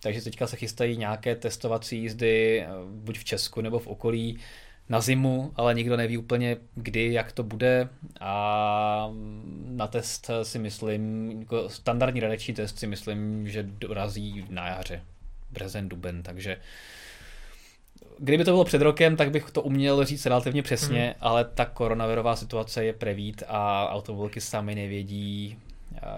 Takže 0.00 0.22
teďka 0.22 0.46
se 0.46 0.56
chystají 0.56 0.96
nějaké 0.96 1.36
testovací 1.36 1.98
jízdy, 1.98 2.66
buď 2.86 3.18
v 3.18 3.24
Česku 3.24 3.60
nebo 3.60 3.78
v 3.78 3.86
okolí 3.86 4.38
na 4.92 5.00
zimu, 5.00 5.52
ale 5.56 5.74
nikdo 5.74 5.96
neví 5.96 6.18
úplně 6.18 6.56
kdy, 6.74 7.12
jak 7.12 7.32
to 7.32 7.42
bude 7.42 7.88
a 8.20 9.10
na 9.66 9.86
test 9.86 10.30
si 10.42 10.58
myslím, 10.58 11.30
jako 11.40 11.68
standardní 11.68 12.20
redeční 12.20 12.54
test 12.54 12.78
si 12.78 12.86
myslím, 12.86 13.48
že 13.48 13.62
dorazí 13.62 14.44
na 14.50 14.68
jaře, 14.68 15.02
březen, 15.50 15.88
duben, 15.88 16.22
takže 16.22 16.56
kdyby 18.18 18.44
to 18.44 18.50
bylo 18.50 18.64
před 18.64 18.82
rokem, 18.82 19.16
tak 19.16 19.30
bych 19.30 19.50
to 19.50 19.62
uměl 19.62 20.04
říct 20.04 20.26
relativně 20.26 20.62
přesně, 20.62 21.02
hmm. 21.02 21.14
ale 21.20 21.44
ta 21.44 21.64
koronavirová 21.64 22.36
situace 22.36 22.84
je 22.84 22.92
prevít 22.92 23.42
a 23.48 23.88
automobilky 23.88 24.40
sami 24.40 24.74
nevědí, 24.74 25.56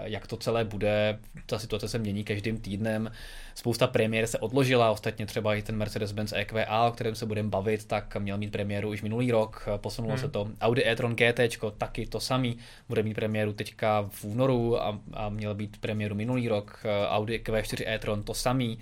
jak 0.03 0.27
to 0.27 0.37
celé 0.37 0.65
bude. 0.65 1.19
Ta 1.47 1.59
situace 1.59 1.89
se 1.89 1.99
mění 1.99 2.25
každým 2.25 2.59
týdnem. 2.59 3.11
Spousta 3.55 3.87
premiér 3.87 4.27
se 4.27 4.39
odložila, 4.39 4.91
ostatně 4.91 5.27
třeba 5.27 5.55
i 5.55 5.63
ten 5.63 5.79
Mercedes-Benz 5.79 6.37
EQA, 6.37 6.89
o 6.89 6.93
kterém 6.93 7.15
se 7.15 7.27
budeme 7.27 7.49
bavit, 7.49 7.85
tak 7.85 8.17
měl 8.17 8.39
mít 8.39 8.53
premiéru 8.53 8.91
už 8.91 9.03
minulý 9.03 9.31
rok, 9.31 9.69
posunulo 9.77 10.15
hmm. 10.15 10.21
se 10.21 10.29
to. 10.29 10.49
Audi 10.61 10.87
e-tron 10.87 11.17
GT, 11.17 11.41
taky 11.79 12.07
to 12.07 12.21
samý, 12.21 12.57
bude 12.89 13.03
mít 13.03 13.15
premiéru 13.15 13.53
teďka 13.53 14.07
v 14.09 14.25
únoru 14.25 14.83
a, 14.83 14.99
a 15.13 15.29
měl 15.29 15.55
být 15.55 15.81
premiéru 15.81 16.15
minulý 16.15 16.49
rok. 16.49 16.83
Audi 17.09 17.39
Q4 17.39 17.85
e-tron 17.87 18.23
to 18.23 18.35
samý. 18.35 18.79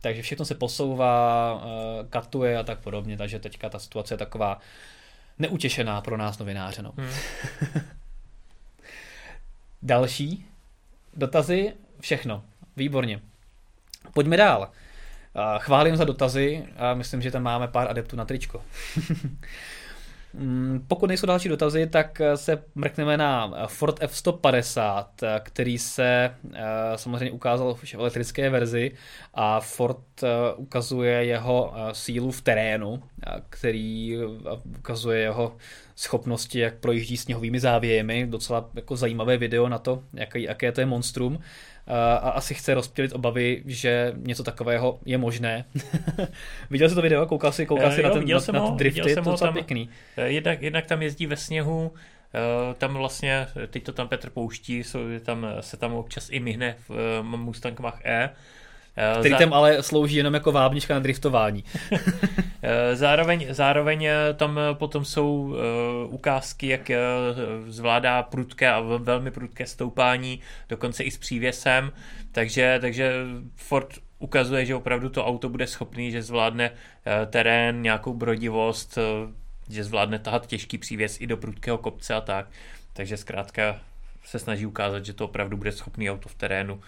Takže 0.00 0.22
všechno 0.22 0.44
se 0.44 0.54
posouvá, 0.54 1.64
katuje 2.10 2.58
a 2.58 2.62
tak 2.62 2.78
podobně, 2.78 3.16
takže 3.16 3.38
teďka 3.38 3.68
ta 3.68 3.78
situace 3.78 4.14
je 4.14 4.18
taková 4.18 4.60
neutěšená 5.38 6.00
pro 6.00 6.16
nás 6.16 6.38
novináře. 6.38 6.82
No. 6.82 6.92
Hmm. 6.96 7.10
Další 9.82 10.46
dotazy, 11.14 11.72
všechno. 12.00 12.44
Výborně. 12.76 13.20
Pojďme 14.14 14.36
dál. 14.36 14.68
Chválím 15.58 15.96
za 15.96 16.04
dotazy 16.04 16.64
a 16.76 16.94
myslím, 16.94 17.22
že 17.22 17.30
tam 17.30 17.42
máme 17.42 17.68
pár 17.68 17.90
adeptů 17.90 18.16
na 18.16 18.24
tričko. 18.24 18.62
Mm, 20.34 20.84
pokud 20.88 21.06
nejsou 21.06 21.26
další 21.26 21.48
dotazy, 21.48 21.86
tak 21.86 22.20
se 22.34 22.62
mrkneme 22.74 23.16
na 23.16 23.52
Ford 23.66 24.02
F-150, 24.02 25.06
který 25.42 25.78
se 25.78 26.34
eh, 26.52 26.62
samozřejmě 26.96 27.30
ukázal 27.30 27.74
v 27.74 27.94
elektrické 27.94 28.50
verzi 28.50 28.92
a 29.34 29.60
Ford 29.60 30.22
eh, 30.22 30.28
ukazuje 30.56 31.24
jeho 31.24 31.74
eh, 31.76 31.94
sílu 31.94 32.30
v 32.30 32.40
terénu, 32.40 33.02
který 33.48 34.18
ukazuje 34.78 35.20
jeho 35.20 35.56
schopnosti, 35.96 36.58
jak 36.58 36.74
projíždí 36.74 37.16
sněhovými 37.16 37.60
závějemi. 37.60 38.26
Docela 38.26 38.70
jako 38.74 38.96
zajímavé 38.96 39.36
video 39.36 39.68
na 39.68 39.78
to, 39.78 40.02
jaký, 40.14 40.42
jaké 40.42 40.72
to 40.72 40.80
je 40.80 40.86
monstrum. 40.86 41.38
A 41.86 42.30
asi 42.30 42.54
chce 42.54 42.74
rozptýlit 42.74 43.12
obavy, 43.12 43.62
že 43.66 44.12
něco 44.16 44.42
takového 44.42 45.00
je 45.04 45.18
možné. 45.18 45.64
viděl 46.70 46.88
jsi 46.88 46.94
to 46.94 47.02
video? 47.02 47.26
Koukal 47.26 47.52
jsi, 47.52 47.66
koukal 47.66 47.92
jsi 47.92 48.00
jo, 48.00 48.08
na, 48.08 48.14
ten, 48.14 48.28
na, 48.28 48.38
na, 48.52 48.60
na 48.60 48.70
ty 48.70 48.76
drifty? 48.76 49.14
To 49.14 49.46
je 49.46 49.52
pěkný. 49.52 49.88
Eh, 50.16 50.28
jednak, 50.28 50.62
jednak 50.62 50.86
tam 50.86 51.02
jezdí 51.02 51.26
ve 51.26 51.36
sněhu, 51.36 51.92
eh, 52.34 52.74
tam 52.74 52.94
vlastně, 52.94 53.46
teď 53.70 53.84
to 53.84 53.92
tam 53.92 54.08
Petr 54.08 54.30
pouští, 54.30 54.84
jsou, 54.84 54.98
tam, 55.22 55.46
se 55.60 55.76
tam 55.76 55.94
občas 55.94 56.28
i 56.30 56.40
myhne 56.40 56.76
v 56.88 57.22
Mustang 57.22 57.80
Mach-E, 57.80 58.24
Eh, 58.24 58.30
Který 59.20 59.36
tam 59.36 59.52
ale 59.52 59.82
slouží 59.82 60.16
jenom 60.16 60.34
jako 60.34 60.52
vábnička 60.52 60.94
na 60.94 61.00
driftování. 61.00 61.64
Eh, 62.64 62.96
zároveň, 62.96 63.46
zároveň 63.50 64.04
eh, 64.04 64.16
tam 64.34 64.60
potom 64.72 65.04
jsou 65.04 65.56
ukázky, 66.08 66.66
jak 66.66 66.90
zvládá 67.66 68.22
prudké 68.22 68.70
a 68.70 68.80
velmi 68.80 69.30
prudké 69.30 69.66
stoupání, 69.66 70.40
dokonce 70.68 71.04
i 71.04 71.10
s 71.10 71.18
přívěsem, 71.18 71.92
takže, 72.32 72.78
takže 72.80 73.14
Ford 73.56 73.88
ukazuje, 74.18 74.66
že 74.66 74.74
opravdu 74.74 75.08
to 75.08 75.26
auto 75.26 75.48
bude 75.48 75.66
schopný, 75.66 76.10
že 76.10 76.22
zvládne 76.22 76.70
terén, 77.30 77.82
nějakou 77.82 78.14
brodivost, 78.14 78.98
že 79.70 79.84
zvládne 79.84 80.18
tahat 80.18 80.46
těžký 80.46 80.78
přívěs 80.78 81.20
i 81.20 81.26
do 81.26 81.36
prudkého 81.36 81.78
kopce 81.78 82.14
a 82.14 82.20
tak. 82.20 82.46
Takže 82.92 83.16
zkrátka 83.16 83.80
se 84.24 84.38
snaží 84.38 84.66
ukázat, 84.66 85.04
že 85.04 85.12
to 85.12 85.24
opravdu 85.24 85.56
bude 85.56 85.72
schopný 85.72 86.10
auto 86.10 86.28
v 86.28 86.34
terénu 86.34 86.80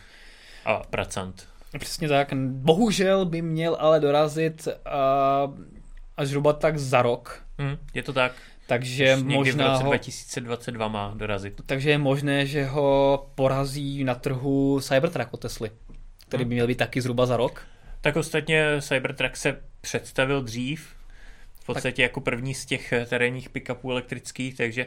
a 0.64 0.82
pracant. 0.90 1.53
Přesně 1.78 2.08
tak. 2.08 2.32
Bohužel 2.48 3.24
by 3.24 3.42
měl 3.42 3.76
ale 3.80 4.00
dorazit 4.00 4.68
uh, 4.68 5.54
až 6.16 6.28
zhruba 6.28 6.52
tak 6.52 6.78
za 6.78 7.02
rok. 7.02 7.44
Hmm, 7.58 7.76
je 7.94 8.02
to 8.02 8.12
tak. 8.12 8.32
Takže 8.66 9.16
možná 9.16 9.68
v 9.68 9.72
roce 9.72 9.84
2022 9.84 10.88
má 10.88 11.14
dorazit. 11.16 11.60
Takže 11.66 11.90
je 11.90 11.98
možné, 11.98 12.46
že 12.46 12.64
ho 12.64 13.26
porazí 13.34 14.04
na 14.04 14.14
trhu 14.14 14.80
Cybertruck 14.80 15.34
od 15.34 15.40
Tesly, 15.40 15.70
který 16.28 16.42
hmm. 16.42 16.48
by 16.48 16.54
měl 16.54 16.66
být 16.66 16.78
taky 16.78 17.00
zhruba 17.00 17.26
za 17.26 17.36
rok. 17.36 17.62
Tak 18.00 18.16
ostatně 18.16 18.66
Cybertruck 18.80 19.36
se 19.36 19.60
představil 19.80 20.42
dřív, 20.42 20.94
v 21.60 21.66
podstatě 21.66 21.96
tak. 21.96 21.98
jako 21.98 22.20
první 22.20 22.54
z 22.54 22.66
těch 22.66 22.92
terénních 23.06 23.50
pick-upů 23.50 23.90
elektrických, 23.90 24.56
takže 24.56 24.86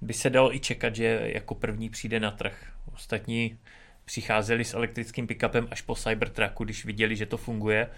by 0.00 0.12
se 0.12 0.30
dalo 0.30 0.54
i 0.54 0.60
čekat, 0.60 0.96
že 0.96 1.20
jako 1.24 1.54
první 1.54 1.90
přijde 1.90 2.20
na 2.20 2.30
trh. 2.30 2.72
Ostatní 2.94 3.58
přicházeli 4.04 4.64
s 4.64 4.74
elektrickým 4.74 5.26
pickupem 5.26 5.68
až 5.70 5.82
po 5.82 5.94
Cybertrucku, 5.94 6.64
když 6.64 6.84
viděli, 6.84 7.16
že 7.16 7.26
to 7.26 7.36
funguje, 7.36 7.90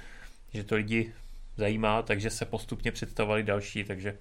že 0.55 0.65
to 0.65 0.75
lidi 0.75 1.13
zajímá, 1.57 2.03
takže 2.03 2.31
se 2.31 2.45
postupně 2.45 2.93
představovali 2.93 3.43
další, 3.43 3.85
takže 3.85 4.19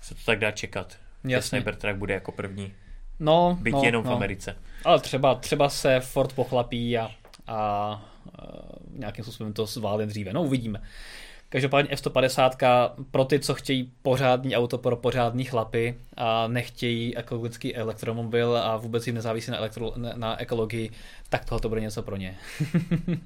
se 0.00 0.14
to 0.14 0.20
tak 0.26 0.38
dá 0.38 0.50
čekat. 0.50 0.96
Jasně. 1.24 1.58
Že 1.58 1.62
Cybertruck 1.62 1.96
bude 1.96 2.14
jako 2.14 2.32
první. 2.32 2.72
No, 3.20 3.58
Byť 3.60 3.72
no, 3.72 3.82
jenom 3.84 4.04
no. 4.04 4.10
v 4.10 4.14
Americe. 4.14 4.56
Ale 4.84 5.00
třeba, 5.00 5.34
třeba 5.34 5.68
se 5.68 6.00
Ford 6.00 6.32
pochlapí 6.32 6.98
a, 6.98 7.10
a, 7.46 7.56
a 7.56 8.02
nějakým 8.92 9.24
způsobem 9.24 9.52
to 9.52 9.66
zvládne 9.66 10.06
dříve. 10.06 10.32
No 10.32 10.42
uvidíme. 10.42 10.82
Každopádně 11.52 11.90
F-150 11.90 12.88
pro 13.10 13.24
ty, 13.24 13.40
co 13.40 13.54
chtějí 13.54 13.92
pořádný 14.02 14.56
auto 14.56 14.78
pro 14.78 14.96
pořádný 14.96 15.44
chlapy 15.44 15.94
a 16.16 16.46
nechtějí 16.46 17.16
ekologický 17.16 17.76
elektromobil 17.76 18.56
a 18.56 18.76
vůbec 18.76 19.06
jim 19.06 19.14
nezávisí 19.14 19.50
na, 19.50 19.56
elektro, 19.56 19.92
na 19.96 20.40
ekologii, 20.40 20.90
tak 21.28 21.44
tohle 21.44 21.60
to 21.60 21.68
bude 21.68 21.80
něco 21.80 22.02
pro 22.02 22.16
ně. 22.16 22.36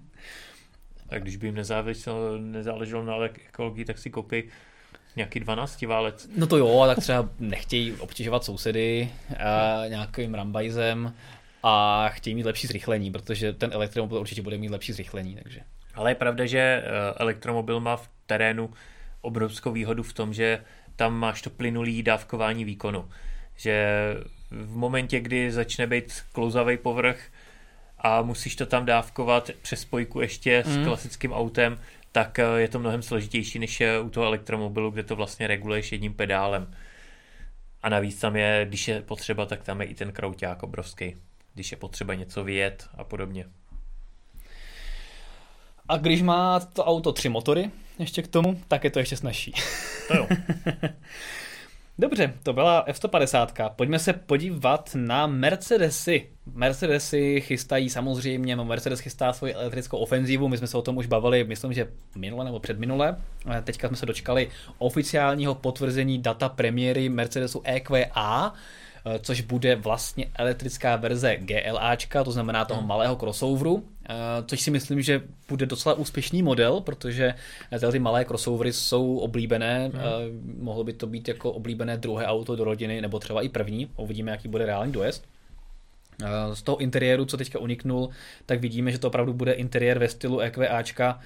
tak 1.08 1.22
když 1.22 1.36
by 1.36 1.46
jim 1.46 1.54
nezáleželo, 1.54 2.38
nezáleželo 2.38 3.04
na 3.04 3.16
ekologii, 3.24 3.84
tak 3.84 3.98
si 3.98 4.10
koupí 4.10 4.42
nějaký 5.16 5.40
12 5.40 5.82
válec. 5.82 6.28
No 6.36 6.46
to 6.46 6.56
jo, 6.56 6.84
tak 6.86 6.98
třeba 6.98 7.28
nechtějí 7.38 7.92
obtěžovat 7.92 8.44
sousedy 8.44 9.10
a 9.38 9.82
nějakým 9.88 10.34
rambajzem 10.34 11.14
a 11.62 12.08
chtějí 12.08 12.34
mít 12.34 12.46
lepší 12.46 12.66
zrychlení, 12.66 13.12
protože 13.12 13.52
ten 13.52 13.70
elektromobil 13.72 14.20
určitě 14.20 14.42
bude 14.42 14.58
mít 14.58 14.70
lepší 14.70 14.92
zrychlení, 14.92 15.38
takže... 15.42 15.60
Ale 15.94 16.10
je 16.10 16.14
pravda, 16.14 16.46
že 16.46 16.58
eh, 16.58 16.82
elektromobil 17.16 17.80
má 17.80 17.96
v 17.96 18.13
terénu 18.26 18.70
obrovskou 19.20 19.72
výhodu 19.72 20.02
v 20.02 20.12
tom, 20.12 20.34
že 20.34 20.64
tam 20.96 21.14
máš 21.14 21.42
to 21.42 21.50
plynulý 21.50 22.02
dávkování 22.02 22.64
výkonu. 22.64 23.08
Že 23.56 23.86
v 24.50 24.76
momentě, 24.76 25.20
kdy 25.20 25.52
začne 25.52 25.86
být 25.86 26.22
klouzavý 26.32 26.76
povrch 26.76 27.18
a 27.98 28.22
musíš 28.22 28.56
to 28.56 28.66
tam 28.66 28.86
dávkovat 28.86 29.50
přes 29.62 29.80
spojku 29.80 30.20
ještě 30.20 30.64
mm. 30.66 30.72
s 30.72 30.86
klasickým 30.86 31.32
autem, 31.32 31.80
tak 32.12 32.38
eh, 32.38 32.44
je 32.56 32.68
to 32.68 32.78
mnohem 32.78 33.02
složitější 33.02 33.58
než 33.58 33.82
u 34.02 34.10
toho 34.10 34.26
elektromobilu, 34.26 34.90
kde 34.90 35.02
to 35.02 35.16
vlastně 35.16 35.46
reguluješ 35.46 35.92
jedním 35.92 36.14
pedálem. 36.14 36.74
A 37.82 37.88
navíc 37.88 38.20
tam 38.20 38.36
je, 38.36 38.64
když 38.68 38.88
je 38.88 39.02
potřeba, 39.02 39.46
tak 39.46 39.62
tam 39.62 39.80
je 39.80 39.86
i 39.86 39.94
ten 39.94 40.12
krouťák 40.12 40.62
obrovský. 40.62 41.16
Když 41.54 41.70
je 41.70 41.76
potřeba 41.76 42.14
něco 42.14 42.44
vyjet 42.44 42.88
a 42.94 43.04
podobně. 43.04 43.44
A 45.88 45.96
když 45.96 46.22
má 46.22 46.60
to 46.60 46.84
auto 46.84 47.12
tři 47.12 47.28
motory, 47.28 47.70
ještě 47.98 48.22
k 48.22 48.28
tomu, 48.28 48.60
tak 48.68 48.84
je 48.84 48.90
to 48.90 48.98
ještě 48.98 49.16
snažší. 49.16 49.52
To 50.08 50.16
jo. 50.16 50.26
Dobře, 51.98 52.34
to 52.42 52.52
byla 52.52 52.84
F-150. 52.86 53.70
Pojďme 53.76 53.98
se 53.98 54.12
podívat 54.12 54.90
na 54.94 55.26
Mercedesy. 55.26 56.28
Mercedesy 56.46 57.40
chystají 57.40 57.90
samozřejmě, 57.90 58.56
Mercedes 58.56 59.00
chystá 59.00 59.32
svoji 59.32 59.54
elektrickou 59.54 59.98
ofenzívu, 59.98 60.48
my 60.48 60.58
jsme 60.58 60.66
se 60.66 60.78
o 60.78 60.82
tom 60.82 60.96
už 60.96 61.06
bavili, 61.06 61.44
myslím, 61.44 61.72
že 61.72 61.88
minule 62.16 62.44
nebo 62.44 62.60
předminule. 62.60 63.16
Teďka 63.64 63.88
jsme 63.88 63.96
se 63.96 64.06
dočkali 64.06 64.50
oficiálního 64.78 65.54
potvrzení 65.54 66.18
data 66.18 66.48
premiéry 66.48 67.08
Mercedesu 67.08 67.62
EQA, 67.64 68.52
Eh, 69.06 69.18
což 69.18 69.40
bude 69.40 69.76
vlastně 69.76 70.26
elektrická 70.34 70.96
verze 70.96 71.36
GLAčka, 71.36 72.24
to 72.24 72.32
znamená 72.32 72.64
toho 72.64 72.80
hmm. 72.80 72.88
malého 72.88 73.16
crossoveru, 73.16 73.84
eh, 73.84 73.93
což 74.46 74.60
si 74.60 74.70
myslím, 74.70 75.02
že 75.02 75.22
bude 75.48 75.66
docela 75.66 75.94
úspěšný 75.94 76.42
model, 76.42 76.80
protože 76.80 77.34
tyhle 77.70 77.92
ty 77.92 77.98
malé 77.98 78.24
crossovery 78.24 78.72
jsou 78.72 79.18
oblíbené, 79.18 79.90
hmm. 79.94 80.56
mohlo 80.58 80.84
by 80.84 80.92
to 80.92 81.06
být 81.06 81.28
jako 81.28 81.52
oblíbené 81.52 81.96
druhé 81.96 82.26
auto 82.26 82.56
do 82.56 82.64
rodiny, 82.64 83.00
nebo 83.00 83.18
třeba 83.18 83.42
i 83.42 83.48
první, 83.48 83.90
uvidíme, 83.96 84.30
jaký 84.30 84.48
bude 84.48 84.66
reálný 84.66 84.92
dojezd. 84.92 85.24
Z 86.54 86.62
toho 86.62 86.78
interiéru, 86.78 87.24
co 87.24 87.36
teďka 87.36 87.58
uniknul, 87.58 88.08
tak 88.46 88.60
vidíme, 88.60 88.90
že 88.90 88.98
to 88.98 89.08
opravdu 89.08 89.32
bude 89.32 89.52
interiér 89.52 89.98
ve 89.98 90.08
stylu 90.08 90.40
EQAčka, 90.40 91.20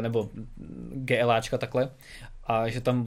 nebo 0.00 0.28
GLAčka 0.92 1.58
takhle 1.58 1.90
a 2.48 2.68
že 2.68 2.80
tam 2.80 3.06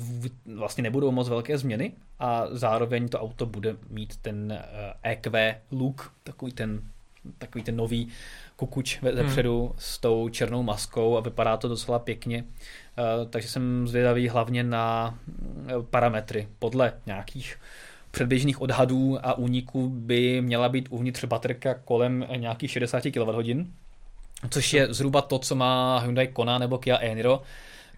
vlastně 0.55 0.83
nebudou 0.83 1.11
moc 1.11 1.29
velké 1.29 1.57
změny 1.57 1.91
a 2.19 2.43
zároveň 2.51 3.09
to 3.09 3.19
auto 3.19 3.45
bude 3.45 3.75
mít 3.89 4.17
ten 4.17 4.59
EQ 5.03 5.31
eh, 5.35 5.49
e 5.49 5.61
look, 5.71 6.13
takový 6.23 6.51
ten, 6.51 6.81
takový 7.37 7.63
ten 7.63 7.75
nový 7.75 8.07
kukuč 8.55 9.01
vepředu 9.01 9.65
hmm. 9.65 9.75
s 9.77 9.97
tou 9.97 10.29
černou 10.29 10.63
maskou 10.63 11.17
a 11.17 11.21
vypadá 11.21 11.57
to 11.57 11.67
docela 11.67 11.99
pěkně. 11.99 12.43
Eh, 12.97 13.25
takže 13.29 13.47
jsem 13.47 13.87
zvědavý 13.87 14.29
hlavně 14.29 14.63
na 14.63 15.17
eh, 15.67 15.73
parametry. 15.89 16.47
Podle 16.59 16.93
nějakých 17.05 17.57
předběžných 18.11 18.61
odhadů 18.61 19.17
a 19.23 19.33
úniků 19.33 19.89
by 19.89 20.41
měla 20.41 20.69
být 20.69 20.87
uvnitř 20.89 21.25
baterka 21.25 21.73
kolem 21.73 22.27
nějakých 22.35 22.71
60 22.71 23.03
kWh, 23.03 23.65
což 24.49 24.73
je 24.73 24.93
zhruba 24.93 25.21
to, 25.21 25.39
co 25.39 25.55
má 25.55 25.99
Hyundai 25.99 26.27
Kona 26.27 26.57
nebo 26.57 26.77
Kia 26.77 26.97
e-Niro, 27.01 27.41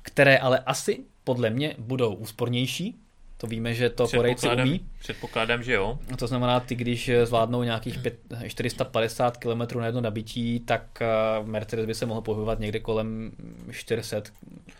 které 0.01 0.37
ale 0.37 0.59
asi 0.59 0.99
podle 1.23 1.49
mě 1.49 1.75
budou 1.77 2.13
úspornější. 2.13 2.95
To 3.43 3.47
víme, 3.47 3.73
že 3.73 3.89
to 3.89 4.07
Korejci 4.07 4.49
umí. 4.49 4.85
Předpokládám, 4.99 5.63
že 5.63 5.73
jo. 5.73 5.99
To 6.17 6.27
znamená, 6.27 6.59
ty 6.59 6.75
když 6.75 7.11
zvládnou 7.23 7.63
nějakých 7.63 7.99
5, 7.99 8.15
450 8.47 9.37
km 9.37 9.79
na 9.79 9.85
jedno 9.85 10.01
nabití, 10.01 10.59
tak 10.59 11.01
eh, 11.01 11.07
Mercedes 11.43 11.85
by 11.85 11.95
se 11.95 12.05
mohl 12.05 12.21
pohybovat 12.21 12.59
někde 12.59 12.79
kolem 12.79 13.31
400 13.71 14.21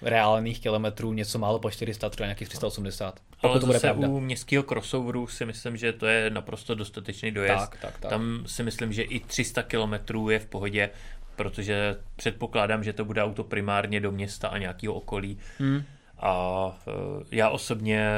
reálných 0.02 0.60
kilometrů, 0.60 1.14
něco 1.14 1.40
málo 1.40 1.60
po 1.60 1.72
400, 1.72 2.10
třeba 2.10 2.28
nějakých 2.28 2.48
380. 2.48 3.20
Ale 3.42 3.60
to 3.60 3.66
bude 3.66 3.80
pravda. 3.80 4.08
u 4.08 4.20
městského 4.20 4.64
crossoveru 4.64 5.28
si 5.28 5.46
myslím, 5.46 5.78
že 5.78 5.94
to 5.94 6.06
je 6.06 6.30
naprosto 6.30 6.76
dostatečný 6.76 7.32
dojezd. 7.32 7.70
Tak, 7.70 7.78
tak, 7.82 8.00
tak. 8.00 8.10
Tam 8.10 8.44
si 8.46 8.64
myslím, 8.64 8.94
že 8.94 9.02
i 9.02 9.20
300 9.20 9.64
km 9.64 10.30
je 10.30 10.40
v 10.40 10.46
pohodě, 10.46 10.90
protože 11.36 11.96
předpokládám, 12.16 12.84
že 12.84 12.94
to 12.94 13.06
bude 13.06 13.24
auto 13.24 13.44
primárně 13.44 14.00
do 14.00 14.12
města 14.12 14.48
a 14.48 14.58
nějakého 14.58 14.94
okolí. 14.94 15.38
Hmm. 15.60 15.84
A 16.20 16.78
e, 16.88 16.92
já 17.32 17.50
osobně, 17.50 18.10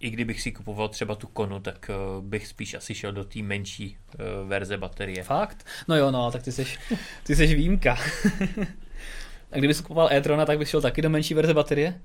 i 0.00 0.10
kdybych 0.10 0.40
si 0.40 0.52
kupoval 0.52 0.88
třeba 0.88 1.14
tu 1.14 1.26
konu, 1.26 1.60
tak 1.60 1.90
e, 1.90 1.94
bych 2.20 2.46
spíš 2.46 2.74
asi 2.74 2.94
šel 2.94 3.12
do 3.12 3.24
té 3.24 3.42
menší 3.42 3.96
e, 4.18 4.44
verze 4.44 4.76
baterie. 4.76 5.22
Fakt? 5.22 5.66
No 5.88 5.96
jo, 5.96 6.10
no, 6.10 6.30
tak 6.30 6.42
ty 6.42 6.52
jsi, 6.52 6.66
ty 7.22 7.36
jsi 7.36 7.54
výjimka. 7.54 7.98
A 9.52 9.58
kdyby 9.58 9.74
si 9.74 9.82
kupoval 9.82 10.12
e-trona, 10.12 10.46
tak 10.46 10.58
bys 10.58 10.68
šel 10.68 10.80
taky 10.80 11.02
do 11.02 11.10
menší 11.10 11.34
verze 11.34 11.54
baterie? 11.54 12.00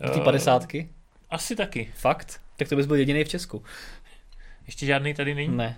Do 0.00 0.10
té 0.10 0.20
padesátky? 0.20 0.88
Asi 1.30 1.56
taky. 1.56 1.92
Fakt? 1.94 2.40
Tak 2.56 2.68
to 2.68 2.76
bys 2.76 2.86
byl 2.86 2.96
jediný 2.96 3.24
v 3.24 3.28
Česku. 3.28 3.62
Ještě 4.66 4.86
žádný 4.86 5.14
tady 5.14 5.34
není? 5.34 5.56
Ne. 5.56 5.76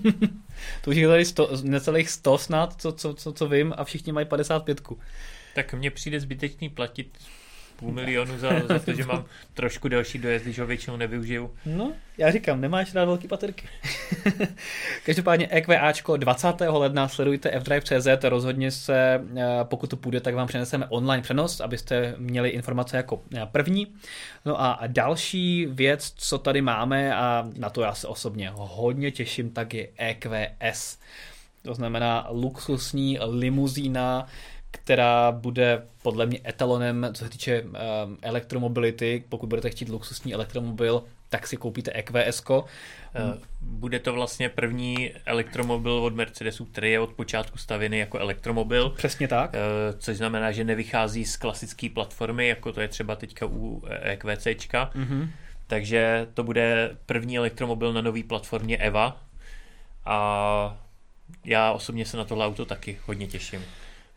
to 0.84 0.90
už 0.90 0.96
je 0.96 1.08
tady 1.08 1.24
sto, 1.24 1.50
necelých 1.62 2.10
100 2.10 2.38
snad, 2.38 2.80
co, 2.80 2.92
co, 2.92 3.14
co, 3.14 3.32
co 3.32 3.48
vím, 3.48 3.74
a 3.76 3.84
všichni 3.84 4.12
mají 4.12 4.26
55. 4.26 4.80
Tak 5.54 5.74
mně 5.74 5.90
přijde 5.90 6.20
zbytečný 6.20 6.68
platit 6.68 7.18
půl 7.76 7.92
milionu 7.92 8.38
za, 8.38 8.48
za 8.68 8.78
to, 8.78 8.92
že 8.92 9.04
mám 9.04 9.24
trošku 9.54 9.88
delší 9.88 10.18
dojezd, 10.18 10.44
když 10.44 10.58
ho 10.58 10.66
většinou 10.66 10.96
nevyužiju. 10.96 11.54
No, 11.66 11.92
já 12.18 12.30
říkám, 12.30 12.60
nemáš 12.60 12.94
rád 12.94 13.04
velký 13.04 13.28
baterky. 13.28 13.68
Každopádně 15.04 15.48
EQAčko 15.50 16.16
20. 16.16 16.48
ledna 16.68 17.08
sledujte 17.08 17.60
fdrive.cz, 17.60 18.08
rozhodně 18.22 18.70
se, 18.70 19.24
eh, 19.36 19.44
pokud 19.62 19.90
to 19.90 19.96
půjde, 19.96 20.20
tak 20.20 20.34
vám 20.34 20.48
přeneseme 20.48 20.86
online 20.88 21.22
přenos, 21.22 21.60
abyste 21.60 22.14
měli 22.18 22.48
informace 22.48 22.96
jako 22.96 23.22
eh, 23.36 23.46
první. 23.52 23.86
No 24.44 24.60
a 24.60 24.80
další 24.86 25.66
věc, 25.70 26.12
co 26.16 26.38
tady 26.38 26.60
máme, 26.60 27.16
a 27.16 27.48
na 27.58 27.70
to 27.70 27.82
já 27.82 27.94
se 27.94 28.06
osobně 28.06 28.50
hodně 28.54 29.10
těším, 29.10 29.50
tak 29.50 29.74
je 29.74 29.88
EQS. 29.96 30.98
To 31.62 31.74
znamená 31.74 32.28
luxusní 32.30 33.18
limuzína, 33.20 34.26
která 34.76 35.32
bude 35.32 35.82
podle 36.02 36.26
mě 36.26 36.40
etalonem, 36.46 37.06
co 37.12 37.24
se 37.24 37.30
týče 37.30 37.62
um, 37.62 37.72
elektromobility. 38.22 39.24
Pokud 39.28 39.46
budete 39.46 39.70
chtít 39.70 39.88
luxusní 39.88 40.34
elektromobil, 40.34 41.02
tak 41.28 41.46
si 41.46 41.56
koupíte 41.56 41.92
EQS. 41.94 42.42
-ko. 42.42 42.64
Eh, 43.14 43.38
bude 43.60 43.98
to 43.98 44.12
vlastně 44.12 44.48
první 44.48 45.12
elektromobil 45.24 45.92
od 45.92 46.14
Mercedesu, 46.14 46.64
který 46.64 46.92
je 46.92 47.00
od 47.00 47.12
počátku 47.12 47.58
stavěný 47.58 47.98
jako 47.98 48.18
elektromobil. 48.18 48.90
Přesně 48.90 49.28
tak. 49.28 49.50
Eh, 49.54 49.58
což 49.98 50.16
znamená, 50.16 50.52
že 50.52 50.64
nevychází 50.64 51.24
z 51.24 51.36
klasické 51.36 51.88
platformy, 51.88 52.48
jako 52.48 52.72
to 52.72 52.80
je 52.80 52.88
třeba 52.88 53.16
teďka 53.16 53.46
u 53.46 53.82
EQC. 54.02 54.46
Mm-hmm. 54.46 55.28
Takže 55.66 56.26
to 56.34 56.44
bude 56.44 56.96
první 57.06 57.38
elektromobil 57.38 57.92
na 57.92 58.00
nové 58.00 58.22
platformě 58.22 58.76
EVA. 58.76 59.22
A 60.04 60.78
já 61.44 61.72
osobně 61.72 62.06
se 62.06 62.16
na 62.16 62.24
tohle 62.24 62.46
auto 62.46 62.64
taky 62.64 62.98
hodně 63.06 63.26
těším. 63.26 63.62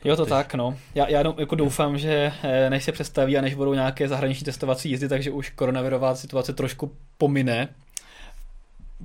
Jo, 0.03 0.15
to 0.15 0.25
tak, 0.25 0.53
no. 0.53 0.77
Já, 0.95 1.09
já 1.09 1.23
jako 1.37 1.55
doufám, 1.55 1.97
že 1.97 2.31
eh, 2.43 2.69
než 2.69 2.83
se 2.83 2.91
představí 2.91 3.37
a 3.37 3.41
než 3.41 3.53
budou 3.53 3.73
nějaké 3.73 4.07
zahraniční 4.07 4.45
testovací 4.45 4.89
jízdy, 4.89 5.09
takže 5.09 5.31
už 5.31 5.49
koronavirová 5.49 6.15
situace 6.15 6.53
trošku 6.53 6.91
pomine, 7.17 7.67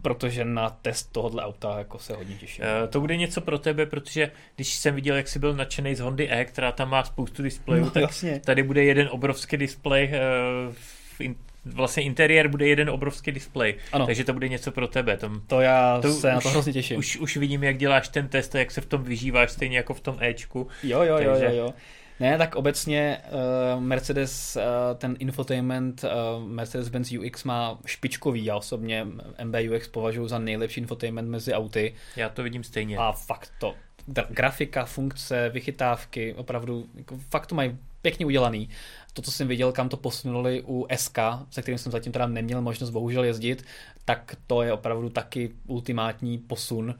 protože 0.02 0.44
na 0.44 0.70
test 0.70 1.12
tohohle 1.12 1.44
auta 1.44 1.78
jako 1.78 1.98
se 1.98 2.14
hodně 2.14 2.34
těším. 2.34 2.64
Uh, 2.64 2.88
to 2.88 3.00
bude 3.00 3.16
něco 3.16 3.40
pro 3.40 3.58
tebe, 3.58 3.86
protože 3.86 4.30
když 4.56 4.74
jsem 4.74 4.94
viděl, 4.94 5.16
jak 5.16 5.28
jsi 5.28 5.38
byl 5.38 5.54
nadšený 5.54 5.94
z 5.94 6.00
Hondy 6.00 6.30
E, 6.30 6.44
která 6.44 6.72
tam 6.72 6.90
má 6.90 7.04
spoustu 7.04 7.42
displejů, 7.42 7.84
no, 7.84 7.90
tak 7.90 8.02
jasně. 8.02 8.40
tady 8.44 8.62
bude 8.62 8.84
jeden 8.84 9.08
obrovský 9.10 9.56
displej 9.56 10.12
uh, 10.68 10.74
v 11.18 11.20
vlastně 11.64 12.02
interiér 12.02 12.48
bude 12.48 12.66
jeden 12.66 12.90
obrovský 12.90 13.32
displej, 13.32 13.74
ano. 13.92 14.06
takže 14.06 14.24
to 14.24 14.32
bude 14.32 14.48
něco 14.48 14.72
pro 14.72 14.88
tebe. 14.88 15.16
Tom, 15.16 15.40
to 15.46 15.60
já 15.60 16.00
to 16.00 16.12
se 16.12 16.28
už, 16.28 16.34
na 16.34 16.40
to 16.40 16.48
hrozně 16.48 16.72
těším. 16.72 16.98
Už, 16.98 17.16
už 17.16 17.36
vidím, 17.36 17.64
jak 17.64 17.76
děláš 17.76 18.08
ten 18.08 18.28
test 18.28 18.54
a 18.54 18.58
jak 18.58 18.70
se 18.70 18.80
v 18.80 18.86
tom 18.86 19.02
vyžíváš, 19.02 19.50
stejně 19.50 19.76
jako 19.76 19.94
v 19.94 20.00
tom 20.00 20.16
Ečku. 20.20 20.68
Jo, 20.82 21.02
jo, 21.02 21.16
takže... 21.16 21.44
jo, 21.44 21.50
jo, 21.50 21.56
jo. 21.56 21.74
Ne, 22.20 22.38
tak 22.38 22.56
obecně 22.56 23.18
uh, 23.76 23.82
Mercedes, 23.82 24.56
uh, 24.56 24.62
ten 24.98 25.16
infotainment 25.18 26.04
uh, 26.04 26.10
Mercedes-Benz 26.52 27.26
UX 27.26 27.44
má 27.44 27.78
špičkový. 27.86 28.44
Já 28.44 28.56
osobně 28.56 29.06
MBUX 29.44 29.88
považuji 29.88 30.28
za 30.28 30.38
nejlepší 30.38 30.80
infotainment 30.80 31.28
mezi 31.28 31.54
auty. 31.54 31.94
Já 32.16 32.28
to 32.28 32.42
vidím 32.42 32.64
stejně. 32.64 32.96
A 32.96 33.12
fakt 33.12 33.52
to. 33.58 33.74
Grafika, 34.28 34.84
funkce, 34.84 35.48
vychytávky, 35.48 36.34
opravdu, 36.34 36.86
jako 36.94 37.18
fakt 37.30 37.46
to 37.46 37.54
mají 37.54 37.78
pěkně 38.02 38.26
udělaný 38.26 38.68
to, 39.14 39.22
co 39.22 39.32
jsem 39.32 39.48
viděl, 39.48 39.72
kam 39.72 39.88
to 39.88 39.96
posunuli 39.96 40.62
u 40.66 40.86
SK, 40.96 41.18
se 41.50 41.62
kterým 41.62 41.78
jsem 41.78 41.92
zatím 41.92 42.12
teda 42.12 42.26
neměl 42.26 42.62
možnost 42.62 42.90
bohužel 42.90 43.24
jezdit, 43.24 43.64
tak 44.04 44.36
to 44.46 44.62
je 44.62 44.72
opravdu 44.72 45.10
taky 45.10 45.50
ultimátní 45.66 46.38
posun, 46.38 46.94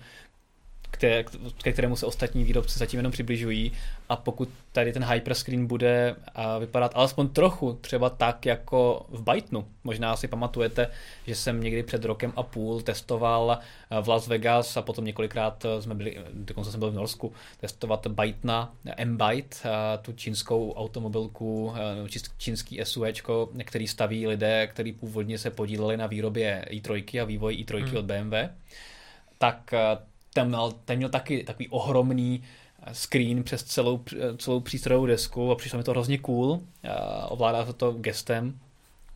které, 0.95 1.25
ke 1.63 1.73
kterému 1.73 1.97
se 1.97 2.07
ostatní 2.07 2.45
výrobci 2.45 2.79
zatím 2.79 2.99
jenom 2.99 3.13
přibližují 3.13 3.73
a 4.09 4.17
pokud 4.17 4.49
tady 4.73 4.93
ten 4.93 5.05
hyperscreen 5.05 5.67
bude 5.67 6.17
vypadat 6.61 6.93
alespoň 6.95 7.29
trochu 7.29 7.73
třeba 7.81 8.11
tak 8.11 8.47
jako 8.47 9.07
v 9.09 9.33
Bytenu. 9.33 9.67
Možná 9.85 10.17
si 10.17 10.29
pamatujete, 10.29 10.91
že 11.27 11.35
jsem 11.35 11.61
někdy 11.61 11.83
před 11.83 12.05
rokem 12.05 12.33
a 12.37 12.43
půl 12.43 12.81
testoval 12.83 13.59
v 14.03 14.09
Las 14.09 14.29
Vegas 14.29 14.77
a 14.77 14.83
potom 14.83 15.05
několikrát 15.05 15.67
jsme 15.81 15.95
byli, 15.95 16.19
dokonce 16.33 16.71
jsem 16.71 16.81
byl 16.81 16.91
v 16.91 16.95
Norsku, 16.95 17.33
testovat 17.61 18.07
Bytena, 18.07 18.75
M-Byte, 18.97 19.57
tu 20.03 20.13
čínskou 20.13 20.73
automobilku, 20.73 21.75
čínský 22.39 22.81
SUV, 22.85 23.05
který 23.65 23.89
staví 23.89 24.27
lidé, 24.27 24.67
kteří 24.67 24.93
původně 24.93 25.39
se 25.39 25.51
podíleli 25.51 25.97
na 25.97 26.07
výrobě 26.07 26.67
i3 26.71 27.23
a 27.23 27.25
vývoji 27.25 27.65
i3 27.65 27.85
hmm. 27.85 27.97
od 27.97 28.05
BMW. 28.05 28.35
Tak 29.39 29.75
ten 30.35 30.49
měl, 30.49 30.73
ten 30.85 30.97
měl 30.97 31.09
taky 31.09 31.45
takový 31.45 31.69
ohromný 31.69 32.43
screen 32.93 33.43
přes 33.43 33.63
celou, 33.63 34.05
celou 34.37 34.61
přístrojovou 34.61 35.07
desku 35.07 35.51
a 35.51 35.55
přišlo 35.55 35.79
mi 35.79 35.85
to 35.85 35.91
hrozně 35.91 36.19
cool. 36.19 36.61
Ovládá 37.29 37.65
to 37.65 37.73
to 37.73 37.93
gestem. 37.93 38.59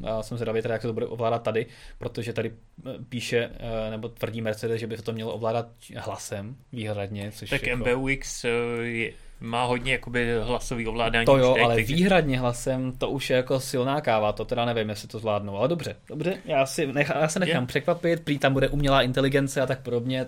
Já 0.06 0.22
jsem 0.22 0.36
zvědavý 0.36 0.62
teda, 0.62 0.74
jak 0.74 0.82
se 0.82 0.88
to 0.88 0.94
bude 0.94 1.06
ovládat 1.06 1.42
tady, 1.42 1.66
protože 1.98 2.32
tady 2.32 2.52
eh, 2.86 2.90
píše, 3.08 3.50
eh, 3.58 3.90
nebo 3.90 4.08
tvrdí 4.08 4.40
Mercedes, 4.40 4.80
že 4.80 4.86
by 4.86 4.96
se 4.96 5.02
to 5.02 5.12
mělo 5.12 5.32
ovládat 5.32 5.66
hlasem 5.96 6.56
výhradně. 6.72 7.32
Což 7.32 7.50
tak 7.50 7.66
jako... 7.66 7.84
MBUX 7.84 8.44
eh, 8.44 8.48
je, 8.82 9.12
má 9.40 9.64
hodně 9.64 9.92
jakoby 9.92 10.34
hlasový 10.42 10.86
ovládání. 10.86 11.26
To 11.26 11.36
jo, 11.36 11.54
teď, 11.54 11.62
ale 11.62 11.74
takže... 11.74 11.94
výhradně 11.94 12.38
hlasem 12.38 12.92
to 12.92 13.10
už 13.10 13.30
je 13.30 13.36
jako 13.36 13.60
silná 13.60 14.00
káva, 14.00 14.32
to 14.32 14.44
teda 14.44 14.64
nevím, 14.64 14.88
jestli 14.88 15.08
to 15.08 15.18
zvládnou, 15.18 15.56
ale 15.56 15.68
dobře, 15.68 15.96
dobře, 16.08 16.38
já, 16.44 16.66
si 16.66 16.86
nech, 16.86 17.10
já 17.14 17.28
se 17.28 17.38
nechám 17.38 17.62
je. 17.62 17.66
překvapit, 17.66 18.24
prý 18.24 18.38
tam 18.38 18.52
bude 18.52 18.68
umělá 18.68 19.02
inteligence 19.02 19.60
a 19.60 19.66
tak 19.66 19.80
podobně, 19.80 20.26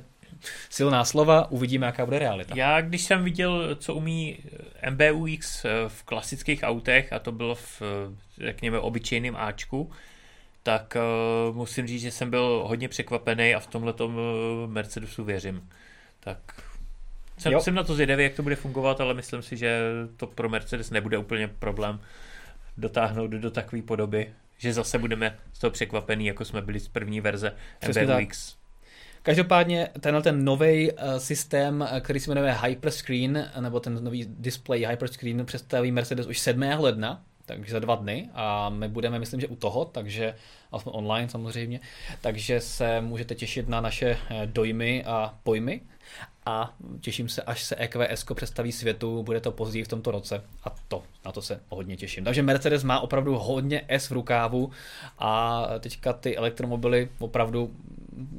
silná 0.71 1.05
slova, 1.05 1.51
uvidíme, 1.51 1.87
jaká 1.87 2.05
bude 2.05 2.19
realita. 2.19 2.55
Já, 2.57 2.81
když 2.81 3.03
jsem 3.03 3.25
viděl, 3.25 3.77
co 3.77 3.95
umí 3.95 4.39
MBUX 4.91 5.67
v 5.89 6.03
klasických 6.05 6.61
autech, 6.63 7.13
a 7.13 7.19
to 7.19 7.33
bylo 7.33 7.55
v, 7.55 7.83
řekněme, 8.39 8.79
obyčejném 8.79 9.37
Ačku, 9.37 9.91
tak 10.63 10.97
uh, 11.49 11.57
musím 11.57 11.87
říct, 11.87 12.03
že 12.03 12.11
jsem 12.11 12.31
byl 12.31 12.65
hodně 12.67 12.89
překvapený 12.89 13.55
a 13.55 13.61
v 13.61 13.67
tomhle 13.67 13.93
uh, 13.93 14.11
Mercedesu 14.67 15.25
věřím. 15.25 15.69
Tak 16.21 16.39
jsem, 17.39 17.61
jsem 17.61 17.75
na 17.75 17.83
to 17.83 17.95
zvědavý, 17.95 18.23
jak 18.23 18.35
to 18.35 18.43
bude 18.43 18.57
fungovat, 18.57 19.01
ale 19.01 19.15
myslím 19.15 19.43
si, 19.43 19.57
že 19.57 19.81
to 20.17 20.27
pro 20.27 20.49
Mercedes 20.49 20.91
nebude 20.91 21.19
úplně 21.19 21.49
problém 21.49 22.01
dotáhnout 22.77 23.31
do 23.31 23.51
takové 23.51 23.83
podoby, 23.83 24.35
že 24.59 24.73
zase 24.73 24.99
budeme 24.99 25.39
z 25.53 25.59
toho 25.59 25.71
překvapený, 25.71 26.27
jako 26.27 26.45
jsme 26.45 26.63
byli 26.63 26.81
z 26.81 26.89
první 26.89 27.21
verze 27.21 27.53
MBUX. 27.89 28.60
Každopádně 29.23 29.89
tenhle 30.01 30.23
ten 30.23 30.45
nový 30.45 30.93
uh, 30.93 30.99
systém, 31.19 31.89
který 32.01 32.21
se 32.21 32.31
jmenuje 32.31 32.57
Hyperscreen, 32.65 33.51
nebo 33.61 33.81
ten 33.81 34.05
nový 34.05 34.27
display 34.29 34.87
Hyperscreen 34.87 35.47
představí 35.47 35.93
Mercedes 35.93 36.27
už 36.27 36.39
7. 36.39 36.63
ledna, 36.63 37.23
takže 37.47 37.73
za 37.73 37.79
dva 37.79 37.95
dny 37.95 38.29
a 38.35 38.69
my 38.69 38.89
budeme, 38.89 39.19
myslím, 39.19 39.41
že 39.41 39.47
u 39.47 39.57
toho, 39.57 39.85
takže 39.85 40.35
aspoň 40.73 40.93
online 40.97 41.29
samozřejmě, 41.29 41.81
takže 42.21 42.61
se 42.61 43.01
můžete 43.01 43.35
těšit 43.35 43.69
na 43.69 43.81
naše 43.81 44.19
eh, 44.31 44.47
dojmy 44.47 45.05
a 45.05 45.35
pojmy 45.43 45.81
a 46.47 46.75
těším 47.01 47.29
se, 47.29 47.43
až 47.43 47.65
se 47.65 47.77
EQS 47.77 48.25
představí 48.35 48.73
světu, 48.73 49.23
bude 49.23 49.41
to 49.41 49.53
později 49.53 49.85
v 49.85 49.89
tomto 49.89 50.11
roce 50.11 50.45
a 50.65 50.71
to, 50.89 51.03
na 51.25 51.33
to 51.33 51.43
se 51.43 51.61
hodně 51.69 51.97
těším. 51.97 52.25
Takže 52.25 52.43
Mercedes 52.43 52.85
má 52.85 53.01
opravdu 53.01 53.39
hodně 53.39 53.85
S 53.89 54.11
v 54.11 54.13
rukávu 54.13 54.71
a 55.19 55.63
teďka 55.81 56.13
ty 56.13 56.37
elektromobily 56.37 57.09
opravdu 57.19 57.71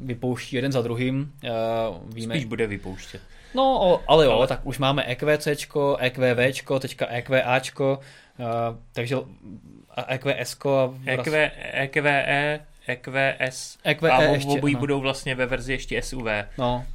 vypouští 0.04 0.56
jeden 0.56 0.72
za 0.72 0.82
druhým. 0.82 1.32
Uh, 1.44 2.14
víme, 2.14 2.36
Spíš 2.36 2.46
bude 2.46 2.68
vypouštět. 2.68 3.22
No, 3.54 4.00
ale 4.08 4.26
jo, 4.26 4.32
ale... 4.32 4.48
tak 4.48 4.60
už 4.64 4.78
máme 4.78 5.04
EQC, 5.04 5.48
EQV, 6.00 6.60
teďka 6.80 7.08
EQAčko, 7.08 8.00
uh, 8.40 8.46
takže 8.94 9.18
EQS. 10.08 10.58
EQV, 11.06 11.34
EQVE, 11.74 12.60
EQS 12.88 13.78
EQE 13.84 14.10
a 14.10 14.22
ještě, 14.22 14.50
obojí 14.50 14.74
no. 14.74 14.80
budou 14.80 15.00
vlastně 15.00 15.36
ve 15.36 15.46
verzi 15.46 15.74
ještě 15.74 16.02
SUV. 16.02 16.28
No, 16.58 16.86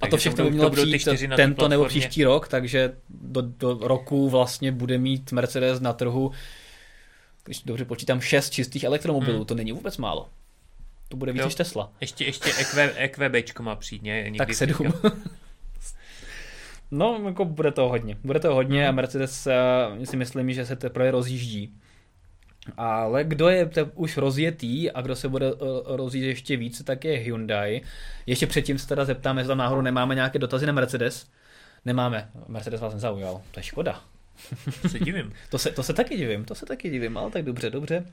a 0.00 0.06
to 0.06 0.16
všechno 0.16 0.44
by 0.44 0.50
mělo 0.50 0.70
přijít 0.70 1.08
tento 1.36 1.68
nebo 1.68 1.84
příští 1.84 2.24
rok, 2.24 2.48
takže 2.48 2.92
do, 3.08 3.42
do 3.42 3.78
roku 3.80 4.28
vlastně 4.28 4.72
bude 4.72 4.98
mít 4.98 5.32
Mercedes 5.32 5.80
na 5.80 5.92
trhu, 5.92 6.32
když 7.44 7.62
dobře 7.62 7.84
počítám, 7.84 8.20
šest 8.20 8.50
čistých 8.50 8.84
elektromobilů. 8.84 9.36
Hmm. 9.36 9.46
To 9.46 9.54
není 9.54 9.72
vůbec 9.72 9.96
málo. 9.96 10.28
To 11.10 11.16
bude 11.16 11.32
víc 11.32 11.44
než 11.44 11.54
Tesla. 11.54 11.92
Ještě, 12.00 12.24
ještě 12.24 12.50
EQ, 12.58 12.92
EQBčko 12.96 13.62
má 13.62 13.76
přijít, 13.76 14.02
ne? 14.02 14.32
tak 14.38 14.54
sedm. 14.54 14.92
no, 16.90 17.22
jako 17.26 17.44
bude 17.44 17.72
to 17.72 17.88
hodně. 17.88 18.16
Bude 18.24 18.40
to 18.40 18.54
hodně 18.54 18.88
a 18.88 18.92
Mercedes 18.92 19.48
uh, 19.96 20.04
si 20.04 20.16
myslím, 20.16 20.52
že 20.52 20.66
se 20.66 20.76
teprve 20.76 21.10
rozjíždí. 21.10 21.74
Ale 22.76 23.24
kdo 23.24 23.48
je 23.48 23.66
te 23.66 23.82
už 23.82 24.16
rozjetý 24.16 24.90
a 24.90 25.00
kdo 25.00 25.16
se 25.16 25.28
bude 25.28 25.52
uh, 25.52 25.58
rozjít 25.84 26.24
ještě 26.24 26.56
více, 26.56 26.84
tak 26.84 27.04
je 27.04 27.18
Hyundai. 27.18 27.80
Ještě 28.26 28.46
předtím 28.46 28.78
se 28.78 28.88
teda 28.88 29.04
zeptáme, 29.04 29.40
jestli 29.40 29.48
tam 29.48 29.58
náhodou 29.58 29.80
nemáme 29.80 30.14
nějaké 30.14 30.38
dotazy 30.38 30.66
na 30.66 30.72
Mercedes. 30.72 31.30
Nemáme. 31.84 32.30
Mercedes 32.48 32.80
vás 32.80 32.94
nezaujal. 32.94 33.42
To 33.50 33.60
je 33.60 33.64
škoda. 33.64 34.02
Se 34.88 34.98
divím. 34.98 35.32
to, 35.50 35.58
se, 35.58 35.70
to 35.70 35.82
se 35.82 35.92
taky 35.92 36.16
divím, 36.16 36.44
to 36.44 36.54
se 36.54 36.66
taky 36.66 36.90
divím, 36.90 37.18
ale 37.18 37.30
tak 37.30 37.44
dobře, 37.44 37.70
dobře. 37.70 38.04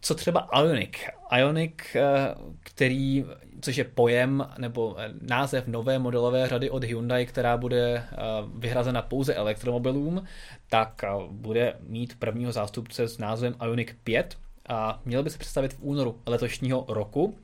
Co 0.00 0.14
třeba 0.14 0.48
Ionic? 0.60 0.96
Ionic, 1.38 1.74
eh, 1.94 2.34
který, 2.60 3.24
což 3.60 3.76
je 3.76 3.84
pojem 3.84 4.46
nebo 4.58 4.96
eh, 4.98 5.10
název 5.20 5.66
nové 5.66 5.98
modelové 5.98 6.48
řady 6.48 6.70
od 6.70 6.84
Hyundai, 6.84 7.26
která 7.26 7.56
bude 7.56 7.94
eh, 7.96 8.16
vyhrazena 8.54 9.02
pouze 9.02 9.34
elektromobilům, 9.34 10.24
tak 10.68 11.02
bude 11.30 11.76
mít 11.80 12.18
prvního 12.18 12.52
zástupce 12.52 13.08
s 13.08 13.18
názvem 13.18 13.54
Ionic 13.64 13.88
5 14.04 14.38
a 14.68 15.00
měl 15.04 15.22
by 15.22 15.30
se 15.30 15.38
představit 15.38 15.72
v 15.72 15.80
únoru 15.80 16.20
letošního 16.26 16.84
roku. 16.88 17.38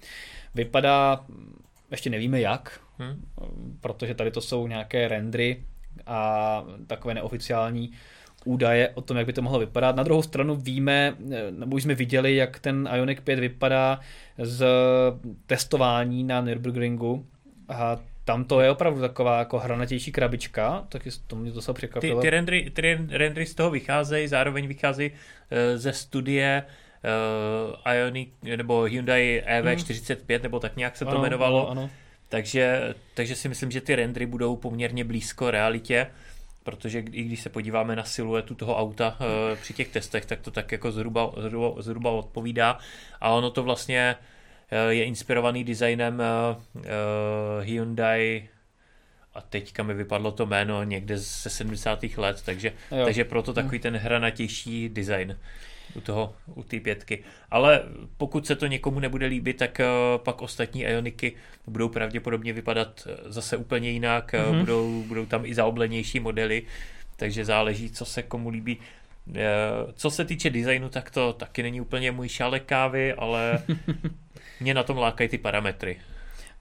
Vypadá, 0.54 1.24
ještě 1.90 2.10
nevíme 2.10 2.40
jak, 2.40 2.80
hmm. 2.98 3.24
protože 3.80 4.14
tady 4.14 4.30
to 4.30 4.40
jsou 4.40 4.66
nějaké 4.66 5.08
rendry 5.08 5.64
a 6.06 6.64
takové 6.86 7.14
neoficiální 7.14 7.92
údaje 8.46 8.88
o 8.94 9.00
tom, 9.00 9.16
jak 9.16 9.26
by 9.26 9.32
to 9.32 9.42
mohlo 9.42 9.58
vypadat. 9.58 9.96
Na 9.96 10.02
druhou 10.02 10.22
stranu 10.22 10.56
víme, 10.56 11.16
nebo 11.50 11.76
už 11.76 11.82
jsme 11.82 11.94
viděli, 11.94 12.36
jak 12.36 12.58
ten 12.58 12.88
Ionic 12.96 13.20
5 13.20 13.38
vypadá 13.38 14.00
z 14.38 14.66
testování 15.46 16.24
na 16.24 16.40
Nürburgringu 16.40 17.26
a 17.68 17.98
tam 18.24 18.44
to 18.44 18.60
je 18.60 18.70
opravdu 18.70 19.00
taková 19.00 19.38
jako 19.38 19.58
hranatější 19.58 20.12
krabička, 20.12 20.84
tak 20.88 21.02
to 21.26 21.36
mě 21.36 21.52
to 21.52 21.74
překvapilo. 21.74 22.20
Ty, 22.20 22.26
ty, 22.26 22.30
rendry, 22.30 22.70
ty 22.70 22.98
rendry 23.10 23.46
z 23.46 23.54
toho 23.54 23.70
vycházejí, 23.70 24.28
zároveň 24.28 24.66
vycházejí 24.66 25.10
uh, 25.10 25.16
ze 25.76 25.92
studie 25.92 26.62
uh, 27.86 27.92
Ionic, 27.94 28.28
nebo 28.56 28.82
Hyundai 28.82 29.42
EV45, 29.46 30.34
hmm. 30.34 30.42
nebo 30.42 30.60
tak 30.60 30.76
nějak 30.76 30.96
se 30.96 31.04
to 31.04 31.10
ano, 31.10 31.20
jmenovalo. 31.20 31.70
Ano, 31.70 31.80
ano. 31.82 31.90
Takže, 32.28 32.94
takže 33.14 33.36
si 33.36 33.48
myslím, 33.48 33.70
že 33.70 33.80
ty 33.80 33.96
rendry 33.96 34.26
budou 34.26 34.56
poměrně 34.56 35.04
blízko 35.04 35.50
realitě 35.50 36.06
protože 36.66 36.98
i 36.98 37.22
když 37.22 37.40
se 37.40 37.48
podíváme 37.48 37.96
na 37.96 38.04
siluetu 38.04 38.54
toho 38.54 38.76
auta 38.76 39.16
uh, 39.20 39.58
při 39.58 39.72
těch 39.72 39.88
testech, 39.88 40.26
tak 40.26 40.40
to 40.40 40.50
tak 40.50 40.72
jako 40.72 40.92
zhruba, 40.92 41.32
zhruba, 41.36 41.82
zhruba 41.82 42.10
odpovídá. 42.10 42.78
A 43.20 43.30
ono 43.30 43.50
to 43.50 43.62
vlastně 43.62 44.16
uh, 44.16 44.90
je 44.90 45.04
inspirovaný 45.04 45.64
designem 45.64 46.22
uh, 46.22 46.84
Hyundai 47.62 48.48
a 49.34 49.40
teďka 49.40 49.82
mi 49.82 49.94
vypadlo 49.94 50.32
to 50.32 50.46
jméno 50.46 50.84
někde 50.84 51.18
ze 51.18 51.50
70. 51.50 52.04
let, 52.16 52.42
takže, 52.44 52.72
takže 53.04 53.24
proto 53.24 53.52
takový 53.52 53.78
ten 53.78 53.96
hranatější 53.96 54.88
design 54.88 55.38
u 55.96 56.00
toho, 56.00 56.34
u 56.54 56.62
té 56.62 56.80
pětky. 56.80 57.24
Ale 57.50 57.82
pokud 58.16 58.46
se 58.46 58.56
to 58.56 58.66
někomu 58.66 59.00
nebude 59.00 59.26
líbit, 59.26 59.56
tak 59.56 59.80
uh, 59.80 60.22
pak 60.22 60.42
ostatní 60.42 60.82
Ioniky 60.82 61.32
budou 61.66 61.88
pravděpodobně 61.88 62.52
vypadat 62.52 63.08
eh, 63.10 63.16
zase 63.32 63.56
úplně 63.56 63.90
jinak, 63.90 64.32
mm-hmm. 64.32 64.60
budou, 64.60 65.02
budou 65.02 65.26
tam 65.26 65.46
i 65.46 65.54
zaoblenější 65.54 66.20
modely, 66.20 66.62
takže 67.16 67.44
záleží, 67.44 67.90
co 67.90 68.04
se 68.04 68.22
komu 68.22 68.48
líbí. 68.48 68.78
Co 69.94 70.10
se 70.10 70.24
týče 70.24 70.50
designu, 70.50 70.88
tak 70.88 71.10
to 71.10 71.32
taky 71.32 71.62
není 71.62 71.80
úplně 71.80 72.12
můj 72.12 72.28
šálek 72.28 72.64
kávy, 72.64 73.12
ale 73.12 73.62
mě 74.60 74.74
na 74.74 74.82
tom 74.82 74.98
lákají 74.98 75.28
ty 75.28 75.38
parametry. 75.38 76.00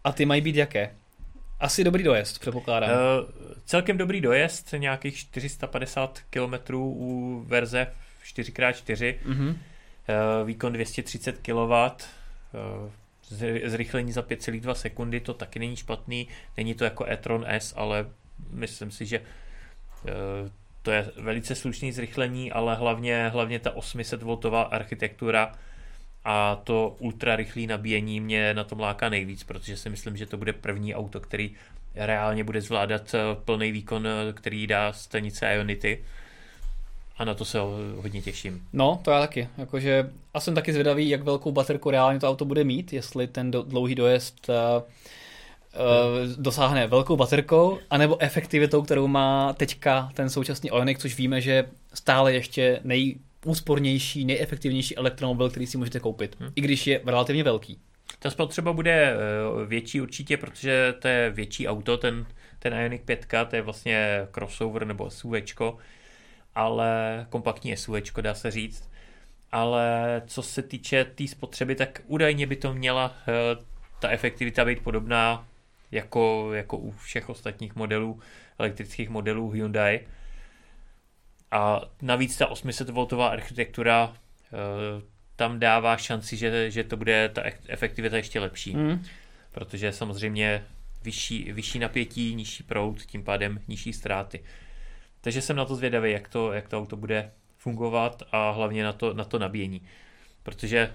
A 0.03 0.11
ty 0.11 0.25
mají 0.25 0.41
být 0.41 0.55
jaké? 0.55 0.91
Asi 1.59 1.83
dobrý 1.83 2.03
dojezd, 2.03 2.39
předpokládám. 2.39 2.89
Uh, 2.89 2.95
celkem 3.65 3.97
dobrý 3.97 4.21
dojezd, 4.21 4.73
nějakých 4.77 5.17
450 5.17 6.19
km 6.29 6.75
u 6.75 7.43
verze 7.47 7.87
4x4, 8.25 9.15
mm-hmm. 9.25 9.55
výkon 10.45 10.73
230 10.73 11.37
kW, 11.37 11.73
zrychlení 13.65 14.11
za 14.11 14.21
5,2 14.21 14.73
sekundy, 14.73 15.19
to 15.19 15.33
taky 15.33 15.59
není 15.59 15.75
špatný, 15.75 16.27
není 16.57 16.73
to 16.73 16.83
jako 16.83 17.05
e-tron 17.05 17.45
S, 17.47 17.73
ale 17.77 18.05
myslím 18.49 18.91
si, 18.91 19.05
že 19.05 19.21
eh, 20.07 20.11
to 20.81 20.91
je 20.91 21.11
velice 21.17 21.55
slušný 21.55 21.91
zrychlení, 21.91 22.51
ale 22.51 22.75
hlavně, 22.75 23.29
hlavně 23.29 23.59
ta 23.59 23.71
800V 23.71 24.67
architektura 24.71 25.51
a 26.23 26.55
to 26.55 26.95
ultra 26.99 27.35
rychlé 27.35 27.67
nabíjení 27.67 28.19
mě 28.19 28.53
na 28.53 28.63
tom 28.63 28.79
láká 28.79 29.09
nejvíc, 29.09 29.43
protože 29.43 29.77
si 29.77 29.89
myslím, 29.89 30.17
že 30.17 30.25
to 30.25 30.37
bude 30.37 30.53
první 30.53 30.95
auto, 30.95 31.19
který 31.19 31.55
reálně 31.95 32.43
bude 32.43 32.61
zvládat 32.61 33.13
eh, 33.13 33.19
plný 33.45 33.71
výkon, 33.71 34.07
který 34.33 34.67
dá 34.67 34.93
stanice 34.93 35.55
Ionity 35.55 36.03
a 37.17 37.25
na 37.25 37.33
to 37.33 37.45
se 37.45 37.59
hodně 37.95 38.21
těším. 38.21 38.67
No, 38.73 38.99
to 39.03 39.11
já 39.11 39.19
taky. 39.19 39.49
Jakože, 39.57 40.09
a 40.33 40.39
jsem 40.39 40.55
taky 40.55 40.73
zvědavý, 40.73 41.09
jak 41.09 41.23
velkou 41.23 41.51
baterku 41.51 41.89
reálně 41.89 42.19
to 42.19 42.29
auto 42.29 42.45
bude 42.45 42.63
mít, 42.63 42.93
jestli 42.93 43.27
ten 43.27 43.51
do, 43.51 43.63
dlouhý 43.63 43.95
dojezd 43.95 44.49
uh, 44.49 44.55
uh, 44.55 46.41
dosáhne 46.43 46.87
velkou 46.87 47.15
baterkou, 47.15 47.79
anebo 47.89 48.21
efektivitou, 48.21 48.81
kterou 48.81 49.07
má 49.07 49.53
teďka 49.53 50.11
ten 50.13 50.29
současný 50.29 50.69
Ioniq, 50.69 50.99
což 50.99 51.17
víme, 51.17 51.41
že 51.41 51.65
stále 51.93 52.33
ještě 52.33 52.79
nejúspornější, 52.83 54.25
nejefektivnější 54.25 54.97
elektromobil, 54.97 55.49
který 55.49 55.67
si 55.67 55.77
můžete 55.77 55.99
koupit, 55.99 56.35
hmm. 56.39 56.49
i 56.55 56.61
když 56.61 56.87
je 56.87 57.01
relativně 57.05 57.43
velký. 57.43 57.79
Ta 58.19 58.29
spotřeba 58.31 58.73
bude 58.73 58.91
eh, 58.91 59.15
větší 59.65 60.01
určitě, 60.01 60.37
protože 60.37 60.93
to 60.99 61.07
je 61.07 61.29
větší 61.29 61.67
auto, 61.67 61.97
ten, 61.97 62.25
ten 62.59 62.73
Ioniq 62.73 63.01
5, 63.05 63.25
to 63.49 63.55
je 63.55 63.61
vlastně 63.61 64.27
crossover 64.33 64.87
nebo 64.87 65.09
SUVčko, 65.09 65.77
ale 66.55 67.25
kompaktní 67.29 67.77
SUV, 67.77 67.95
dá 68.21 68.33
se 68.33 68.51
říct. 68.51 68.89
Ale 69.51 70.21
co 70.27 70.41
se 70.41 70.61
týče 70.61 71.03
té 71.05 71.11
tý 71.11 71.27
spotřeby, 71.27 71.75
tak 71.75 72.01
údajně 72.05 72.47
by 72.47 72.55
to 72.55 72.73
měla 72.73 73.05
uh, 73.07 73.63
ta 73.99 74.09
efektivita 74.09 74.65
být 74.65 74.83
podobná 74.83 75.47
jako, 75.91 76.53
jako 76.53 76.77
u 76.77 76.91
všech 76.91 77.29
ostatních 77.29 77.75
modelů, 77.75 78.19
elektrických 78.59 79.09
modelů 79.09 79.49
Hyundai. 79.49 79.99
A 81.51 81.81
navíc 82.01 82.37
ta 82.37 82.45
800V 82.45 83.21
architektura 83.21 84.13
eh, 84.13 85.01
tam 85.35 85.59
dává 85.59 85.97
šanci, 85.97 86.37
že, 86.37 86.71
že 86.71 86.83
to 86.83 86.97
bude 86.97 87.29
ta 87.29 87.41
efektivita 87.67 88.17
ještě 88.17 88.39
lepší. 88.39 88.75
Mm. 88.75 89.03
Protože 89.51 89.91
samozřejmě 89.91 90.63
vyšší, 91.03 91.51
vyšší 91.51 91.79
napětí, 91.79 92.35
nižší 92.35 92.63
proud, 92.63 93.01
tím 93.01 93.23
pádem 93.23 93.59
nižší 93.67 93.93
ztráty. 93.93 94.43
Takže 95.25 95.41
jsem 95.41 95.55
na 95.55 95.65
to 95.65 95.75
zvědavý, 95.75 96.11
jak 96.11 96.27
to, 96.27 96.53
jak 96.53 96.67
to 96.67 96.77
auto 96.77 96.95
bude 96.95 97.31
fungovat 97.57 98.23
a 98.31 98.51
hlavně 98.51 98.83
na 98.83 98.93
to, 98.93 99.13
na 99.13 99.23
to 99.23 99.39
nabíjení. 99.39 99.81
Protože 100.43 100.93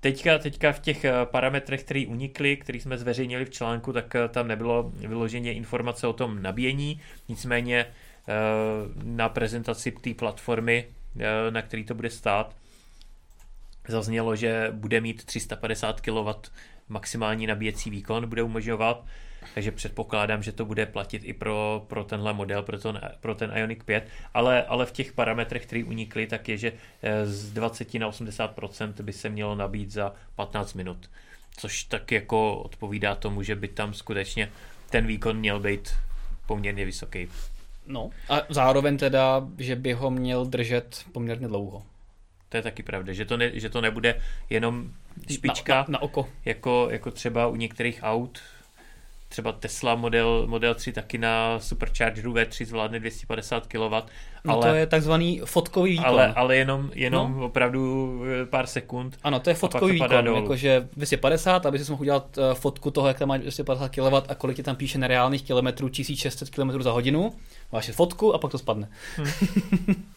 teďka, 0.00 0.38
teďka 0.38 0.72
v 0.72 0.78
těch 0.78 1.04
eh, 1.04 1.12
parametrech, 1.24 1.84
které 1.84 2.04
unikly, 2.08 2.56
které 2.56 2.80
jsme 2.80 2.98
zveřejnili 2.98 3.44
v 3.44 3.50
článku, 3.50 3.92
tak 3.92 4.14
eh, 4.14 4.28
tam 4.28 4.48
nebylo 4.48 4.92
vyloženě 4.94 5.52
informace 5.52 6.06
o 6.06 6.12
tom 6.12 6.42
nabíjení, 6.42 7.00
nicméně 7.28 7.78
eh, 7.78 8.32
na 9.02 9.28
prezentaci 9.28 9.92
té 9.92 10.14
platformy, 10.14 10.86
na 11.50 11.62
který 11.62 11.84
to 11.84 11.94
bude 11.94 12.10
stát, 12.10 12.56
zaznělo, 13.88 14.36
že 14.36 14.68
bude 14.72 15.00
mít 15.00 15.24
350 15.24 16.00
kW 16.00 16.30
maximální 16.88 17.46
nabíjecí 17.46 17.90
výkon, 17.90 18.28
bude 18.28 18.42
umožňovat, 18.42 19.04
takže 19.54 19.72
předpokládám, 19.72 20.42
že 20.42 20.52
to 20.52 20.64
bude 20.64 20.86
platit 20.86 21.22
i 21.24 21.32
pro, 21.32 21.84
pro 21.86 22.04
tenhle 22.04 22.32
model, 22.32 22.62
pro 22.62 22.78
ten, 22.78 23.00
pro 23.20 23.34
ten 23.34 23.52
Ioniq 23.54 23.84
5, 23.84 24.08
ale, 24.34 24.62
ale 24.62 24.86
v 24.86 24.92
těch 24.92 25.12
parametrech, 25.12 25.66
které 25.66 25.84
unikly, 25.84 26.26
tak 26.26 26.48
je, 26.48 26.56
že 26.56 26.72
eh, 27.02 27.26
z 27.26 27.52
20 27.52 27.94
na 27.94 28.10
80% 28.10 28.92
by 29.02 29.12
se 29.12 29.28
mělo 29.28 29.54
nabít 29.54 29.90
za 29.90 30.12
15 30.34 30.74
minut, 30.74 31.10
což 31.56 31.84
tak 31.84 32.12
jako 32.12 32.56
odpovídá 32.56 33.14
tomu, 33.14 33.42
že 33.42 33.56
by 33.56 33.68
tam 33.68 33.94
skutečně 33.94 34.52
ten 34.90 35.06
výkon 35.06 35.36
měl 35.36 35.60
být 35.60 35.92
poměrně 36.46 36.84
vysoký. 36.84 37.28
No 37.86 38.10
a 38.28 38.40
zároveň 38.48 38.98
teda, 38.98 39.48
že 39.58 39.76
by 39.76 39.92
ho 39.92 40.10
měl 40.10 40.46
držet 40.46 41.04
poměrně 41.12 41.48
dlouho. 41.48 41.82
To 42.48 42.56
je 42.56 42.62
taky 42.62 42.82
pravda, 42.82 43.12
že 43.12 43.24
to, 43.24 43.36
ne, 43.36 43.50
že 43.54 43.68
to 43.68 43.80
nebude 43.80 44.20
jenom 44.50 44.90
špička, 45.30 45.74
na, 45.74 45.80
na, 45.80 45.86
na 45.88 46.02
oko. 46.02 46.28
Jako, 46.44 46.88
jako 46.90 47.10
třeba 47.10 47.46
u 47.46 47.56
některých 47.56 48.00
aut, 48.02 48.40
třeba 49.32 49.52
Tesla 49.52 49.94
model, 49.94 50.44
model 50.46 50.74
3 50.74 50.92
taky 50.92 51.18
na 51.18 51.58
Superchargeru 51.58 52.32
V3 52.32 52.64
zvládne 52.64 53.00
250 53.00 53.66
kW. 53.66 53.94
No 54.44 54.54
ale, 54.54 54.62
to 54.62 54.74
je 54.74 54.86
takzvaný 54.86 55.40
fotkový 55.44 55.90
výkon. 55.90 56.06
Ale, 56.06 56.34
ale 56.34 56.56
jenom, 56.56 56.90
jenom 56.94 57.38
no. 57.38 57.44
opravdu 57.46 57.82
eh, 58.42 58.46
pár 58.46 58.66
sekund. 58.66 59.16
Ano, 59.22 59.40
to 59.40 59.50
je 59.50 59.54
fotkový 59.54 59.98
to 59.98 60.04
výkon, 60.04 60.36
jakože 60.36 60.88
250, 60.96 61.66
aby 61.66 61.78
si 61.78 61.90
mohl 61.90 62.02
udělat 62.02 62.38
eh, 62.38 62.54
fotku 62.54 62.90
toho, 62.90 63.08
jak 63.08 63.18
tam 63.18 63.28
má 63.28 63.36
250 63.36 63.88
kW 63.88 64.14
a 64.28 64.34
kolik 64.34 64.56
ti 64.56 64.62
tam 64.62 64.76
píše 64.76 64.98
nereálných 64.98 65.42
kilometrů, 65.42 65.88
1600 65.88 66.50
km 66.50 66.82
za 66.82 66.92
hodinu. 66.92 67.32
Máš 67.72 67.90
fotku 67.90 68.34
a 68.34 68.38
pak 68.38 68.50
to 68.50 68.58
spadne. 68.58 68.88
Hmm. 69.16 69.26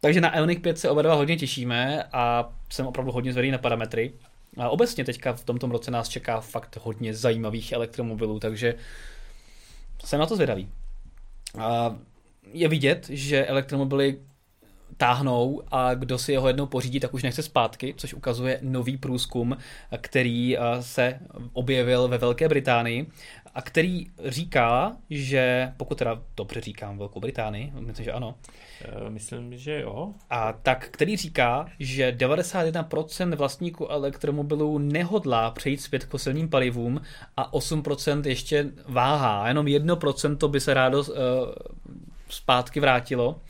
Takže 0.00 0.20
na 0.20 0.36
Ioniq 0.36 0.60
5 0.60 0.78
se 0.78 0.90
oba 0.90 1.02
dva 1.02 1.14
hodně 1.14 1.36
těšíme 1.36 2.04
a 2.12 2.52
jsem 2.70 2.86
opravdu 2.86 3.12
hodně 3.12 3.32
zvědavý 3.32 3.50
na 3.50 3.58
parametry. 3.58 4.12
A 4.60 4.68
obecně 4.68 5.04
teďka 5.04 5.32
v 5.32 5.44
tomto 5.44 5.66
roce 5.66 5.90
nás 5.90 6.08
čeká 6.08 6.40
fakt 6.40 6.78
hodně 6.82 7.14
zajímavých 7.14 7.72
elektromobilů, 7.72 8.40
takže 8.40 8.74
jsem 10.04 10.20
na 10.20 10.26
to 10.26 10.34
zvědavý. 10.34 10.68
A 11.58 11.96
je 12.52 12.68
vidět, 12.68 13.06
že 13.10 13.46
elektromobily 13.46 14.18
táhnou 14.96 15.62
a 15.70 15.94
kdo 15.94 16.18
si 16.18 16.32
jeho 16.32 16.46
jednou 16.48 16.66
pořídí, 16.66 17.00
tak 17.00 17.14
už 17.14 17.22
nechce 17.22 17.42
zpátky, 17.42 17.94
což 17.96 18.14
ukazuje 18.14 18.58
nový 18.62 18.96
průzkum, 18.96 19.56
který 20.00 20.56
se 20.80 21.18
objevil 21.52 22.08
ve 22.08 22.18
Velké 22.18 22.48
Británii 22.48 23.06
a 23.54 23.62
který 23.62 24.06
říká, 24.24 24.96
že 25.10 25.72
pokud 25.76 25.98
teda 25.98 26.22
dobře 26.36 26.60
říkám 26.60 26.98
Velkou 26.98 27.20
Británii, 27.20 27.72
myslím, 27.80 28.04
že 28.04 28.12
ano. 28.12 28.34
Eh, 28.84 29.10
myslím, 29.10 29.56
že 29.56 29.80
jo. 29.80 30.14
A 30.30 30.52
tak, 30.52 30.88
který 30.90 31.16
říká, 31.16 31.70
že 31.78 32.12
91% 32.12 33.34
vlastníků 33.36 33.86
elektromobilů 33.86 34.78
nehodlá 34.78 35.50
přejít 35.50 35.80
zpět 35.80 36.04
k 36.04 36.10
fosilním 36.10 36.48
palivům 36.48 37.00
a 37.36 37.52
8% 37.52 38.22
ještě 38.26 38.70
váhá. 38.88 39.48
Jenom 39.48 39.66
1% 39.66 40.48
by 40.48 40.60
se 40.60 40.74
rádo 40.74 40.98
uh, 40.98 41.06
zpátky 42.28 42.80
vrátilo. 42.80 43.40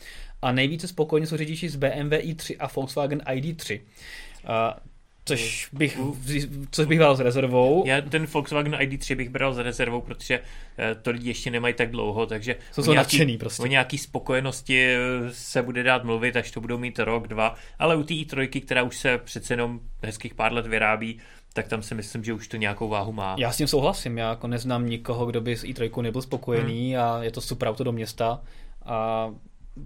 A 0.42 0.52
nejvíce 0.52 0.88
spokojně 0.88 1.26
jsou 1.26 1.36
řidiči 1.36 1.68
z 1.68 1.76
BMW 1.76 2.12
i3 2.12 2.56
a 2.58 2.70
Volkswagen 2.74 3.18
ID3. 3.18 3.80
Uh, 3.80 4.89
což 5.24 5.68
bych, 5.72 5.98
což 6.70 6.86
bych 6.86 6.98
bral 6.98 7.16
s 7.16 7.20
rezervou. 7.20 7.82
Já 7.86 8.00
ten 8.00 8.26
Volkswagen 8.26 8.74
ID3 8.74 9.16
bych 9.16 9.28
bral 9.28 9.54
s 9.54 9.58
rezervou, 9.58 10.00
protože 10.00 10.40
eh, 10.78 10.94
to 10.94 11.10
lidi 11.10 11.28
ještě 11.28 11.50
nemají 11.50 11.74
tak 11.74 11.90
dlouho, 11.90 12.26
takže 12.26 12.56
jsou 12.72 12.90
o, 12.90 12.92
nějaký, 12.92 13.38
prostě. 13.38 13.62
o 13.62 13.66
nějaký 13.66 13.98
spokojenosti 13.98 14.86
eh, 14.86 14.98
se 15.30 15.62
bude 15.62 15.82
dát 15.82 16.04
mluvit, 16.04 16.36
až 16.36 16.50
to 16.50 16.60
budou 16.60 16.78
mít 16.78 16.98
rok, 16.98 17.28
dva, 17.28 17.54
ale 17.78 17.96
u 17.96 18.02
té 18.02 18.14
i3, 18.14 18.62
která 18.64 18.82
už 18.82 18.96
se 18.96 19.18
přece 19.18 19.52
jenom 19.52 19.80
hezkých 20.02 20.34
pár 20.34 20.52
let 20.52 20.66
vyrábí, 20.66 21.18
tak 21.52 21.68
tam 21.68 21.82
si 21.82 21.94
myslím, 21.94 22.24
že 22.24 22.32
už 22.32 22.48
to 22.48 22.56
nějakou 22.56 22.88
váhu 22.88 23.12
má. 23.12 23.36
Já 23.38 23.52
s 23.52 23.56
tím 23.56 23.66
souhlasím, 23.66 24.18
já 24.18 24.30
jako 24.30 24.46
neznám 24.46 24.86
nikoho, 24.86 25.26
kdo 25.26 25.40
by 25.40 25.56
s 25.56 25.64
i3 25.64 26.02
nebyl 26.02 26.22
spokojený 26.22 26.92
hmm. 26.92 27.02
a 27.02 27.22
je 27.22 27.30
to 27.30 27.40
super 27.40 27.68
auto 27.68 27.84
do 27.84 27.92
města 27.92 28.40
a 28.84 29.30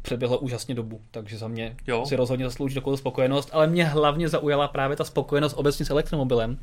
přeběhla 0.03 0.37
úžasně 0.37 0.75
dobu, 0.75 1.01
takže 1.11 1.39
za 1.39 1.49
mě 1.49 1.77
jo. 1.87 2.07
si 2.07 2.17
rozhodně 2.17 2.45
zaslouží 2.45 2.75
takovou 2.75 2.97
spokojenost, 2.97 3.49
ale 3.53 3.67
mě 3.67 3.85
hlavně 3.85 4.29
zaujala 4.29 4.69
právě 4.69 4.97
ta 4.97 5.05
spokojenost 5.05 5.55
obecně 5.57 5.85
s 5.85 5.91
elektromobilem, 5.91 6.59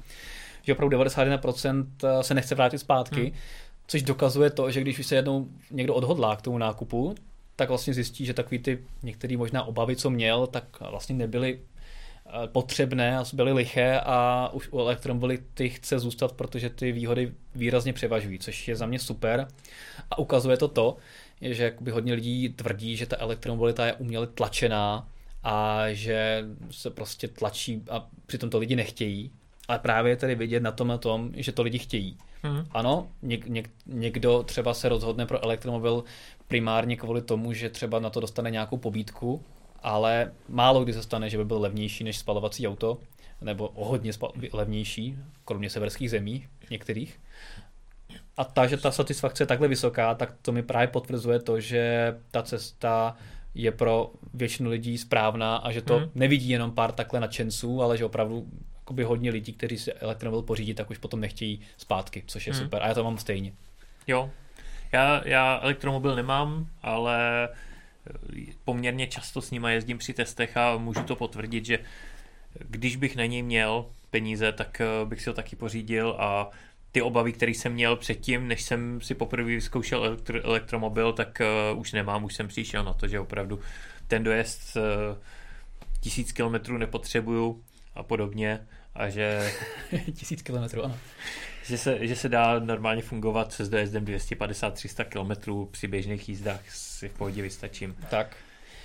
že 0.64 0.74
opravdu 0.74 0.98
91% 0.98 1.86
eh, 2.04 2.24
se 2.24 2.34
nechce 2.34 2.56
vrátit 2.56 2.78
zpátky, 2.78 3.22
hmm. 3.22 3.32
což 3.88 4.02
dokazuje 4.02 4.50
to, 4.50 4.72
že 4.72 4.82
když 4.82 5.00
už 5.00 5.06
se 5.06 5.16
jednou 5.16 5.48
někdo 5.72 5.96
odhodlá 5.96 6.36
k 6.36 6.42
tomu 6.42 6.58
nákupu, 6.58 7.16
tak 7.56 7.70
vlastně 7.70 7.94
zjistí, 7.94 8.26
že 8.26 8.34
takový 8.34 8.60
ty 8.60 8.80
některé 9.04 9.38
možná 9.38 9.64
obavy, 9.64 9.96
co 9.96 10.10
měl, 10.10 10.48
tak 10.48 10.64
vlastně 10.90 11.16
nebyly 11.16 11.60
eh, 11.60 12.48
potřebné 12.48 13.18
a 13.18 13.26
byly 13.34 13.54
liché 13.54 14.00
a 14.06 14.50
už 14.54 14.70
u 14.72 14.80
elektromobility 14.80 15.44
ty 15.54 15.70
chce 15.70 16.00
zůstat, 16.00 16.32
protože 16.32 16.70
ty 16.70 16.92
výhody 16.92 17.32
výrazně 17.56 17.94
převažují, 17.94 18.40
což 18.40 18.68
je 18.68 18.76
za 18.76 18.86
mě 18.86 19.00
super 19.00 19.48
a 20.12 20.18
ukazuje 20.18 20.58
to 20.58 20.68
to, 20.68 20.98
je, 21.42 21.54
že 21.54 21.64
jakoby 21.64 21.92
hodně 21.92 22.14
lidí 22.14 22.50
tvrdí, 22.50 22.98
že 22.98 23.06
ta 23.06 23.16
elektromobilita 23.20 23.86
je 23.86 23.94
uměle 23.94 24.28
tlačená 24.28 25.08
a 25.44 25.84
že 25.92 26.46
se 26.72 26.90
prostě 26.90 27.28
tlačí 27.28 27.84
a 27.90 28.08
přitom 28.26 28.50
to 28.50 28.60
lidi 28.60 28.76
nechtějí. 28.76 29.32
Ale 29.68 29.80
právě 29.80 30.12
je 30.12 30.16
tady 30.16 30.36
vidět 30.36 30.64
na 30.64 30.72
tom, 30.72 30.88
na 30.88 30.98
tom 30.98 31.32
že 31.36 31.52
to 31.52 31.64
lidi 31.64 31.80
chtějí. 31.80 32.18
Mm. 32.44 32.66
Ano, 32.72 33.08
něk, 33.22 33.48
něk, 33.48 33.70
někdo 33.86 34.44
třeba 34.44 34.74
se 34.74 34.90
rozhodne 34.90 35.26
pro 35.26 35.44
elektromobil 35.44 36.04
primárně 36.48 36.96
kvůli 36.98 37.22
tomu, 37.22 37.54
že 37.54 37.70
třeba 37.70 38.00
na 38.00 38.10
to 38.10 38.20
dostane 38.20 38.52
nějakou 38.52 38.78
pobídku, 38.78 39.44
ale 39.84 40.32
málo 40.50 40.84
kdy 40.84 40.94
se 40.94 41.04
stane, 41.04 41.30
že 41.30 41.38
by 41.38 41.46
byl 41.46 41.60
levnější 41.60 42.04
než 42.04 42.18
spalovací 42.18 42.68
auto, 42.68 42.98
nebo 43.42 43.68
o 43.68 43.86
hodně 43.86 44.12
levnější, 44.54 45.18
kromě 45.46 45.70
severských 45.70 46.12
zemí 46.12 46.48
některých. 46.70 47.20
A 48.42 48.44
ta, 48.44 48.68
že 48.68 48.78
ta 48.78 48.92
satisfakce 48.92 49.44
je 49.44 49.48
takhle 49.48 49.68
vysoká, 49.68 50.16
tak 50.16 50.34
to 50.42 50.52
mi 50.52 50.64
právě 50.64 50.88
potvrzuje 50.88 51.40
to, 51.40 51.60
že 51.60 52.16
ta 52.32 52.44
cesta 52.44 53.16
je 53.56 53.72
pro 53.72 54.12
většinu 54.34 54.70
lidí 54.70 54.98
správná 54.98 55.56
a 55.56 55.72
že 55.72 55.82
to 55.82 55.98
hmm. 55.98 56.10
nevidí 56.16 56.50
jenom 56.50 56.72
pár 56.72 56.92
takhle 56.92 57.20
nadšenců, 57.20 57.82
ale 57.82 57.98
že 57.98 58.06
opravdu 58.06 58.48
jakoby 58.80 59.04
hodně 59.04 59.32
lidí, 59.32 59.54
kteří 59.54 59.78
si 59.78 59.94
elektromobil 59.94 60.42
pořídí, 60.42 60.74
tak 60.74 60.90
už 60.90 60.98
potom 60.98 61.20
nechtějí 61.20 61.62
zpátky, 61.78 62.24
což 62.28 62.48
je 62.48 62.54
hmm. 62.54 62.64
super. 62.64 62.84
A 62.84 62.88
já 62.88 62.94
to 62.94 63.04
mám 63.04 63.18
stejně. 63.18 63.54
Jo. 64.08 64.30
Já, 64.92 65.22
já 65.26 65.60
elektromobil 65.64 66.16
nemám, 66.16 66.68
ale 66.82 67.50
poměrně 68.66 69.08
často 69.08 69.42
s 69.42 69.52
nima 69.52 69.72
jezdím 69.72 69.98
při 69.98 70.14
testech 70.14 70.58
a 70.58 70.78
můžu 70.78 71.04
to 71.04 71.16
potvrdit, 71.16 71.66
že 71.66 71.80
když 72.60 72.96
bych 72.96 73.16
na 73.16 73.26
něj 73.26 73.42
měl 73.42 73.86
peníze, 74.10 74.52
tak 74.52 74.82
eh, 74.82 75.06
bych 75.06 75.22
si 75.22 75.30
ho 75.30 75.34
taky 75.34 75.56
pořídil 75.56 76.16
a 76.20 76.50
ty 76.92 77.02
obavy, 77.02 77.34
které 77.34 77.52
jsem 77.52 77.74
měl 77.74 77.96
předtím, 77.96 78.48
než 78.48 78.62
jsem 78.62 79.02
si 79.02 79.16
poprvé 79.16 79.44
vyzkoušel 79.44 80.06
elektro, 80.06 80.46
elektromobil, 80.46 81.14
tak 81.14 81.42
uh, 81.74 81.80
už 81.80 81.92
nemám, 81.92 82.24
už 82.24 82.36
jsem 82.36 82.48
přišel 82.48 82.84
na 82.84 82.94
to, 82.94 83.08
že 83.08 83.20
opravdu 83.20 83.60
ten 84.08 84.24
dojezd 84.24 84.78
uh, 84.78 84.82
tisíc 86.00 86.32
kilometrů 86.32 86.78
nepotřebuju 86.78 87.64
a 87.96 88.04
podobně 88.04 88.68
a 88.96 89.10
že... 89.10 89.52
tisíc 90.14 90.42
kilometrů, 90.42 90.86
ano. 90.86 90.98
Že 91.66 91.78
se, 91.78 92.08
že 92.08 92.16
se 92.16 92.30
dá 92.30 92.60
normálně 92.60 93.02
fungovat 93.02 93.54
se 93.54 93.66
s 93.66 93.70
dojezdem 93.70 94.06
250-300 94.06 95.06
kilometrů 95.06 95.66
při 95.66 95.88
běžných 95.88 96.30
jízdách 96.30 96.70
si 96.70 97.10
v 97.10 97.14
pohodě 97.14 97.42
vystačím. 97.42 97.96
Tak. 98.10 98.36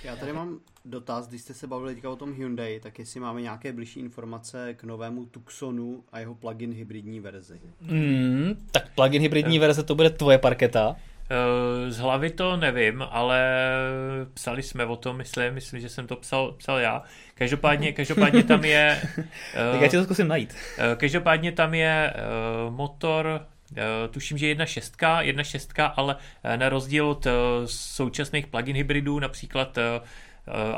Já 0.07 0.15
tady 0.15 0.33
mám 0.33 0.59
dotaz, 0.85 1.27
když 1.27 1.41
jste 1.41 1.53
se 1.53 1.67
bavili 1.67 1.93
teďka 1.93 2.09
o 2.09 2.15
tom 2.15 2.33
Hyundai, 2.33 2.79
tak 2.79 2.99
jestli 2.99 3.19
máme 3.19 3.41
nějaké 3.41 3.73
blížší 3.73 3.99
informace 3.99 4.73
k 4.73 4.83
novému 4.83 5.25
Tucsonu 5.25 6.03
a 6.11 6.19
jeho 6.19 6.35
plug-in 6.35 6.73
hybridní 6.73 7.19
verzi. 7.19 7.59
Mm, 7.81 8.67
tak 8.71 8.95
plug-in 8.95 9.21
hybridní 9.21 9.59
verze 9.59 9.83
to 9.83 9.95
bude 9.95 10.09
tvoje 10.09 10.37
parketa. 10.37 10.95
Eh, 11.29 11.91
z 11.91 11.97
hlavy 11.97 12.29
to 12.29 12.57
nevím, 12.57 13.03
ale 13.09 13.41
psali 14.33 14.63
jsme 14.63 14.85
o 14.85 14.95
tom, 14.95 15.17
myslím, 15.17 15.53
myslím, 15.53 15.79
že 15.79 15.89
jsem 15.89 16.07
to 16.07 16.15
psal, 16.15 16.51
psal 16.51 16.79
já. 16.79 17.03
Každopádně, 17.35 17.91
každopádně 17.91 18.43
tam 18.43 18.65
je... 18.65 19.01
tak 19.71 19.81
já 19.81 19.87
ti 19.87 19.97
to 19.97 20.03
zkusím 20.03 20.27
najít. 20.27 20.55
Každopádně 20.97 21.51
tam 21.51 21.73
je 21.73 22.13
motor 22.69 23.47
tuším, 24.11 24.37
že 24.37 24.47
jedna 24.47 24.65
šestka, 24.65 25.21
jedna 25.21 25.43
šestka, 25.43 25.85
ale 25.85 26.15
na 26.55 26.69
rozdíl 26.69 27.09
od 27.09 27.27
současných 27.65 28.47
plug-in 28.47 28.75
hybridů, 28.75 29.19
například 29.19 29.77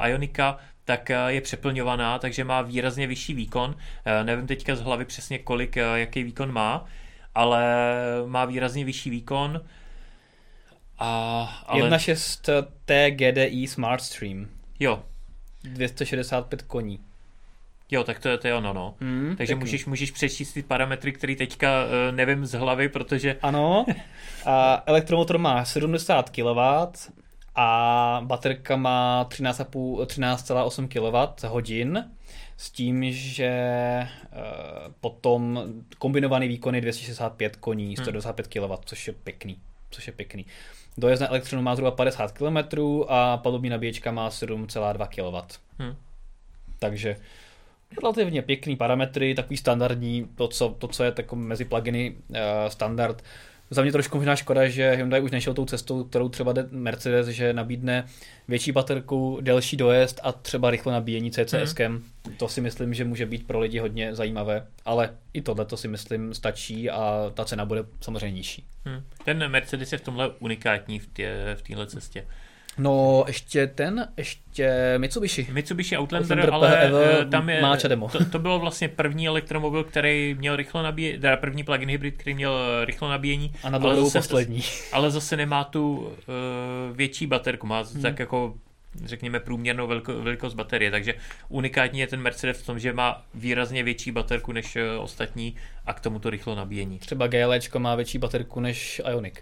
Ionika, 0.07 0.57
tak 0.85 1.09
je 1.27 1.41
přeplňovaná, 1.41 2.19
takže 2.19 2.43
má 2.43 2.61
výrazně 2.61 3.07
vyšší 3.07 3.33
výkon. 3.33 3.75
Nevím 4.23 4.47
teďka 4.47 4.75
z 4.75 4.81
hlavy 4.81 5.05
přesně 5.05 5.39
kolik, 5.39 5.75
jaký 5.75 6.23
výkon 6.23 6.51
má, 6.51 6.85
ale 7.35 7.63
má 8.25 8.45
výrazně 8.45 8.85
vyšší 8.85 9.09
výkon. 9.09 9.61
A, 10.99 11.63
ale... 11.65 11.89
1.6 11.89 12.67
T 12.85 13.11
GDI 13.11 13.67
Smart 13.67 14.03
Stream. 14.03 14.47
Jo. 14.79 15.03
265 15.63 16.61
koní. 16.61 16.99
Jo, 17.91 18.03
tak 18.03 18.19
to 18.19 18.29
je, 18.29 18.37
to 18.37 18.47
je 18.47 18.55
ono, 18.55 18.73
no. 18.73 18.95
Hmm, 19.01 19.35
Takže 19.37 19.55
můžeš, 19.55 19.85
můžeš 19.85 20.11
přečíst 20.11 20.53
ty 20.53 20.63
parametry, 20.63 21.13
které 21.13 21.35
teďka 21.35 21.83
uh, 21.83 22.15
nevím 22.15 22.45
z 22.45 22.53
hlavy, 22.53 22.89
protože... 22.89 23.37
Ano, 23.41 23.85
a 24.45 24.83
elektromotor 24.85 25.37
má 25.37 25.65
70 25.65 26.29
kW 26.29 26.59
a 27.55 28.21
baterka 28.25 28.75
má 28.75 29.25
13,8 29.29 30.05
13, 30.05 30.51
kWh 30.87 31.49
hodin 31.49 32.11
s 32.57 32.71
tím, 32.71 33.11
že 33.11 33.51
uh, 34.31 34.93
potom 35.01 35.63
kombinovaný 35.97 36.47
výkon 36.47 36.75
je 36.75 36.81
265 36.81 37.55
koní, 37.55 37.97
125 37.97 38.47
kW, 38.47 38.73
což 38.85 39.07
je 39.07 39.13
pěkný. 39.13 39.57
Což 39.89 40.07
je 40.07 40.13
pěkný. 40.13 40.45
Dojezd 40.97 41.21
na 41.21 41.29
elektřinu 41.29 41.61
má 41.61 41.75
zhruba 41.75 41.91
50 41.91 42.31
km 42.31 42.57
a 43.07 43.37
palubní 43.37 43.69
nabíječka 43.69 44.11
má 44.11 44.29
7,2 44.29 45.07
kW. 45.07 45.59
Hmm. 45.79 45.95
Takže 46.79 47.15
relativně 48.01 48.41
pěkný 48.41 48.75
parametry, 48.75 49.35
takový 49.35 49.57
standardní, 49.57 50.27
to, 50.35 50.47
co, 50.47 50.75
to, 50.79 50.87
co 50.87 51.03
je 51.03 51.11
tako 51.11 51.35
mezi 51.35 51.65
pluginy 51.65 52.15
uh, 52.29 52.35
standard. 52.67 53.23
Za 53.71 53.81
mě 53.81 53.91
trošku 53.91 54.17
možná 54.17 54.35
škoda, 54.35 54.67
že 54.67 54.91
Hyundai 54.91 55.21
už 55.21 55.31
nešel 55.31 55.53
tou 55.53 55.65
cestou, 55.65 56.03
kterou 56.03 56.29
třeba 56.29 56.53
jde 56.53 56.67
Mercedes, 56.71 57.27
že 57.27 57.53
nabídne 57.53 58.05
větší 58.47 58.71
baterku, 58.71 59.37
delší 59.41 59.77
dojezd 59.77 60.19
a 60.23 60.31
třeba 60.31 60.69
rychle 60.69 60.93
nabíjení 60.93 61.31
CCS. 61.31 61.75
Hmm. 61.79 62.03
To 62.37 62.47
si 62.47 62.61
myslím, 62.61 62.93
že 62.93 63.05
může 63.05 63.25
být 63.25 63.47
pro 63.47 63.59
lidi 63.59 63.79
hodně 63.79 64.15
zajímavé, 64.15 64.65
ale 64.85 65.09
i 65.33 65.41
tohle 65.41 65.65
to 65.65 65.77
si 65.77 65.87
myslím 65.87 66.33
stačí 66.33 66.89
a 66.89 67.31
ta 67.33 67.45
cena 67.45 67.65
bude 67.65 67.83
samozřejmě 68.01 68.31
nižší. 68.31 68.65
Hmm. 68.85 69.03
Ten 69.25 69.47
Mercedes 69.47 69.91
je 69.91 69.97
v 69.97 70.01
tomhle 70.01 70.29
unikátní 70.39 70.99
v, 70.99 71.07
tě, 71.13 71.55
v 71.55 71.61
téhle 71.61 71.87
cestě. 71.87 72.25
No, 72.79 73.23
ještě 73.27 73.67
ten, 73.67 74.07
ještě 74.17 74.95
Mitsubishi. 74.97 75.47
Mitsubishi 75.51 75.97
Outlander, 75.97 76.39
Outlander 76.39 76.53
ale 76.53 76.89
PHEV 76.89 77.21
eh, 77.21 77.25
tam 77.25 77.49
je, 77.49 77.61
demo. 77.87 78.09
To, 78.09 78.25
to 78.25 78.39
bylo 78.39 78.59
vlastně 78.59 78.87
první 78.87 79.27
elektromobil, 79.27 79.83
který 79.83 80.35
měl 80.39 80.55
rychlo 80.55 80.83
nabíjení, 80.83 81.19
teda 81.19 81.37
první 81.37 81.63
plug-in 81.63 81.89
hybrid, 81.89 82.17
který 82.17 82.33
měl 82.33 82.59
eh, 82.81 82.85
rychlo 82.85 83.09
nabíjení. 83.09 83.53
A 83.63 83.69
na 83.69 83.77
dlouhou 83.77 84.11
poslední. 84.11 84.63
Ale 84.91 85.11
zase 85.11 85.37
nemá 85.37 85.63
tu 85.63 85.97
uh, 85.97 86.97
větší 86.97 87.27
baterku, 87.27 87.67
má 87.67 87.81
hmm. 87.81 88.01
tak 88.01 88.19
jako 88.19 88.53
řekněme 89.05 89.39
průměrnou 89.39 89.87
velko, 89.87 90.21
velikost 90.21 90.53
baterie, 90.53 90.91
takže 90.91 91.13
unikátní 91.49 91.99
je 91.99 92.07
ten 92.07 92.21
Mercedes 92.21 92.61
v 92.61 92.65
tom, 92.65 92.79
že 92.79 92.93
má 92.93 93.21
výrazně 93.33 93.83
větší 93.83 94.11
baterku 94.11 94.51
než 94.51 94.77
ostatní 94.99 95.55
a 95.85 95.93
k 95.93 95.99
tomu 95.99 96.19
to 96.19 96.29
rychlo 96.29 96.55
nabíjení. 96.55 96.99
Třeba 96.99 97.27
GLčko 97.27 97.79
má 97.79 97.95
větší 97.95 98.17
baterku 98.17 98.59
než 98.59 99.01
Ionic. 99.09 99.35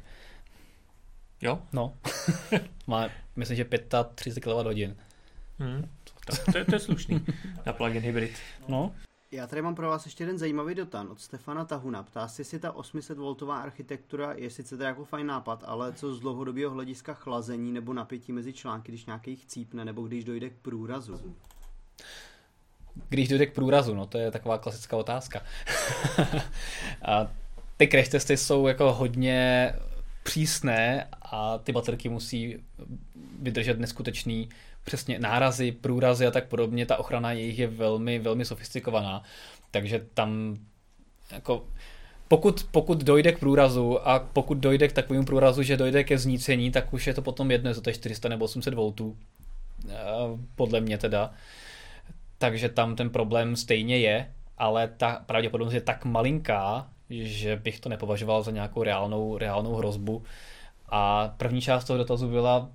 Jo? 1.42 1.60
No. 1.74 1.94
má, 2.88 3.10
myslím, 3.38 3.58
že 3.58 3.66
35 4.16 4.44
kWh. 4.44 4.96
Hmm. 5.60 5.90
Tak 6.26 6.54
to, 6.54 6.58
je, 6.58 6.66
to 6.66 6.76
je 6.76 6.80
slušný 6.80 7.26
na 7.66 7.74
plug-in 7.74 8.02
hybrid. 8.04 8.32
No. 8.68 8.96
Já 9.32 9.48
tady 9.48 9.62
mám 9.62 9.76
pro 9.76 9.88
vás 9.88 10.06
ještě 10.06 10.24
jeden 10.24 10.38
zajímavý 10.38 10.76
dotaz 10.76 11.08
od 11.10 11.22
Stefana 11.22 11.66
Tahuna. 11.66 12.04
Ptá 12.04 12.28
se, 12.28 12.42
jestli 12.42 12.60
ta 12.60 12.72
800V 12.72 13.52
architektura 13.52 14.34
je 14.34 14.50
sice 14.50 14.78
teda 14.78 14.90
jako 14.90 15.06
fajn 15.06 15.28
nápad, 15.28 15.64
ale 15.68 15.94
co 15.94 16.14
z 16.14 16.20
dlouhodobého 16.20 16.72
hlediska 16.72 17.14
chlazení 17.14 17.72
nebo 17.72 17.94
napětí 17.94 18.32
mezi 18.32 18.54
články, 18.54 18.92
když 18.92 19.06
nějaký 19.06 19.36
chcípne 19.36 19.86
nebo 19.86 20.02
když 20.02 20.24
dojde 20.24 20.50
k 20.50 20.58
průrazu? 20.62 21.36
Když 23.10 23.30
dojde 23.30 23.46
k 23.46 23.54
průrazu, 23.54 23.96
no 23.96 24.06
to 24.06 24.18
je 24.18 24.32
taková 24.32 24.58
klasická 24.58 24.98
otázka. 24.98 25.42
a 27.06 27.32
ty 27.78 27.88
crash 27.88 28.10
testy 28.10 28.38
jsou 28.38 28.68
jako 28.68 28.94
hodně 28.94 29.74
přísné 30.28 31.08
a 31.22 31.58
ty 31.58 31.72
baterky 31.72 32.10
musí 32.10 32.58
vydržet 33.40 33.80
neskutečný 33.80 34.50
přesně 34.84 35.20
nárazy, 35.20 35.72
průrazy 35.72 36.28
a 36.28 36.32
tak 36.32 36.48
podobně. 36.48 36.86
Ta 36.86 36.98
ochrana 36.98 37.32
jejich 37.32 37.60
je 37.60 37.68
velmi, 37.68 38.20
velmi 38.20 38.46
sofistikovaná. 38.46 39.24
Takže 39.72 40.06
tam 40.14 40.58
jako 41.32 41.68
pokud, 42.28 42.68
pokud 42.72 43.04
dojde 43.04 43.32
k 43.32 43.40
průrazu 43.40 44.08
a 44.08 44.20
pokud 44.20 44.58
dojde 44.58 44.88
k 44.88 44.94
takovému 44.94 45.26
průrazu, 45.26 45.64
že 45.64 45.78
dojde 45.78 46.04
ke 46.04 46.18
znícení, 46.18 46.72
tak 46.72 46.94
už 46.94 47.08
je 47.08 47.14
to 47.14 47.22
potom 47.22 47.52
jedno, 47.52 47.74
za 47.74 47.82
to 47.82 47.90
je 47.90 47.94
400 47.94 48.30
nebo 48.30 48.46
800 48.46 48.74
V, 48.74 48.94
podle 50.56 50.82
mě 50.82 50.98
teda. 50.98 51.32
Takže 52.38 52.70
tam 52.70 52.96
ten 52.96 53.10
problém 53.10 53.56
stejně 53.56 54.00
je, 54.00 54.32
ale 54.58 54.88
ta 54.98 55.24
pravděpodobnost 55.26 55.74
je 55.74 55.82
tak 55.82 56.06
malinká, 56.06 56.90
že 57.10 57.56
bych 57.56 57.80
to 57.80 57.90
nepovažoval 57.90 58.44
za 58.44 58.52
nějakou 58.52 58.84
reálnou, 58.84 59.38
reálnou 59.38 59.76
hrozbu. 59.76 60.24
A 60.90 61.34
první 61.38 61.62
část 61.62 61.86
toho 61.86 61.98
dotazu 61.98 62.30
byla, 62.30 62.70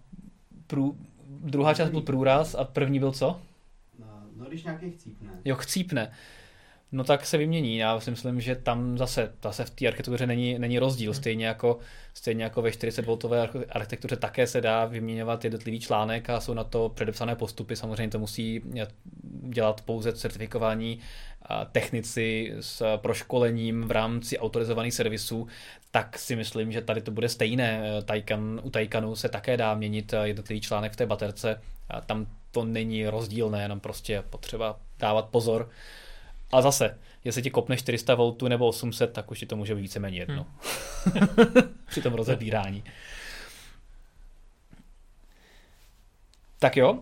prů, 0.67 0.97
druhá 1.29 1.75
část 1.75 1.91
byl 1.91 2.01
průraz 2.01 2.55
a 2.55 2.65
první 2.65 2.99
byl 2.99 3.13
co? 3.13 3.41
No, 3.99 4.07
no 4.37 4.45
když 4.45 4.65
nějaký 4.65 4.91
chcípne. 4.91 5.31
Jo, 5.45 5.57
chcípne. 5.57 6.13
No 6.93 7.05
tak 7.05 7.27
se 7.27 7.39
vymění. 7.39 7.77
Já 7.77 8.01
si 8.01 8.11
myslím, 8.11 8.41
že 8.41 8.57
tam 8.57 8.99
zase, 8.99 9.33
zase 9.43 9.65
v 9.65 9.71
té 9.71 9.87
architektuře 9.87 10.27
není, 10.27 10.59
není 10.59 10.79
rozdíl. 10.79 11.13
Hmm. 11.13 11.21
Stejně 11.21 11.47
jako, 11.47 11.79
stejně 12.15 12.45
jako 12.45 12.63
ve 12.63 12.71
40V 12.71 13.65
architektuře 13.69 14.17
také 14.17 14.47
se 14.47 14.61
dá 14.61 14.85
vyměňovat 14.85 15.45
jednotlivý 15.45 15.81
článek 15.81 16.31
a 16.31 16.41
jsou 16.41 16.55
na 16.55 16.65
to 16.65 16.89
předepsané 16.89 17.37
postupy. 17.37 17.77
Samozřejmě 17.77 18.09
to 18.11 18.19
musí 18.19 18.63
dělat 19.49 19.81
pouze 19.81 20.13
certifikování 20.13 20.99
technici 21.73 22.55
s 22.61 22.97
proškolením 22.97 23.85
v 23.85 23.91
rámci 23.91 24.39
autorizovaných 24.39 24.95
servisů, 24.95 25.47
tak 25.91 26.19
si 26.19 26.37
myslím, 26.37 26.73
že 26.73 26.81
tady 26.81 27.01
to 27.01 27.11
bude 27.11 27.29
stejné. 27.29 27.83
Taycan, 28.05 28.61
u 28.63 28.71
Taycanu 28.71 29.17
se 29.17 29.29
také 29.29 29.57
dá 29.57 29.75
měnit 29.75 30.15
jednotlivý 30.23 30.61
článek 30.61 30.93
v 30.93 30.97
té 30.97 31.07
baterce. 31.07 31.61
Tam 32.07 32.27
to 32.51 32.65
není 32.65 33.07
rozdílné, 33.07 33.63
jenom 33.63 33.81
prostě 33.81 34.23
potřeba 34.31 34.81
dávat 34.99 35.29
pozor. 35.29 35.71
A 36.53 36.63
zase, 36.63 36.99
jestli 37.25 37.43
ti 37.43 37.51
kopne 37.51 37.77
400 37.77 38.15
V 38.15 38.49
nebo 38.49 38.67
800, 38.67 39.13
tak 39.13 39.31
už 39.31 39.39
ti 39.39 39.47
to 39.47 39.57
může 39.57 39.75
být 39.75 39.81
víceméně 39.81 40.19
jedno. 40.19 40.47
Hmm. 41.05 41.29
Při 41.87 42.03
tom 42.03 42.15
rozebírání. 42.15 42.85
Tak 46.59 46.77
jo, 46.77 46.99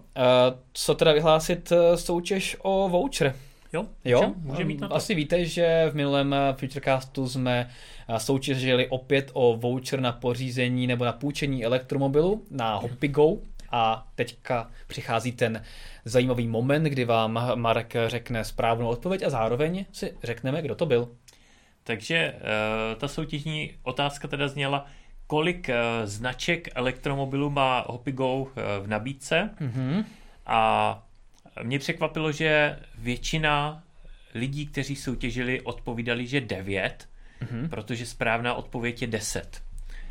co 0.72 0.94
teda 0.94 1.12
vyhlásit 1.12 1.72
eh, 1.72 1.96
soutěž 1.96 2.56
o 2.62 2.88
voucher? 2.88 3.34
Jo, 3.72 3.86
jo? 4.04 4.34
může 4.36 4.64
mít 4.64 4.80
na 4.80 4.88
to. 4.88 4.94
Asi 4.94 5.14
víte, 5.14 5.44
že 5.44 5.90
v 5.90 5.94
minulém 5.94 6.34
eh, 6.34 6.52
Futurecastu 6.52 7.28
jsme 7.28 7.70
eh, 8.08 8.20
soutěžili 8.20 8.88
opět 8.88 9.30
o 9.32 9.56
voucher 9.56 10.00
na 10.00 10.12
pořízení 10.12 10.86
nebo 10.86 11.04
na 11.04 11.12
půjčení 11.12 11.64
elektromobilu 11.64 12.42
na 12.50 12.76
Hopigo 12.76 13.36
a 13.70 14.06
teďka 14.14 14.70
přichází 14.86 15.32
ten 15.32 15.62
zajímavý 16.04 16.48
moment, 16.48 16.84
kdy 16.84 17.04
vám 17.04 17.40
Marek 17.54 17.94
řekne 18.06 18.44
správnou 18.44 18.88
odpověď 18.88 19.22
a 19.22 19.30
zároveň 19.30 19.84
si 19.92 20.14
řekneme, 20.22 20.62
kdo 20.62 20.74
to 20.74 20.86
byl. 20.86 21.08
Takže 21.84 22.34
ta 22.98 23.08
soutěžní 23.08 23.72
otázka 23.82 24.28
teda 24.28 24.48
zněla, 24.48 24.86
kolik 25.26 25.70
značek 26.04 26.68
elektromobilu 26.74 27.50
má 27.50 27.84
Hopigo 27.88 28.46
v 28.80 28.86
nabídce 28.86 29.50
mm-hmm. 29.60 30.04
a 30.46 31.02
mě 31.62 31.78
překvapilo, 31.78 32.32
že 32.32 32.78
většina 32.98 33.82
lidí, 34.34 34.66
kteří 34.66 34.96
soutěžili, 34.96 35.60
odpovídali, 35.60 36.26
že 36.26 36.40
9, 36.40 37.08
mm-hmm. 37.42 37.68
protože 37.68 38.06
správná 38.06 38.54
odpověď 38.54 39.02
je 39.02 39.08
10. 39.08 39.62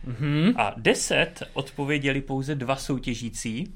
Mm-hmm. 0.07 0.53
A 0.57 0.73
10 0.77 1.43
odpověděli 1.53 2.21
pouze 2.21 2.55
dva 2.55 2.75
soutěžící, 2.75 3.73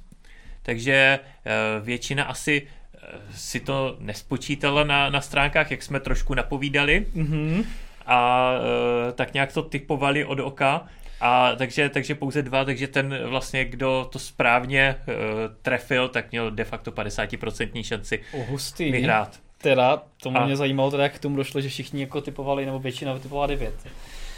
takže 0.64 1.20
uh, 1.20 1.86
většina 1.86 2.24
asi 2.24 2.62
uh, 2.62 3.00
si 3.36 3.60
to 3.60 3.98
nespočítala 4.00 4.84
na, 4.84 5.10
na 5.10 5.22
stránkách, 5.22 5.72
jak 5.72 5.84
jsme 5.84 6.00
trošku 6.00 6.34
napovídali. 6.34 7.06
Mm-hmm. 7.16 7.66
A 8.06 8.52
uh, 8.58 9.12
tak 9.12 9.34
nějak 9.34 9.54
to 9.54 9.62
typovali 9.62 10.26
od 10.26 10.40
oka. 10.40 10.88
A 11.22 11.56
takže, 11.56 11.90
takže 11.90 12.16
pouze 12.16 12.42
dva, 12.42 12.66
takže 12.66 12.88
ten 12.88 13.20
vlastně, 13.26 13.66
kdo 13.66 14.10
to 14.12 14.20
správně 14.20 14.96
uh, 14.98 15.14
trefil, 15.62 16.10
tak 16.10 16.32
měl 16.32 16.52
de 16.52 16.64
facto 16.64 16.92
50% 16.92 17.84
šanci 17.84 18.20
oh, 18.34 18.46
hustý. 18.50 18.92
vyhrát. 18.92 19.40
Teda, 19.58 20.04
to 20.22 20.32
mě 20.32 20.54
a... 20.54 20.56
zajímalo 20.56 20.92
teda, 20.92 21.04
jak 21.04 21.16
k 21.16 21.20
tomu 21.20 21.36
došlo, 21.36 21.62
že 21.62 21.70
všichni 21.70 22.02
jako 22.02 22.22
typovali, 22.22 22.66
nebo 22.66 22.80
většina 22.80 23.20
typovala 23.20 23.48
9. 23.48 23.74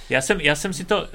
Já 0.10 0.22
jsem, 0.22 0.42
já 0.42 0.56
jsem 0.56 0.74
si 0.74 0.86
to 0.86 1.02
uh, 1.02 1.06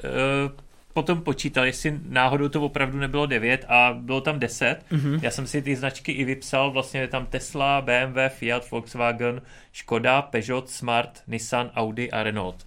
potom 0.93 1.21
počítal, 1.21 1.65
jestli 1.65 1.99
náhodou 2.09 2.49
to 2.49 2.61
opravdu 2.61 2.97
nebylo 2.97 3.25
9 3.25 3.65
a 3.67 3.93
bylo 3.99 4.21
tam 4.21 4.39
10. 4.39 4.77
Mm-hmm. 4.91 5.19
Já 5.23 5.31
jsem 5.31 5.47
si 5.47 5.61
ty 5.61 5.75
značky 5.75 6.11
i 6.11 6.25
vypsal, 6.25 6.71
vlastně 6.71 6.99
je 6.99 7.07
tam 7.07 7.25
Tesla, 7.25 7.81
BMW, 7.81 8.19
Fiat, 8.29 8.71
Volkswagen, 8.71 9.41
Škoda, 9.71 10.21
Peugeot, 10.21 10.69
Smart, 10.69 11.23
Nissan, 11.27 11.71
Audi 11.75 12.11
a 12.11 12.23
Renault. 12.23 12.65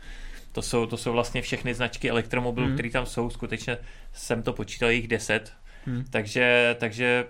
To 0.53 0.63
jsou, 0.63 0.87
to 0.87 0.97
jsou 0.97 1.13
vlastně 1.13 1.43
všechny 1.43 1.75
značky 1.75 2.11
elektromobilů, 2.11 2.67
mm. 2.67 2.75
které 2.75 2.91
tam 2.91 3.07
jsou. 3.07 3.31
Skutečně 3.31 3.79
jsem 4.13 4.43
to 4.43 4.53
počítal 4.53 4.91
jich 4.91 5.09
10. 5.09 5.53
Mm. 5.87 6.05
Takže, 6.11 6.77
takže 6.79 7.27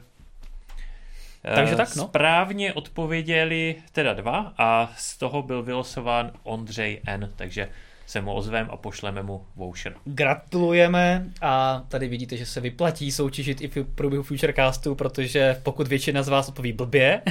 takže 1.55 1.77
tak, 1.77 1.97
no. 1.97 2.05
Správně 2.05 2.73
odpověděli 2.73 3.77
teda 3.93 4.13
dva 4.13 4.55
a 4.59 4.93
z 4.97 5.19
toho 5.19 5.43
byl 5.43 5.63
vylosován 5.63 6.33
Ondřej 6.43 7.01
N, 7.07 7.33
takže 7.37 7.69
se 8.07 8.21
mu 8.21 8.33
ozvem 8.33 8.69
a 8.71 8.77
pošleme 8.77 9.23
mu 9.23 9.47
voucher. 9.57 9.95
Gratulujeme 10.05 11.27
a 11.43 11.85
tady 11.89 12.09
vidíte, 12.09 12.37
že 12.37 12.47
se 12.47 12.61
vyplatí 12.61 13.13
soutěžit 13.13 13.61
i 13.61 13.69
v 13.69 13.85
průběhu 13.95 14.23
Futurecastu, 14.23 14.95
protože 14.95 15.61
pokud 15.63 15.89
většina 15.89 16.23
z 16.23 16.29
vás 16.29 16.49
odpoví 16.49 16.73
blbě 16.73 17.23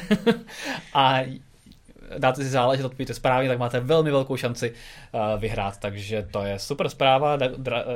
a 0.93 1.19
dáte 2.17 2.43
si 2.43 2.49
záležet, 2.49 2.86
odpovíte 2.86 3.13
správně, 3.13 3.49
tak 3.49 3.59
máte 3.59 3.80
velmi 3.80 4.11
velkou 4.11 4.38
šanci 4.38 4.74
uh, 5.11 5.41
vyhrát, 5.41 5.78
takže 5.78 6.28
to 6.32 6.43
je 6.43 6.59
super 6.59 6.89
zpráva, 6.89 7.38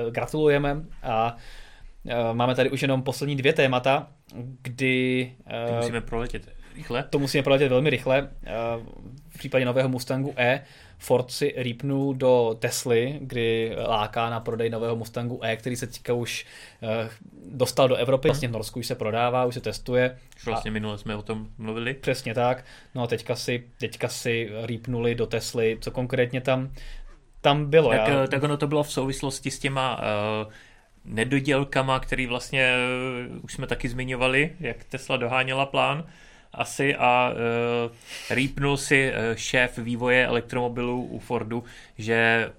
gratulujeme 0.09 0.81
a 1.03 1.35
uh, 2.03 2.13
máme 2.33 2.55
tady 2.55 2.69
už 2.69 2.81
jenom 2.81 3.03
poslední 3.03 3.35
dvě 3.35 3.53
témata, 3.53 4.07
kdy... 4.61 5.31
To 5.67 5.75
musíme 5.75 6.01
proletět 6.01 6.49
rychle. 6.77 7.03
To 7.03 7.19
musíme 7.19 7.43
proletět 7.43 7.69
velmi 7.69 7.89
rychle. 7.89 8.29
V 9.37 9.39
případě 9.39 9.65
nového 9.65 9.89
Mustangu 9.89 10.33
E 10.37 10.61
Ford 10.97 11.31
si 11.31 11.53
rýpnul 11.57 12.13
do 12.13 12.55
Tesly, 12.59 13.17
kdy 13.21 13.75
láká 13.87 14.29
na 14.29 14.39
prodej 14.39 14.69
nového 14.69 14.95
Mustangu 14.95 15.39
E, 15.43 15.55
který 15.57 15.75
se 15.75 15.87
teďka 15.87 16.13
už 16.13 16.45
uh, 16.81 16.89
dostal 17.57 17.87
do 17.87 17.95
Evropy, 17.95 18.27
vlastně 18.27 18.47
v 18.47 18.51
Norsku 18.51 18.79
už 18.79 18.87
se 18.87 18.95
prodává, 18.95 19.45
už 19.45 19.53
se 19.53 19.61
testuje. 19.61 20.17
Vlastně 20.45 20.71
minule 20.71 20.97
jsme 20.97 21.15
o 21.15 21.21
tom 21.21 21.47
mluvili. 21.57 21.93
Přesně 21.93 22.33
tak. 22.33 22.65
No 22.95 23.03
a 23.03 23.07
teďka 23.07 23.35
si, 23.35 23.63
teďka 23.79 24.07
si 24.07 24.49
rýpnuli 24.61 25.15
do 25.15 25.27
Tesly, 25.27 25.77
co 25.81 25.91
konkrétně 25.91 26.41
tam, 26.41 26.73
tam 27.41 27.69
bylo. 27.69 27.89
Tak, 27.89 28.07
já... 28.07 28.23
Eh, 28.23 28.27
tak 28.27 28.43
ono 28.43 28.57
to 28.57 28.67
bylo 28.67 28.83
v 28.83 28.91
souvislosti 28.91 29.51
s 29.51 29.59
těma 29.59 29.97
uh, 29.97 30.51
nedodělkama, 31.05 31.99
který 31.99 32.27
vlastně 32.27 32.73
uh, 33.29 33.43
už 33.43 33.53
jsme 33.53 33.67
taky 33.67 33.89
zmiňovali, 33.89 34.55
jak 34.59 34.83
Tesla 34.83 35.17
doháněla 35.17 35.65
plán 35.65 36.03
asi 36.57 36.95
a 36.95 37.31
uh, 37.31 37.91
rýpnul 38.35 38.77
si 38.77 39.11
uh, 39.11 39.35
šéf 39.35 39.77
vývoje 39.77 40.27
elektromobilů 40.27 41.03
u 41.03 41.19
Fordu, 41.19 41.63
že 41.97 42.49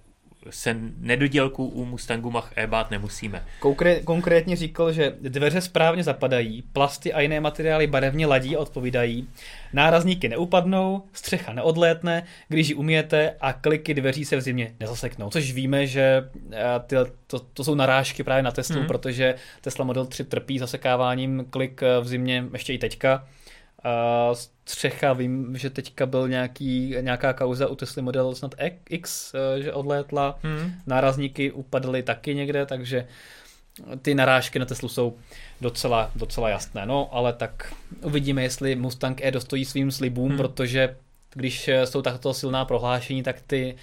se 0.50 0.76
nedodělku 0.98 1.66
u 1.66 1.84
Mustangu 1.84 2.30
Mach 2.30 2.52
E 2.56 2.66
bát 2.66 2.90
nemusíme. 2.90 3.44
Konkré- 3.60 4.04
konkrétně 4.04 4.56
říkal, 4.56 4.92
že 4.92 5.14
dveře 5.20 5.60
správně 5.60 6.04
zapadají, 6.04 6.62
plasty 6.62 7.12
a 7.12 7.20
jiné 7.20 7.40
materiály 7.40 7.86
barevně 7.86 8.26
ladí 8.26 8.56
a 8.56 8.58
odpovídají, 8.58 9.28
nárazníky 9.72 10.28
neupadnou, 10.28 11.02
střecha 11.12 11.52
neodlétne, 11.52 12.22
když 12.48 12.68
ji 12.68 12.74
umíjete 12.74 13.34
a 13.40 13.52
kliky 13.52 13.94
dveří 13.94 14.24
se 14.24 14.36
v 14.36 14.40
zimě 14.40 14.74
nezaseknou. 14.80 15.30
Což 15.30 15.52
víme, 15.52 15.86
že 15.86 16.30
eh, 16.52 16.64
ty, 16.86 16.96
to, 17.26 17.38
to 17.38 17.64
jsou 17.64 17.74
narážky 17.74 18.22
právě 18.22 18.42
na 18.42 18.50
Teslu, 18.50 18.78
hmm. 18.78 18.86
protože 18.86 19.34
Tesla 19.60 19.84
Model 19.84 20.06
3 20.06 20.24
trpí 20.24 20.58
zasekáváním 20.58 21.46
klik 21.50 21.80
v 22.00 22.08
zimě 22.08 22.44
ještě 22.52 22.72
i 22.72 22.78
teďka. 22.78 23.24
A 23.84 24.30
střecha, 24.64 25.12
vím, 25.12 25.56
že 25.56 25.70
teďka 25.70 26.06
byl 26.06 26.28
nějaký, 26.28 26.94
nějaká 27.00 27.32
kauza 27.32 27.68
u 27.68 27.74
Tesla 27.74 28.02
Model 28.02 28.34
snad 28.34 28.54
X, 28.90 29.34
eh, 29.34 29.62
že 29.62 29.72
odlétla, 29.72 30.38
hmm. 30.42 30.72
nárazníky 30.86 31.52
upadly 31.52 32.02
taky 32.02 32.34
někde, 32.34 32.66
takže 32.66 33.06
ty 34.02 34.14
narážky 34.14 34.58
na 34.58 34.64
Teslu 34.64 34.88
jsou 34.88 35.16
docela, 35.60 36.10
docela 36.16 36.48
jasné. 36.48 36.86
No, 36.86 37.08
ale 37.12 37.32
tak 37.32 37.74
uvidíme, 38.02 38.42
jestli 38.42 38.76
Mustang 38.76 39.20
E 39.20 39.30
dostojí 39.30 39.64
svým 39.64 39.90
slibům, 39.90 40.28
hmm. 40.28 40.36
protože 40.36 40.96
když 41.34 41.70
jsou 41.84 42.02
takto 42.02 42.34
silná 42.34 42.64
prohlášení, 42.64 43.22
tak 43.22 43.40
ty 43.46 43.76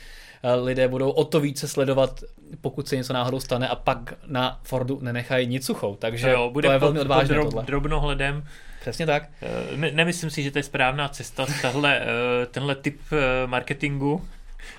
eh, 0.44 0.56
lidé 0.56 0.88
budou 0.88 1.10
o 1.10 1.24
to 1.24 1.40
více 1.40 1.68
sledovat, 1.68 2.24
pokud 2.62 2.88
se 2.88 2.96
něco 2.96 3.14
náhodou 3.14 3.40
stane 3.40 3.68
a 3.68 3.76
pak 3.76 4.14
na 4.28 4.60
Fordu 4.64 5.00
nenechají 5.02 5.48
nic 5.48 5.66
suchou. 5.66 5.96
Takže 5.96 6.30
jo, 6.30 6.50
bude 6.50 6.68
to 6.68 6.72
je 6.72 6.80
velmi 6.80 7.00
odvážné 7.00 7.40
pod 7.40 7.50
drob, 7.50 7.66
drobnohledem 7.66 8.44
Přesně 8.86 9.06
tak. 9.06 9.30
Eh, 9.42 9.78
ne, 9.78 9.92
nemyslím 9.92 10.30
si, 10.30 10.44
že 10.44 10.52
to 10.52 10.60
je 10.60 10.64
správná 10.64 11.08
cesta, 11.08 11.46
tahle, 11.62 12.02
eh, 12.02 12.46
tenhle 12.46 12.76
typ 12.76 13.00
eh, 13.12 13.48
marketingu, 13.48 14.28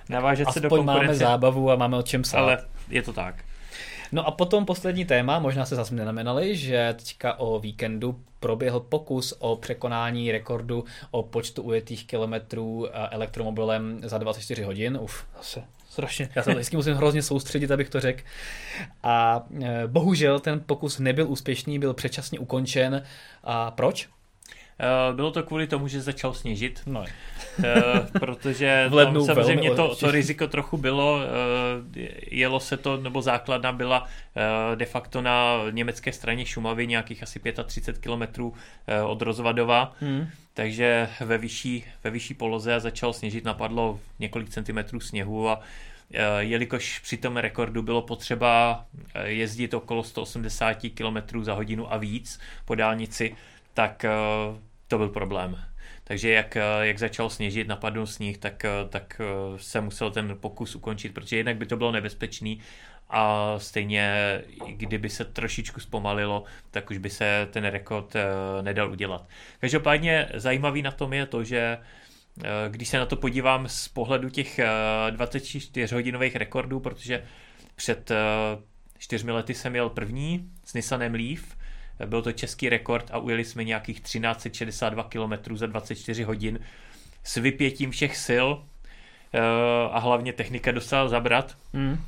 navážet 0.09 0.48
Aspoň 0.48 0.52
se 0.52 0.61
do 0.61 0.68
konkurence. 0.68 1.07
máme 1.07 1.14
zábavu 1.14 1.70
a 1.70 1.76
máme 1.76 1.96
o 1.96 2.02
čem 2.02 2.22
psát. 2.22 2.38
Ale 2.38 2.59
je 2.88 3.02
to 3.02 3.12
tak. 3.12 3.44
No 4.12 4.26
a 4.26 4.30
potom 4.30 4.66
poslední 4.66 5.04
téma, 5.04 5.38
možná 5.38 5.66
se 5.66 5.76
zase 5.76 5.94
nenamenali, 5.94 6.57
že 6.57 6.94
teďka 6.98 7.38
o 7.38 7.59
víkendu 7.59 8.20
proběhl 8.40 8.80
pokus 8.80 9.34
o 9.38 9.57
překonání 9.57 10.32
rekordu 10.32 10.84
o 11.11 11.22
počtu 11.22 11.62
ujetých 11.62 12.07
kilometrů 12.07 12.88
elektromobilem 13.11 14.00
za 14.02 14.18
24 14.18 14.62
hodin. 14.62 14.98
Uf, 15.00 15.24
zase 15.36 15.62
strašně. 15.97 16.28
Já 16.34 16.42
se 16.42 16.55
vždycky 16.55 16.76
musím 16.76 16.94
hrozně 16.94 17.22
soustředit, 17.22 17.70
abych 17.70 17.88
to 17.88 18.01
řekl. 18.01 18.22
A 19.03 19.47
e, 19.62 19.86
bohužel 19.86 20.40
ten 20.40 20.61
pokus 20.61 20.99
nebyl 20.99 21.28
úspěšný, 21.28 21.78
byl 21.78 21.94
předčasně 21.94 22.38
ukončen. 22.38 23.03
A 23.44 23.70
proč? 23.70 24.09
E, 24.79 25.12
bylo 25.12 25.31
to 25.31 25.43
kvůli 25.43 25.66
tomu, 25.66 25.89
že 25.89 26.01
začal 26.01 26.35
sněžit, 26.35 26.83
no. 26.87 27.05
E, 27.64 27.74
protože 28.20 28.87
v 28.91 28.95
lednu 28.95 29.27
tam 29.27 29.35
samozřejmě 29.35 29.70
to, 29.70 29.97
to 29.97 30.11
riziko 30.11 30.47
trochu 30.47 30.77
bylo, 30.77 31.20
jelo 32.31 32.61
se 32.61 32.77
to, 32.77 32.97
nebo 32.97 33.22
základna 33.22 33.72
byla 33.72 34.07
de 34.74 34.87
facto 34.87 35.22
na 35.22 35.57
německé 35.70 36.12
straně 36.12 36.47
Šumavy, 36.47 36.87
nějakých 36.87 37.22
asi 37.22 37.41
35 37.66 38.03
kilometrů 38.03 38.55
od 39.07 39.22
Rozvadova. 39.22 39.93
Hmm 40.01 40.27
takže 40.57 41.09
ve 41.20 41.39
vyšší, 41.39 41.85
ve 42.05 42.11
vyšší 42.11 42.35
poloze 42.35 42.74
a 42.74 42.81
začal 42.81 43.12
sněžit, 43.12 43.45
napadlo 43.45 44.01
několik 44.18 44.49
centimetrů 44.49 45.01
sněhu 45.01 45.49
a 45.49 45.61
jelikož 46.39 46.99
při 46.99 47.16
tom 47.16 47.37
rekordu 47.37 47.83
bylo 47.83 48.03
potřeba 48.03 48.85
jezdit 49.24 49.74
okolo 49.74 50.05
180 50.05 50.77
km 50.95 51.45
za 51.45 51.55
hodinu 51.55 51.93
a 51.93 51.97
víc 51.97 52.41
po 52.64 52.74
dálnici, 52.74 53.37
tak 53.74 54.05
to 54.89 54.99
byl 54.99 55.09
problém. 55.09 55.59
Takže 56.05 56.30
jak, 56.30 56.57
jak 56.80 56.99
začal 56.99 57.30
sněžit, 57.30 57.68
napadl 57.68 58.07
sníh, 58.07 58.39
tak, 58.39 58.66
tak 58.89 59.20
se 59.57 59.80
musel 59.80 60.11
ten 60.11 60.37
pokus 60.41 60.74
ukončit, 60.74 61.14
protože 61.14 61.37
jednak 61.37 61.57
by 61.57 61.66
to 61.66 61.76
bylo 61.76 61.93
nebezpečný 61.93 62.61
a 63.09 63.55
stejně, 63.59 64.14
kdyby 64.66 65.11
se 65.11 65.24
trošičku 65.24 65.80
zpomalilo, 65.80 66.45
tak 66.70 66.91
už 66.91 66.99
by 66.99 67.11
se 67.11 67.49
ten 67.51 67.64
rekord 67.64 68.16
eh, 68.16 68.22
nedal 68.62 68.91
udělat. 68.91 69.28
Každopádně 69.61 70.28
zajímavý 70.34 70.82
na 70.82 70.91
tom 70.91 71.12
je 71.12 71.26
to, 71.26 71.45
že 71.45 71.78
eh, 72.45 72.49
když 72.68 72.89
se 72.89 72.99
na 72.99 73.07
to 73.07 73.16
podívám 73.16 73.68
z 73.68 73.89
pohledu 73.89 74.28
těch 74.28 74.59
24-hodinových 75.11 76.32
eh, 76.34 76.39
rekordů, 76.39 76.80
protože 76.80 77.24
před 77.76 78.12
čtyřmi 78.99 79.32
lety 79.32 79.55
jsem 79.55 79.72
měl 79.72 79.89
první 79.89 80.51
s 80.64 80.74
Nissanem 80.74 81.14
Leaf, 81.14 81.57
byl 82.07 82.22
to 82.22 82.32
český 82.32 82.68
rekord 82.68 83.11
a 83.11 83.18
ujeli 83.18 83.44
jsme 83.44 83.64
nějakých 83.64 84.01
1362 84.01 85.03
km 85.03 85.57
za 85.57 85.66
24 85.66 86.22
hodin 86.22 86.61
s 87.24 87.34
vypětím 87.36 87.90
všech 87.90 88.16
sil 88.26 88.47
a 89.90 89.99
hlavně 89.99 90.32
technika 90.32 90.72
dostala 90.72 91.09
zabrat. 91.09 91.57
Mm 91.72 91.99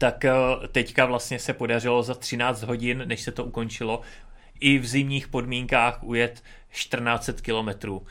tak 0.00 0.24
eh, 0.24 0.32
teďka 0.72 1.06
vlastně 1.06 1.38
se 1.38 1.52
podařilo 1.52 2.02
za 2.02 2.14
13 2.14 2.62
hodin, 2.62 3.02
než 3.04 3.20
se 3.20 3.32
to 3.32 3.44
ukončilo, 3.44 4.00
i 4.60 4.78
v 4.78 4.86
zimních 4.86 5.28
podmínkách 5.28 6.02
ujet 6.02 6.42
1400 6.72 7.42
kilometrů. 7.42 8.06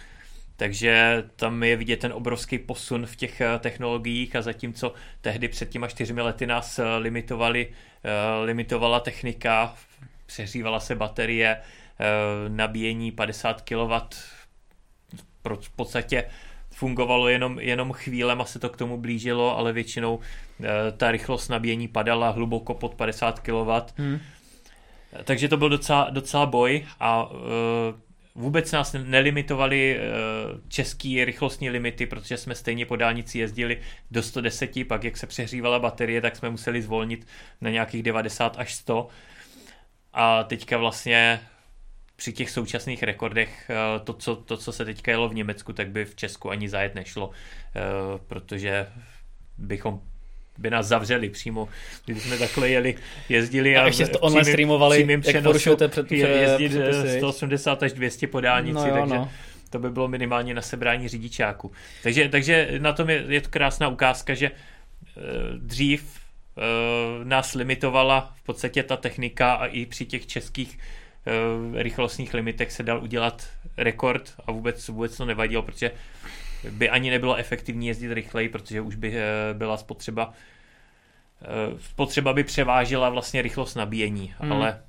Takže 0.55 1.23
tam 1.35 1.63
je 1.63 1.75
vidět 1.75 1.99
ten 1.99 2.13
obrovský 2.13 2.57
posun 2.57 3.05
v 3.05 3.15
těch 3.15 3.41
eh, 3.41 3.59
technologiích 3.59 4.35
a 4.35 4.41
zatímco 4.41 4.93
tehdy 5.21 5.47
před 5.47 5.69
těma 5.69 5.87
čtyřmi 5.87 6.21
lety 6.21 6.47
nás 6.47 6.79
eh, 6.79 6.95
limitovali, 6.97 7.67
limitovala 8.43 8.99
technika, 8.99 9.75
přehřívala 10.29 10.79
se 10.79 10.95
baterie, 10.95 11.57
nabíjení 12.47 13.11
50 13.11 13.61
kW 13.61 13.93
v 15.61 15.69
podstatě 15.75 16.25
fungovalo 16.71 17.29
jenom, 17.29 17.59
jenom 17.59 17.93
chvílem 17.93 18.41
a 18.41 18.45
se 18.45 18.59
to 18.59 18.69
k 18.69 18.77
tomu 18.77 18.97
blížilo, 18.97 19.57
ale 19.57 19.73
většinou 19.73 20.19
e, 20.19 20.91
ta 20.91 21.11
rychlost 21.11 21.49
nabíjení 21.49 21.87
padala 21.87 22.29
hluboko 22.29 22.73
pod 22.73 22.95
50 22.95 23.39
kW. 23.39 23.71
Hmm. 23.97 24.19
Takže 25.23 25.47
to 25.47 25.57
byl 25.57 25.69
docela, 25.69 26.09
docela 26.09 26.45
boj 26.45 26.85
a 26.99 27.29
e, 27.31 27.35
vůbec 28.35 28.71
nás 28.71 28.95
nelimitovali 29.03 29.99
český 30.67 31.25
rychlostní 31.25 31.69
limity, 31.69 32.05
protože 32.05 32.37
jsme 32.37 32.55
stejně 32.55 32.85
po 32.85 32.95
dálnici 32.95 33.39
jezdili 33.39 33.81
do 34.11 34.23
110, 34.23 34.87
pak 34.87 35.03
jak 35.03 35.17
se 35.17 35.27
přehřívala 35.27 35.79
baterie, 35.79 36.21
tak 36.21 36.35
jsme 36.35 36.49
museli 36.49 36.81
zvolnit 36.81 37.27
na 37.61 37.69
nějakých 37.69 38.03
90 38.03 38.55
až 38.59 38.73
100 38.73 39.07
a 40.13 40.43
teďka 40.43 40.77
vlastně 40.77 41.39
při 42.15 42.33
těch 42.33 42.49
současných 42.49 43.03
rekordech 43.03 43.69
eh, 43.69 43.99
to 43.99 44.13
co, 44.13 44.35
to, 44.35 44.57
co 44.57 44.71
se 44.71 44.85
teďka 44.85 45.11
jelo 45.11 45.29
v 45.29 45.35
Německu, 45.35 45.73
tak 45.73 45.89
by 45.89 46.05
v 46.05 46.15
Česku 46.15 46.51
ani 46.51 46.69
zajet 46.69 46.95
nešlo, 46.95 47.31
eh, 47.75 47.79
protože 48.27 48.87
bychom 49.57 50.01
by 50.57 50.69
nás 50.69 50.87
zavřeli 50.87 51.29
přímo, 51.29 51.69
když 52.05 52.23
jsme 52.23 52.37
takhle 52.37 52.69
jeli, 52.69 52.95
jezdili 53.29 53.77
a, 53.77 53.83
a 53.83 53.85
ještě 53.85 54.07
to 54.07 54.19
online 54.19 54.51
streamovali, 54.51 55.21
jak 55.33 55.43
porušujete 55.43 55.87
před, 55.87 56.11
jezdit 56.11 56.71
180 57.17 57.83
až 57.83 57.93
200 57.93 58.27
po 58.27 58.41
dálnici, 58.41 58.73
no 58.73 58.87
jo, 58.87 58.95
takže 58.99 59.15
no. 59.15 59.31
to 59.69 59.79
by 59.79 59.89
bylo 59.89 60.07
minimálně 60.07 60.53
na 60.53 60.61
sebrání 60.61 61.07
řidičáku. 61.07 61.71
Takže, 62.03 62.29
takže 62.29 62.69
na 62.77 62.93
tom 62.93 63.09
je, 63.09 63.23
je 63.27 63.41
to 63.41 63.49
krásná 63.49 63.87
ukázka, 63.87 64.33
že 64.33 64.51
dřív 65.57 66.19
nás 67.23 67.53
limitovala 67.53 68.33
v 68.35 68.43
podstatě 68.43 68.83
ta 68.83 68.97
technika 68.97 69.53
a 69.53 69.65
i 69.65 69.85
při 69.85 70.05
těch 70.05 70.27
českých 70.27 70.79
uh, 70.79 71.81
rychlostních 71.81 72.33
limitech 72.33 72.71
se 72.71 72.83
dal 72.83 73.03
udělat 73.03 73.47
rekord 73.77 74.33
a 74.45 74.51
vůbec, 74.51 74.87
vůbec 74.87 75.17
to 75.17 75.25
nevadilo, 75.25 75.63
protože 75.63 75.91
by 76.71 76.89
ani 76.89 77.09
nebylo 77.09 77.35
efektivní 77.35 77.87
jezdit 77.87 78.13
rychleji, 78.13 78.49
protože 78.49 78.81
už 78.81 78.95
by 78.95 79.09
uh, 79.09 79.15
byla 79.53 79.77
spotřeba 79.77 80.33
spotřeba 81.77 82.33
by 82.33 82.43
převážila 82.43 83.09
vlastně 83.09 83.41
rychlost 83.41 83.75
nabíjení, 83.75 84.33
hmm. 84.39 84.51
ale 84.51 84.81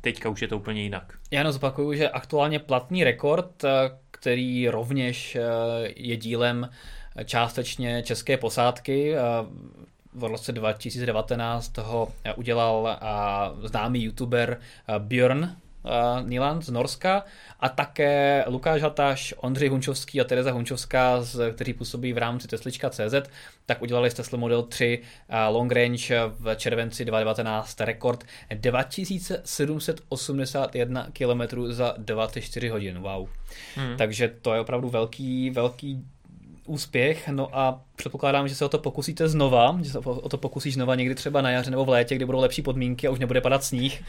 teďka 0.00 0.28
už 0.28 0.42
je 0.42 0.48
to 0.48 0.56
úplně 0.56 0.82
jinak. 0.82 1.18
Já 1.30 1.40
jenom 1.40 1.52
zopakuju, 1.52 1.94
že 1.94 2.08
aktuálně 2.08 2.58
platný 2.58 3.04
rekord, 3.04 3.64
který 4.10 4.68
rovněž 4.68 5.36
je 5.96 6.16
dílem 6.16 6.70
částečně 7.24 8.02
české 8.02 8.36
posádky, 8.36 9.14
v 10.14 10.24
roce 10.24 10.52
2019 10.52 11.78
ho 11.78 12.08
udělal 12.36 12.98
známý 13.62 14.02
youtuber 14.02 14.60
Björn 14.98 15.56
Niland 16.22 16.64
z 16.64 16.68
Norska 16.68 17.24
a 17.60 17.68
také 17.68 18.44
Lukáš 18.48 18.82
Hataš, 18.82 19.34
Ondřej 19.36 19.68
Hunčovský 19.68 20.20
a 20.20 20.24
Tereza 20.24 20.52
Hunčovská, 20.52 21.20
kteří 21.54 21.72
působí 21.72 22.12
v 22.12 22.18
rámci 22.18 22.48
Teslička 22.48 22.90
CZ, 22.90 23.14
tak 23.66 23.82
udělali 23.82 24.10
z 24.10 24.14
Tesla 24.14 24.38
Model 24.38 24.62
3 24.62 25.02
Long 25.48 25.72
Range 25.72 26.20
v 26.38 26.56
červenci 26.56 27.04
2019 27.04 27.80
rekord 27.80 28.24
2781 28.54 31.06
km 31.12 31.42
za 31.68 31.94
24 31.98 32.68
hodin. 32.68 32.98
Wow. 32.98 33.28
Hmm. 33.76 33.96
Takže 33.96 34.34
to 34.42 34.54
je 34.54 34.60
opravdu 34.60 34.88
velký, 34.88 35.50
velký 35.50 36.04
úspěch, 36.66 37.28
no 37.28 37.58
a 37.58 37.80
předpokládám, 37.96 38.48
že 38.48 38.54
se 38.54 38.64
o 38.64 38.68
to 38.68 38.78
pokusíte 38.78 39.28
znova, 39.28 39.78
že 39.82 39.90
se 39.90 39.98
o 39.98 40.28
to 40.28 40.38
pokusíš 40.38 40.74
znova 40.74 40.94
někdy 40.94 41.14
třeba 41.14 41.42
na 41.42 41.50
jaře 41.50 41.70
nebo 41.70 41.84
v 41.84 41.88
létě, 41.88 42.14
kdy 42.14 42.24
budou 42.24 42.40
lepší 42.40 42.62
podmínky 42.62 43.06
a 43.06 43.10
už 43.10 43.18
nebude 43.18 43.40
padat 43.40 43.64
sníh 43.64 44.02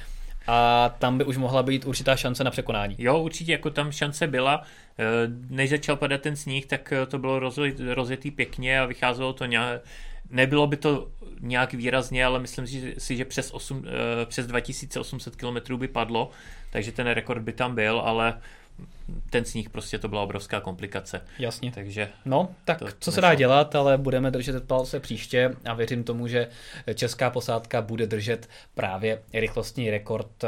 a 0.47 0.89
tam 0.99 1.17
by 1.17 1.23
už 1.23 1.37
mohla 1.37 1.63
být 1.63 1.85
určitá 1.85 2.15
šance 2.15 2.43
na 2.43 2.51
překonání. 2.51 2.95
Jo, 2.99 3.19
určitě, 3.19 3.51
jako 3.51 3.69
tam 3.69 3.91
šance 3.91 4.27
byla. 4.27 4.63
Eh, 4.99 5.03
než 5.49 5.69
začal 5.69 5.95
padat 5.95 6.21
ten 6.21 6.35
sníh, 6.35 6.65
tak 6.65 6.91
eh, 6.91 7.05
to 7.05 7.19
bylo 7.19 7.39
rozjetý 7.93 8.31
pěkně 8.31 8.79
a 8.79 8.85
vycházelo 8.85 9.33
to 9.33 9.45
nějak, 9.45 9.81
nebylo 10.29 10.67
by 10.67 10.77
to 10.77 11.07
nějak 11.39 11.73
výrazně, 11.73 12.25
ale 12.25 12.39
myslím 12.39 12.67
si, 12.97 13.17
že 13.17 13.25
přes, 13.25 13.51
8, 13.51 13.85
eh, 13.87 14.25
přes 14.25 14.47
2800 14.47 15.35
km 15.35 15.77
by 15.77 15.87
padlo, 15.87 16.29
takže 16.71 16.91
ten 16.91 17.07
rekord 17.07 17.41
by 17.41 17.53
tam 17.53 17.75
byl, 17.75 17.99
ale 17.99 18.39
ten 19.29 19.45
sníh 19.45 19.69
prostě 19.69 19.99
to 19.99 20.07
byla 20.07 20.21
obrovská 20.21 20.59
komplikace. 20.59 21.21
Jasně. 21.39 21.71
Takže 21.71 22.09
no, 22.25 22.55
tak 22.65 22.79
to, 22.79 22.87
co 22.99 23.11
se 23.11 23.21
dá 23.21 23.35
dělat, 23.35 23.75
ale 23.75 23.97
budeme 23.97 24.31
držet 24.31 24.67
palce 24.67 24.99
příště 24.99 25.55
a 25.65 25.73
věřím 25.73 26.03
tomu, 26.03 26.27
že 26.27 26.47
česká 26.95 27.29
posádka 27.29 27.81
bude 27.81 28.07
držet 28.07 28.49
právě 28.73 29.21
rychlostní 29.33 29.89
rekord 29.89 30.43
eh, 30.43 30.47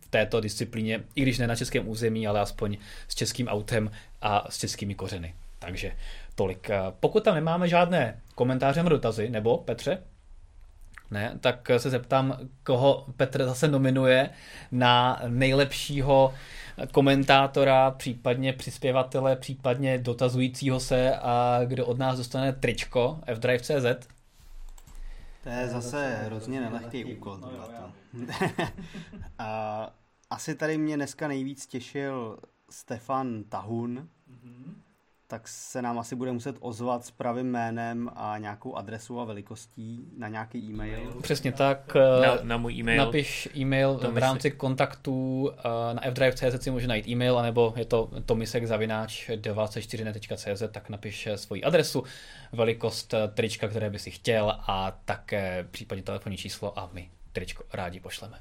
v 0.00 0.08
této 0.10 0.40
disciplíně, 0.40 1.00
i 1.14 1.22
když 1.22 1.38
ne 1.38 1.46
na 1.46 1.56
českém 1.56 1.88
území, 1.88 2.26
ale 2.26 2.40
aspoň 2.40 2.76
s 3.08 3.14
českým 3.14 3.48
autem 3.48 3.90
a 4.22 4.46
s 4.50 4.58
českými 4.58 4.94
kořeny. 4.94 5.34
Takže 5.58 5.92
tolik. 6.34 6.70
Eh, 6.70 6.80
pokud 7.00 7.24
tam 7.24 7.34
nemáme 7.34 7.68
žádné 7.68 8.20
komentáře 8.34 8.80
nebo 8.80 8.88
dotazy, 8.88 9.30
nebo 9.30 9.58
Petře, 9.58 9.98
ne, 11.10 11.38
tak 11.40 11.70
se 11.76 11.90
zeptám, 11.90 12.38
koho 12.62 13.06
Petr 13.16 13.44
zase 13.44 13.68
nominuje 13.68 14.30
na 14.72 15.22
nejlepšího 15.28 16.34
komentátora, 16.92 17.90
případně 17.90 18.52
přispěvatele, 18.52 19.36
případně 19.36 19.98
dotazujícího 19.98 20.80
se 20.80 21.16
a 21.16 21.60
kdo 21.64 21.86
od 21.86 21.98
nás 21.98 22.18
dostane 22.18 22.52
tričko? 22.52 23.20
Fdrive.cz. 23.34 24.08
To 25.42 25.48
je 25.48 25.68
zase 25.68 26.18
hrozně 26.24 26.60
nelehký 26.60 27.04
úkol. 27.04 27.38
a 29.38 29.90
asi 30.30 30.54
tady 30.54 30.78
mě 30.78 30.96
dneska 30.96 31.28
nejvíc 31.28 31.66
těšil 31.66 32.38
Stefan 32.70 33.44
Tahun, 33.44 34.08
mm-hmm 34.30 34.74
tak 35.34 35.48
se 35.48 35.82
nám 35.82 35.98
asi 35.98 36.16
bude 36.16 36.32
muset 36.32 36.56
ozvat 36.60 37.04
s 37.04 37.10
pravým 37.10 37.46
jménem 37.46 38.10
a 38.16 38.38
nějakou 38.38 38.74
adresu 38.74 39.20
a 39.20 39.24
velikostí 39.24 40.04
na 40.18 40.28
nějaký 40.28 40.58
e-mail. 40.58 41.14
Přesně 41.22 41.52
tak. 41.52 41.94
Na, 41.94 42.38
na 42.42 42.56
můj 42.56 42.74
e-mail. 42.74 43.04
Napiš 43.04 43.48
e-mail 43.56 44.00
v 44.12 44.18
rámci 44.18 44.50
kontaktů 44.50 45.50
na 45.92 46.10
fdrive.cz 46.10 46.62
si 46.62 46.70
může 46.70 46.86
najít 46.86 47.08
e-mail, 47.08 47.38
anebo 47.38 47.74
je 47.76 47.84
to 47.84 48.10
tomisek 48.26 48.66
zavináč 48.66 49.30
24.cz, 49.30 50.62
tak 50.72 50.88
napiš 50.88 51.28
svoji 51.36 51.64
adresu, 51.64 52.04
velikost 52.52 53.14
trička, 53.34 53.68
které 53.68 53.90
by 53.90 53.98
si 53.98 54.10
chtěl 54.10 54.58
a 54.58 54.98
také 55.04 55.66
případně 55.70 56.02
telefonní 56.02 56.36
číslo 56.36 56.78
a 56.78 56.90
my 56.92 57.10
tričko 57.32 57.64
rádi 57.72 58.00
pošleme. 58.00 58.38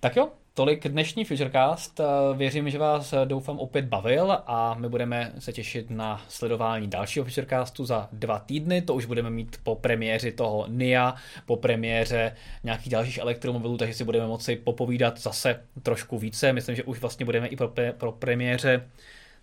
Tak 0.00 0.16
jo, 0.16 0.28
Tolik 0.56 0.88
dnešní 0.88 1.24
Futurecast. 1.24 2.00
Věřím, 2.36 2.70
že 2.70 2.78
vás 2.78 3.14
doufám 3.24 3.58
opět 3.58 3.84
bavil 3.84 4.38
a 4.46 4.74
my 4.78 4.88
budeme 4.88 5.32
se 5.38 5.52
těšit 5.52 5.90
na 5.90 6.24
sledování 6.28 6.88
dalšího 6.88 7.24
Futurecastu 7.24 7.84
za 7.84 8.08
dva 8.12 8.38
týdny. 8.38 8.82
To 8.82 8.94
už 8.94 9.04
budeme 9.06 9.30
mít 9.30 9.56
po 9.62 9.74
premiéře 9.74 10.32
toho 10.32 10.66
NIA, 10.68 11.14
po 11.46 11.56
premiéře 11.56 12.36
nějakých 12.64 12.92
dalších 12.92 13.18
elektromobilů, 13.18 13.76
takže 13.76 13.94
si 13.94 14.04
budeme 14.04 14.26
moci 14.26 14.56
popovídat 14.56 15.20
zase 15.20 15.60
trošku 15.82 16.18
více. 16.18 16.52
Myslím, 16.52 16.76
že 16.76 16.82
už 16.82 17.00
vlastně 17.00 17.24
budeme 17.24 17.46
i 17.46 17.56
pro, 17.56 17.72
pro 17.98 18.12
premiéře 18.12 18.88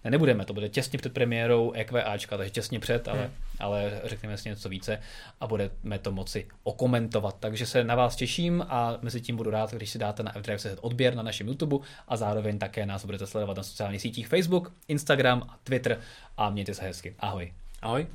ne, 0.04 0.12
nebudeme, 0.12 0.46
to 0.46 0.54
bude 0.54 0.70
těsně 0.70 1.00
před 1.00 1.14
premiérou 1.14 1.72
EQAčka, 1.72 2.38
takže 2.38 2.52
těsně 2.52 2.80
před, 2.80 3.08
ale, 3.08 3.20
hmm. 3.20 3.32
ale 3.60 4.02
řekneme 4.04 4.38
si 4.38 4.50
něco 4.50 4.70
více 4.70 5.00
a 5.40 5.48
budeme 5.48 6.00
to 6.02 6.12
moci 6.12 6.48
okomentovat. 6.64 7.36
Takže 7.40 7.66
se 7.66 7.84
na 7.84 7.96
vás 7.96 8.16
těším 8.16 8.66
a 8.70 8.98
mezi 9.02 9.22
tím 9.22 9.36
budu 9.36 9.50
rád, 9.50 9.74
když 9.74 9.90
si 9.90 10.00
dáte 10.00 10.24
na 10.24 10.36
f 10.36 10.78
odběr 10.82 11.16
na 11.16 11.24
našem 11.24 11.48
YouTube 11.48 11.78
a 12.08 12.18
zároveň 12.18 12.60
také 12.60 12.86
nás 12.86 13.06
budete 13.06 13.28
sledovat 13.28 13.58
na 13.58 13.64
sociálních 13.64 14.02
sítích 14.02 14.28
Facebook, 14.28 14.74
Instagram 14.88 15.44
a 15.50 15.60
Twitter 15.64 16.00
a 16.38 16.50
mějte 16.50 16.74
se 16.74 16.82
hezky. 16.84 17.16
Ahoj. 17.20 17.54
Ahoj. 17.82 18.08